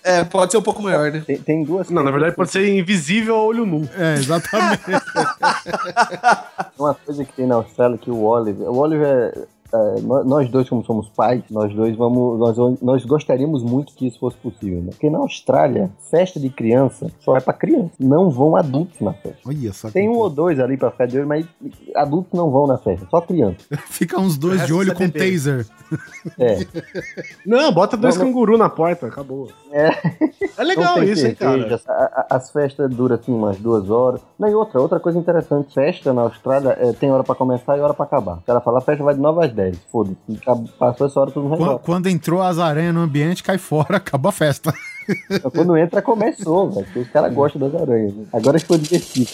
[0.02, 1.22] É, pode ser um pouco maior, né?
[1.26, 3.88] Tem, tem duas Não, na verdade pode ser invisível a olho nu.
[3.96, 4.82] É, exatamente.
[6.78, 8.68] Uma coisa que tem na Austrália que o Oliver.
[8.68, 9.46] O Oliver.
[9.72, 12.38] É, nó- nós dois, como somos pais, nós dois vamos.
[12.38, 14.90] Nós, nós gostaríamos muito que isso fosse possível, né?
[14.90, 17.90] Porque na Austrália, festa de criança só é pra criança.
[17.98, 19.38] Não vão adultos na festa.
[19.46, 19.90] Olha só.
[19.90, 21.46] Tem que- um ou dois ali pra festa de olho, mas
[21.94, 23.56] adultos não vão na festa, só criança.
[23.88, 25.30] Fica uns dois de olho com bebê.
[25.32, 25.66] taser.
[26.38, 26.58] É.
[27.46, 29.48] Não, bota dois Não, não- canguru na porta, acabou.
[29.72, 29.88] É.
[30.56, 31.80] É legal isso, hein, cara.
[31.88, 34.20] a- a- As festas duram assim umas duas horas.
[34.38, 37.80] Não, e outra, outra coisa interessante, festa na Austrália é, tem hora pra começar e
[37.80, 38.38] hora pra acabar.
[38.38, 39.61] O cara fala, a festa vai de 9 às 10.
[39.90, 40.16] Foda-se.
[40.42, 43.98] Acab- Passou essa hora, todo mundo Quando, quando entrou as aranhas no ambiente, cai fora,
[43.98, 44.72] acaba a festa.
[45.52, 46.86] Quando entra, começou, velho.
[46.96, 48.14] Os caras gostam das aranhas.
[48.14, 48.24] né?
[48.32, 49.30] Agora ficou divertido.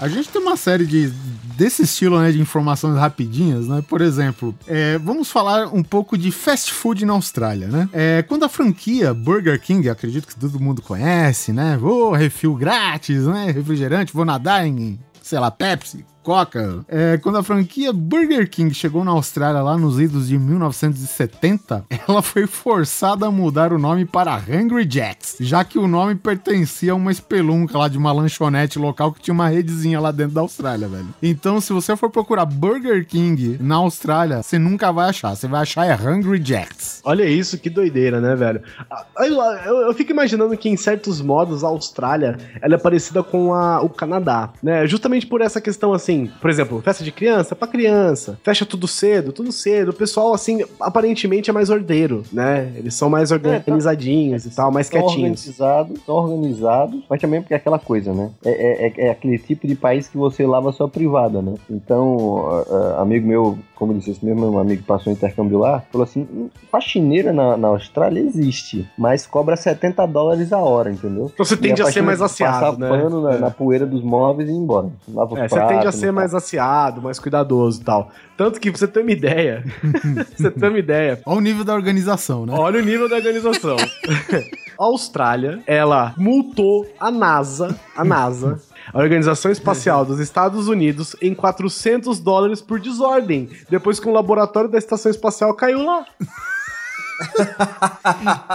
[0.00, 1.12] A gente tem uma série de
[1.58, 3.82] desse estilo, né, de informações rapidinhas, né?
[3.88, 7.88] Por exemplo, é, vamos falar um pouco de fast food na Austrália, né?
[7.92, 11.76] É, quando a franquia Burger King, acredito que todo mundo conhece, né?
[11.76, 13.50] Vou refil grátis, né?
[13.50, 16.06] Refrigerante, vou nadar em, sei lá, Pepsi.
[16.38, 16.84] Coca.
[16.88, 22.20] É, quando a franquia Burger King chegou na Austrália lá nos idos de 1970, ela
[22.20, 26.94] foi forçada a mudar o nome para Hungry Jacks, já que o nome pertencia a
[26.94, 30.86] uma espelunca lá de uma lanchonete local que tinha uma redezinha lá dentro da Austrália,
[30.86, 31.08] velho.
[31.22, 35.34] Então, se você for procurar Burger King na Austrália, você nunca vai achar.
[35.34, 37.00] Você vai achar é Hungry Jacks.
[37.04, 38.60] Olha isso, que doideira, né, velho?
[38.90, 39.34] Ah, Eu,
[39.64, 43.80] eu- eu fico imaginando que, em certos modos, a Austrália ela é parecida com a-
[43.80, 44.86] o Canadá, né?
[44.86, 48.86] Justamente por essa questão, assim, assim, por exemplo, festa de criança pra criança, fecha tudo
[48.88, 49.90] cedo, tudo cedo.
[49.90, 52.72] O pessoal, assim, aparentemente é mais ordeiro, né?
[52.76, 55.40] Eles são mais organizadinhos e tal, mais quietinhos.
[55.40, 58.30] organizados, são organizados, mas também porque é aquela coisa, né?
[58.44, 61.54] É, é- é- é aquele tipo de país que você lava a sua privada, né?
[61.70, 65.58] Então, a- a- amigo meu, como eu disse, esse mesmo amigo que passou um intercâmbio
[65.58, 70.90] lá, falou assim: "Hum, faxineira na, na Austrália existe, mas cobra 70 dólares a hora,
[70.90, 71.30] entendeu?
[71.32, 72.88] Então você tende a ser mais Passar aciado, né?
[72.88, 73.38] pano na, É.
[73.38, 74.88] na poeira dos móveis e ir embora.
[75.08, 78.10] Lava É, você tende a ser mais aciado, mais cuidadoso e tal.
[78.36, 79.64] Tanto que, pra você ter uma ideia,
[80.36, 82.54] você ter uma ideia, Olha o nível da organização, né?
[82.56, 83.76] olha o nível da organização.
[84.78, 88.60] a Austrália, ela multou a NASA, a NASA,
[88.92, 94.70] a Organização Espacial dos Estados Unidos, em 400 dólares por desordem, depois que um laboratório
[94.70, 96.06] da Estação Espacial caiu lá.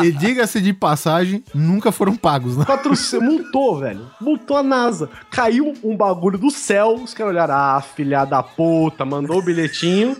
[0.02, 2.64] E diga-se de passagem, nunca foram pagos, né?
[2.64, 4.10] 400, multou, velho.
[4.22, 5.10] Multou a NASA.
[5.30, 10.16] Caiu um bagulho do céu, os caras olharam, ah, filha da puta, mandou o bilhetinho.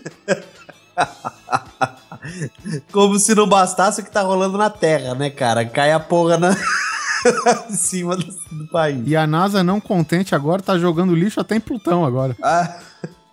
[2.90, 5.64] Como se não bastasse o que tá rolando na Terra, né, cara?
[5.64, 6.56] Cai a porra na...
[7.68, 9.02] em cima do, do país.
[9.06, 12.36] E a NASA, não contente agora, tá jogando lixo até em Plutão agora.
[12.42, 12.78] Ah,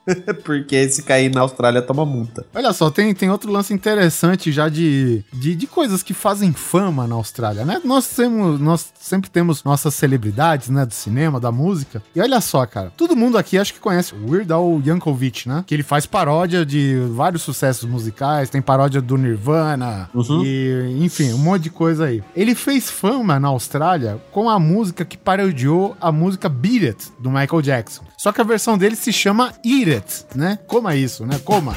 [0.44, 2.46] porque se cair na Austrália, toma multa.
[2.54, 7.08] Olha só, tem, tem outro lance interessante já de, de, de coisas que fazem fama
[7.08, 7.82] na Austrália, né?
[7.84, 10.86] Nós, temos, nós sempre temos nossas celebridades, né?
[10.86, 12.02] Do cinema, da música.
[12.16, 15.64] E olha só, cara, todo mundo aqui acho que conhece o Weird Al Yankovic, né?
[15.66, 20.10] Que ele faz paródia de vários sucessos musicais, tem paródia do Nirvana,
[20.44, 22.24] e enfim, um monte de coisa aí.
[22.36, 27.30] Ele fez fama na Austrália com a música que parodiou a música Beat It, do
[27.30, 28.11] Michael Jackson.
[28.22, 30.60] Só que a versão dele se chama Eat It, né?
[30.68, 31.42] Coma isso, né?
[31.44, 31.76] Coma.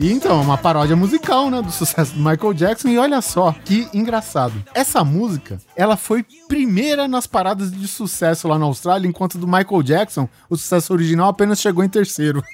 [0.00, 2.88] E então, é uma paródia musical, né, do sucesso do Michael Jackson.
[2.88, 4.54] E olha só, que engraçado.
[4.72, 9.82] Essa música, ela foi primeira nas paradas de sucesso lá na Austrália, enquanto do Michael
[9.82, 12.42] Jackson, o sucesso original apenas chegou em terceiro.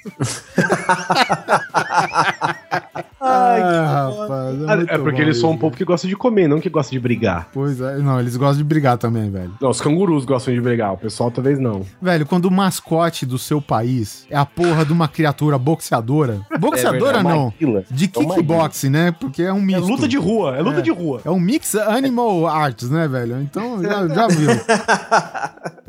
[3.27, 4.55] Ai, rapaz.
[4.67, 6.69] Ah, muito É porque bom eles são um povo que gosta de comer, não que
[6.69, 7.49] gosta de brigar.
[7.53, 9.53] Pois é, não, eles gostam de brigar também, velho.
[9.61, 11.81] Não, os cangurus gostam de brigar, o pessoal talvez não.
[12.01, 16.41] Velho, quando o mascote do seu país é a porra de uma criatura boxeadora.
[16.59, 17.27] Boxeadora verdade.
[17.27, 17.53] não.
[17.91, 19.11] De É kickboxing, né?
[19.11, 19.87] Porque é um É misto.
[19.87, 20.81] luta de rua, é luta É.
[20.81, 21.21] de rua.
[21.25, 23.41] É um mix animal arts, né, velho?
[23.41, 24.49] Então, já, já viu.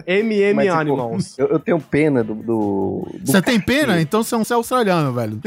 [0.07, 1.39] MM Mas, tipo, Animals.
[1.39, 3.07] Eu, eu tenho pena do.
[3.25, 4.01] Você tem pena?
[4.01, 5.39] Então você é um australiano, velho.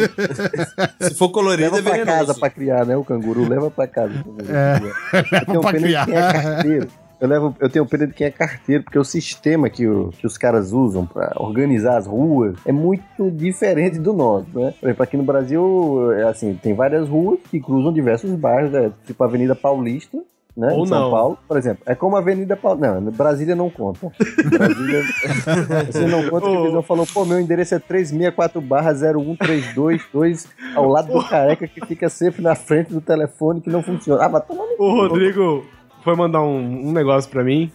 [1.01, 2.27] Se for colorido, Leva é pra venenoso.
[2.27, 2.95] casa pra criar, né?
[2.97, 4.13] O canguru leva pra casa.
[4.49, 6.05] É, Eu tenho pra pena criar.
[6.05, 6.87] de quem é carteiro.
[7.19, 10.25] Eu, levo, eu tenho pena de quem é carteiro, porque o sistema que, o- que
[10.25, 14.73] os caras usam pra organizar as ruas é muito diferente do nosso, né?
[14.79, 18.91] Por exemplo, aqui no Brasil, é assim, tem várias ruas que cruzam diversos bairros, né?
[19.05, 20.17] tipo a Avenida Paulista,
[20.55, 20.73] né?
[20.73, 21.11] Ou em São não.
[21.11, 21.83] Paulo, por exemplo.
[21.85, 22.99] É como a Avenida Paulista.
[22.99, 24.11] Não, Brasília não conta.
[24.49, 25.03] Brasília.
[25.91, 30.87] Você não conta que o Visão falou, pô, meu endereço é 364 barra 01322, ao
[30.87, 34.23] lado do careca que fica sempre na frente do telefone que não funciona.
[34.23, 35.07] Ah, mas toma no O.
[35.07, 35.65] Rodrigo
[36.03, 37.71] foi mandar um, um negócio pra mim.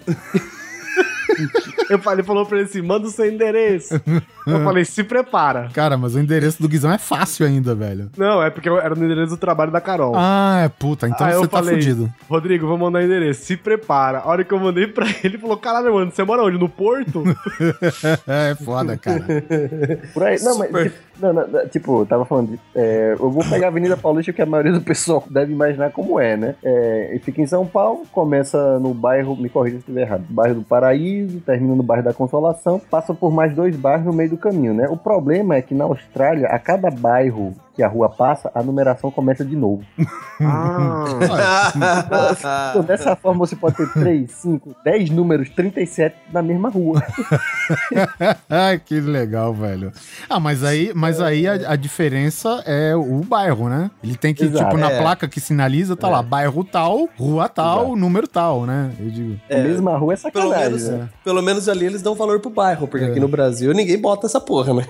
[1.90, 4.00] Eu falei, falou pra ele assim: manda o seu endereço.
[4.46, 5.68] Eu falei, se prepara.
[5.72, 8.10] Cara, mas o endereço do Guizão é fácil ainda, velho.
[8.16, 10.12] Não, é porque eu- era no endereço do trabalho da Carol.
[10.16, 11.06] Ah, é puta.
[11.08, 12.12] Então Aí eu você tá falei, fudido.
[12.28, 13.44] Rodrigo, vou mandar o endereço.
[13.44, 14.18] Se prepara.
[14.18, 16.58] A hora que eu mandei pra ele, ele falou: caralho, mano, você mora onde?
[16.58, 17.22] No Porto?
[18.26, 19.24] É foda, cara.
[20.12, 23.30] Por aí, não, mas tipo, não, não, não, tipo, eu tava falando, de, é, eu
[23.30, 26.54] vou pegar a Avenida Paulista, que a maioria do pessoal deve imaginar como é, né?
[26.62, 30.56] É, e fica em São Paulo, começa no bairro, me corrija se estiver errado, bairro
[30.56, 34.36] do Paraíso, termina no bairro da Consolação, passa por mais dois bairros no meio do
[34.36, 34.88] caminho, né?
[34.88, 39.10] O problema é que na Austrália, a cada bairro que a rua passa, a numeração
[39.10, 39.84] começa de novo.
[40.40, 41.02] ah.
[42.70, 47.02] Então, dessa forma, você pode ter 3, 5, 10 números, 37 na mesma rua.
[48.48, 49.92] Ai, que legal, velho.
[50.28, 53.90] Ah, mas aí, mas aí a, a diferença é o bairro, né?
[54.02, 54.64] Ele tem que, Exato.
[54.64, 55.00] tipo, na É.
[55.00, 57.96] placa que sinaliza, tá lá, bairro tal, rua tal, Exato.
[57.96, 58.90] número tal, né?
[58.98, 59.40] Eu digo.
[59.50, 61.08] A mesma rua é Pelo sacanagem, menos, né?
[61.24, 64.40] pelo menos ali eles dão valor pro bairro, porque aqui no Brasil ninguém bota essa
[64.40, 64.86] porra, né?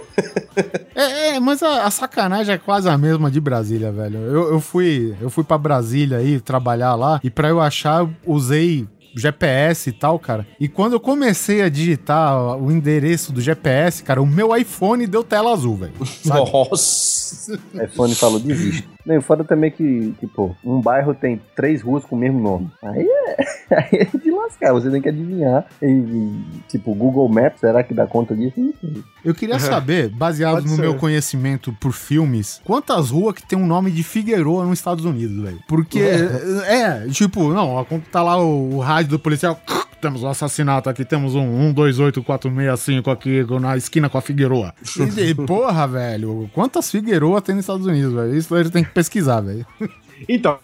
[0.94, 4.18] É, é, mas a, a sacanagem é quase a mesma de Brasília, velho.
[4.18, 8.86] Eu, eu fui eu fui para Brasília aí trabalhar lá e pra eu achar usei
[9.20, 10.46] GPS e tal, cara.
[10.60, 15.24] E quando eu comecei a digitar o endereço do GPS, cara, o meu iPhone deu
[15.24, 15.94] tela azul, velho.
[16.24, 17.58] Nossa.
[17.84, 18.88] iPhone falou, desiste.
[19.06, 22.68] Não, foda também que, tipo, um bairro tem três ruas com o mesmo nome.
[22.82, 23.36] Aí é,
[23.78, 25.64] aí é de lascar, você tem que adivinhar.
[25.80, 28.54] E, e, tipo, Google Maps, será que dá conta disso?
[29.24, 30.82] Eu queria saber, baseado Pode no ser.
[30.82, 35.40] meu conhecimento por filmes, quantas ruas que tem um nome de Figueroa nos Estados Unidos,
[35.40, 35.60] velho?
[35.68, 36.00] Porque,
[36.66, 39.60] é, tipo, não, tá lá o, o rádio do policial,
[40.00, 44.74] temos um assassinato aqui, temos um 128465 aqui na esquina com a Figueroa.
[45.16, 48.34] E, e, porra, velho, quantas Figueroa tem nos Estados Unidos, velho?
[48.36, 49.66] Isso a gente tem que pesquisar, velho.
[50.26, 50.58] Então,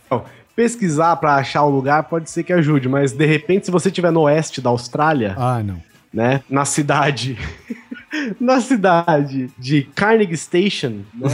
[0.57, 4.11] pesquisar pra achar o lugar pode ser que ajude, mas de repente, se você estiver
[4.11, 5.77] no oeste da Austrália, Ah, não.
[6.11, 7.39] né, na cidade.
[8.41, 11.29] na cidade de Carnegie Station, né,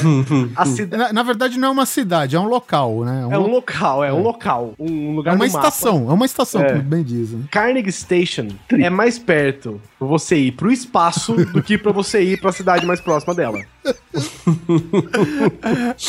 [0.57, 3.27] a cida- Na, na verdade, não é uma cidade, é um local, né?
[3.31, 5.67] é um lo- local, é um local, um lugar é uma no mapa.
[5.69, 6.71] estação, é uma estação, É.
[6.71, 7.43] como bem dizem.
[7.51, 12.41] Carnegie Station é mais perto pra você ir pro espaço do que pra você ir
[12.41, 13.59] pra cidade mais próxima dela.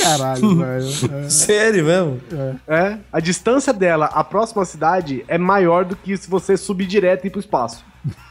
[0.02, 0.88] Caralho, velho.
[1.26, 1.30] É.
[1.30, 2.20] Sério mesmo?
[2.68, 7.24] É, a distância dela à próxima cidade é maior do que se você subir direto
[7.26, 7.84] e ir pro espaço.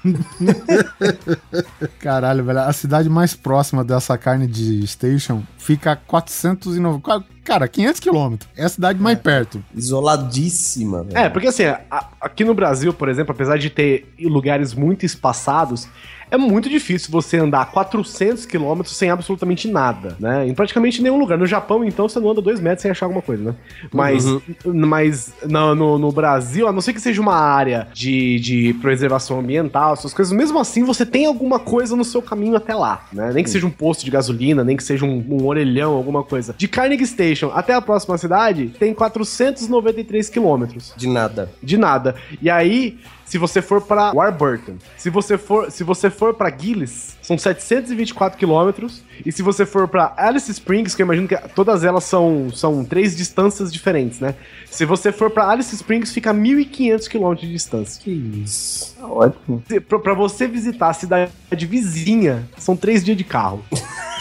[2.01, 2.61] Caralho, velho.
[2.61, 7.25] A cidade mais próxima dessa carne de station fica a 490.
[7.45, 8.51] Cara, 500 quilômetros.
[8.57, 9.63] É a cidade mais perto.
[9.75, 11.17] Isoladíssima, velho.
[11.19, 15.89] É, porque assim, a- aqui no Brasil, por exemplo, apesar de ter lugares muito espaçados,
[16.31, 20.47] é muito difícil você andar 400 quilômetros sem absolutamente nada, né?
[20.47, 21.39] Em praticamente nenhum lugar.
[21.39, 23.55] No Japão, então, você não anda dois metros sem achar alguma coisa, né?
[23.93, 24.25] Mas,
[24.65, 29.41] mas no, no, no Brasil, a não ser que seja uma área de, de preservação
[29.41, 33.33] ambiental, essas coisas, mesmo assim, você tem alguma coisa no seu caminho até lá, né?
[33.33, 36.55] Nem que seja um posto de gasolina, nem que seja um, um orelhão, alguma coisa.
[36.57, 41.51] De Carnegie Station até a próxima cidade, tem 493 quilômetros De nada.
[41.63, 42.15] de nada.
[42.41, 42.99] E aí,
[43.29, 48.39] se você for pra Warburton, se você for, se você for para Gillis, são 724
[48.39, 49.03] quilômetros.
[49.27, 52.85] E se você for pra Alice Springs, que eu imagino que todas elas são, são
[52.85, 54.35] três distâncias diferentes, né?
[54.71, 58.03] Se você for pra Alice Springs, fica 1.500 quilômetros de distância.
[58.03, 58.97] Que isso.
[58.99, 59.63] Tá ótimo.
[60.03, 63.63] Pra você visitar a cidade vizinha, são três dias de carro.
[63.71, 63.77] O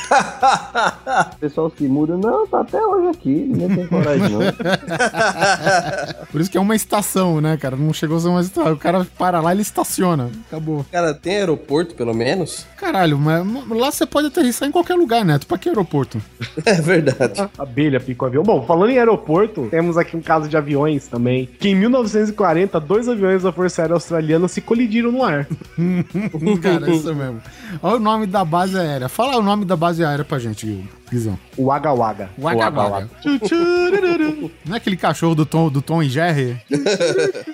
[1.39, 4.39] pessoal se muda, não, tá até hoje aqui, ninguém tem coragem não.
[6.31, 7.75] Por isso que é uma estação, né, cara?
[7.75, 8.73] Não chegou a ser uma estação.
[8.73, 10.29] O cara para lá, ele estaciona.
[10.47, 10.85] Acabou.
[10.91, 12.65] Cara, tem aeroporto, pelo menos?
[12.77, 15.47] Caralho, mas lá você pode aterrissar em qualquer lugar, Neto.
[15.47, 16.21] Pra que aeroporto?
[16.65, 17.49] É verdade.
[17.57, 18.43] Abelha pica o avião.
[18.43, 21.47] Bom, falando em aeroporto, temos aqui um caso de aviões também.
[21.59, 25.47] Que em 1940, dois aviões da Força Aérea Australiana se colidiram no ar.
[26.61, 27.41] cara, isso mesmo.
[27.81, 29.07] Olha o nome da base aérea.
[29.07, 31.37] Fala o nome da base aérea pra gente, Guizão.
[31.55, 32.29] O Wagga Wagga.
[32.37, 33.09] Wagga Wagga.
[34.65, 36.57] Não é aquele cachorro do Tom, do Tom e Jerry?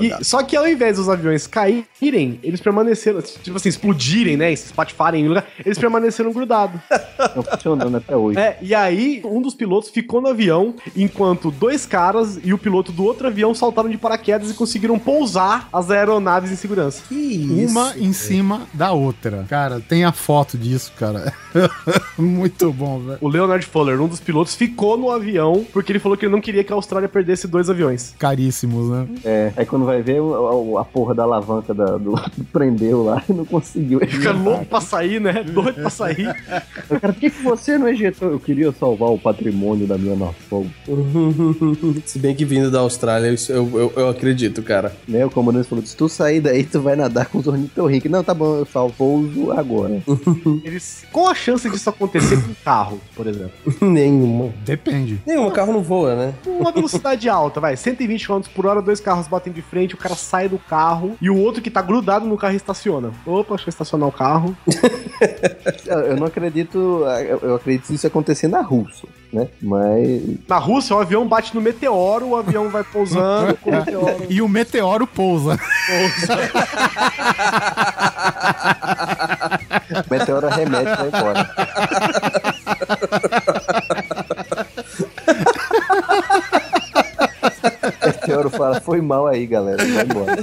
[0.00, 4.52] E- só que ao invés dos aviões caírem, eles permaneceram, tipo assim, explodirem, né?
[4.52, 6.80] E se espatifarem em lugar, eles permaneceram grudados.
[7.36, 8.38] Não funcionando até hoje.
[8.38, 12.92] É, e aí, um dos pilotos ficou no avião, enquanto dois caras e o piloto
[12.92, 17.02] do outro avião saltaram de paraquedas e conseguiram pousar as aeronaves em segurança.
[17.08, 17.70] Que isso.
[17.72, 19.44] Uma em cima da outra.
[19.48, 21.32] Cara, tem a foto disso, cara.
[22.18, 23.18] Muito bom, velho.
[23.20, 26.40] O Leonard Fuller, um dos pilotos, ficou no avião porque ele falou que ele não
[26.40, 28.14] queria que a Austrália perdesse dois aviões.
[28.18, 29.06] Caríssimos, né?
[29.24, 32.14] É, aí quando vai ver, o- a, a porra da alavanca da- do,
[32.52, 34.00] prendeu lá e não conseguiu.
[34.00, 35.42] Fica louco pra sair, né?
[35.44, 36.34] Doido pra sair.
[36.44, 38.30] Cara, por que, que você não ejetou?
[38.30, 40.66] Eu queria salvar o patrimônio da minha nação.
[42.04, 44.94] Se bem que vindo da Austrália, isso eu, eu, eu acredito, cara.
[45.06, 45.24] Né?
[45.24, 48.10] O comandante falou: se tu sair daí, tu vai nadar com os ornitorrincos.
[48.10, 50.02] Não, tá bom, eu salvo pouso agora.
[50.64, 52.81] Eles, qual a chance disso acontecer com carro,
[53.14, 53.52] por exemplo?
[53.80, 54.52] Nenhuma.
[54.64, 55.20] Depende.
[55.26, 56.34] Nenhum carro não voa, né?
[56.46, 60.14] Uma velocidade alta, vai, 120 km por hora, dois carros batem de frente, o cara
[60.14, 63.12] sai do carro e o outro que tá grudado no carro estaciona.
[63.26, 64.56] Opa, deixa eu estacionar o carro.
[65.86, 67.04] Eu, não acredito,
[67.42, 69.48] eu, acredito que isso acontecer na Rússia, né?
[69.60, 70.22] Mas.
[70.48, 74.26] Na Rússia, o avião bate no meteoro, o avião vai pousando com o meteoro.
[74.28, 75.58] E o meteoro pousa.
[80.06, 82.51] O meteoro remete e vai embora.
[88.04, 89.82] Meteoro fala, foi mal aí, galera.
[89.84, 90.36] Vai embora.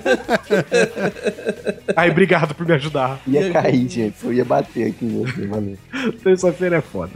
[1.96, 3.20] Aí, obrigado por me ajudar.
[3.28, 4.16] Ia cair, gente.
[4.24, 5.78] Eu ia bater aqui em você, valeu.
[6.24, 7.12] Terça-feira é foda.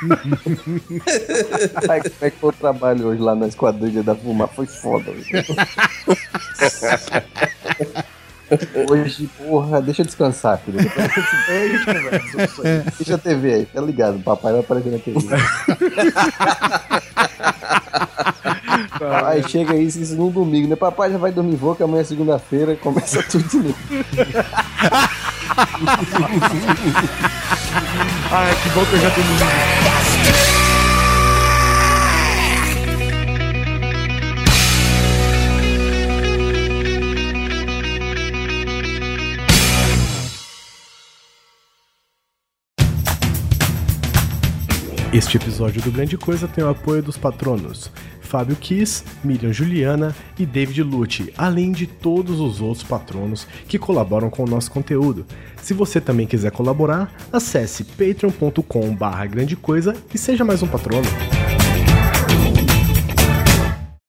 [1.88, 4.48] Ai, como é que foi o trabalho hoje lá na Esquadrilha da Fumar?
[4.48, 5.12] Foi foda.
[8.90, 10.78] Hoje, porra, deixa eu descansar, filho.
[10.78, 12.82] Depois a gente conversa isso aí.
[12.98, 14.16] Deixa a TV aí, tá ligado?
[14.16, 15.18] O papai vai aparecer na TV.
[19.26, 20.76] Aí chega isso, isso num domingo, né?
[20.76, 23.76] Papai já vai dormir, vou que amanhã é segunda-feira, começa tudo de novo.
[28.30, 30.93] Ai, que bom que eu já tenho.
[45.14, 47.88] Este episódio do Grande Coisa tem o apoio dos patronos
[48.20, 54.28] Fábio Kiss, Miriam Juliana e David Lute, além de todos os outros patronos que colaboram
[54.28, 55.24] com o nosso conteúdo.
[55.62, 61.06] Se você também quiser colaborar, acesse patreon.com barra grande coisa e seja mais um patrono.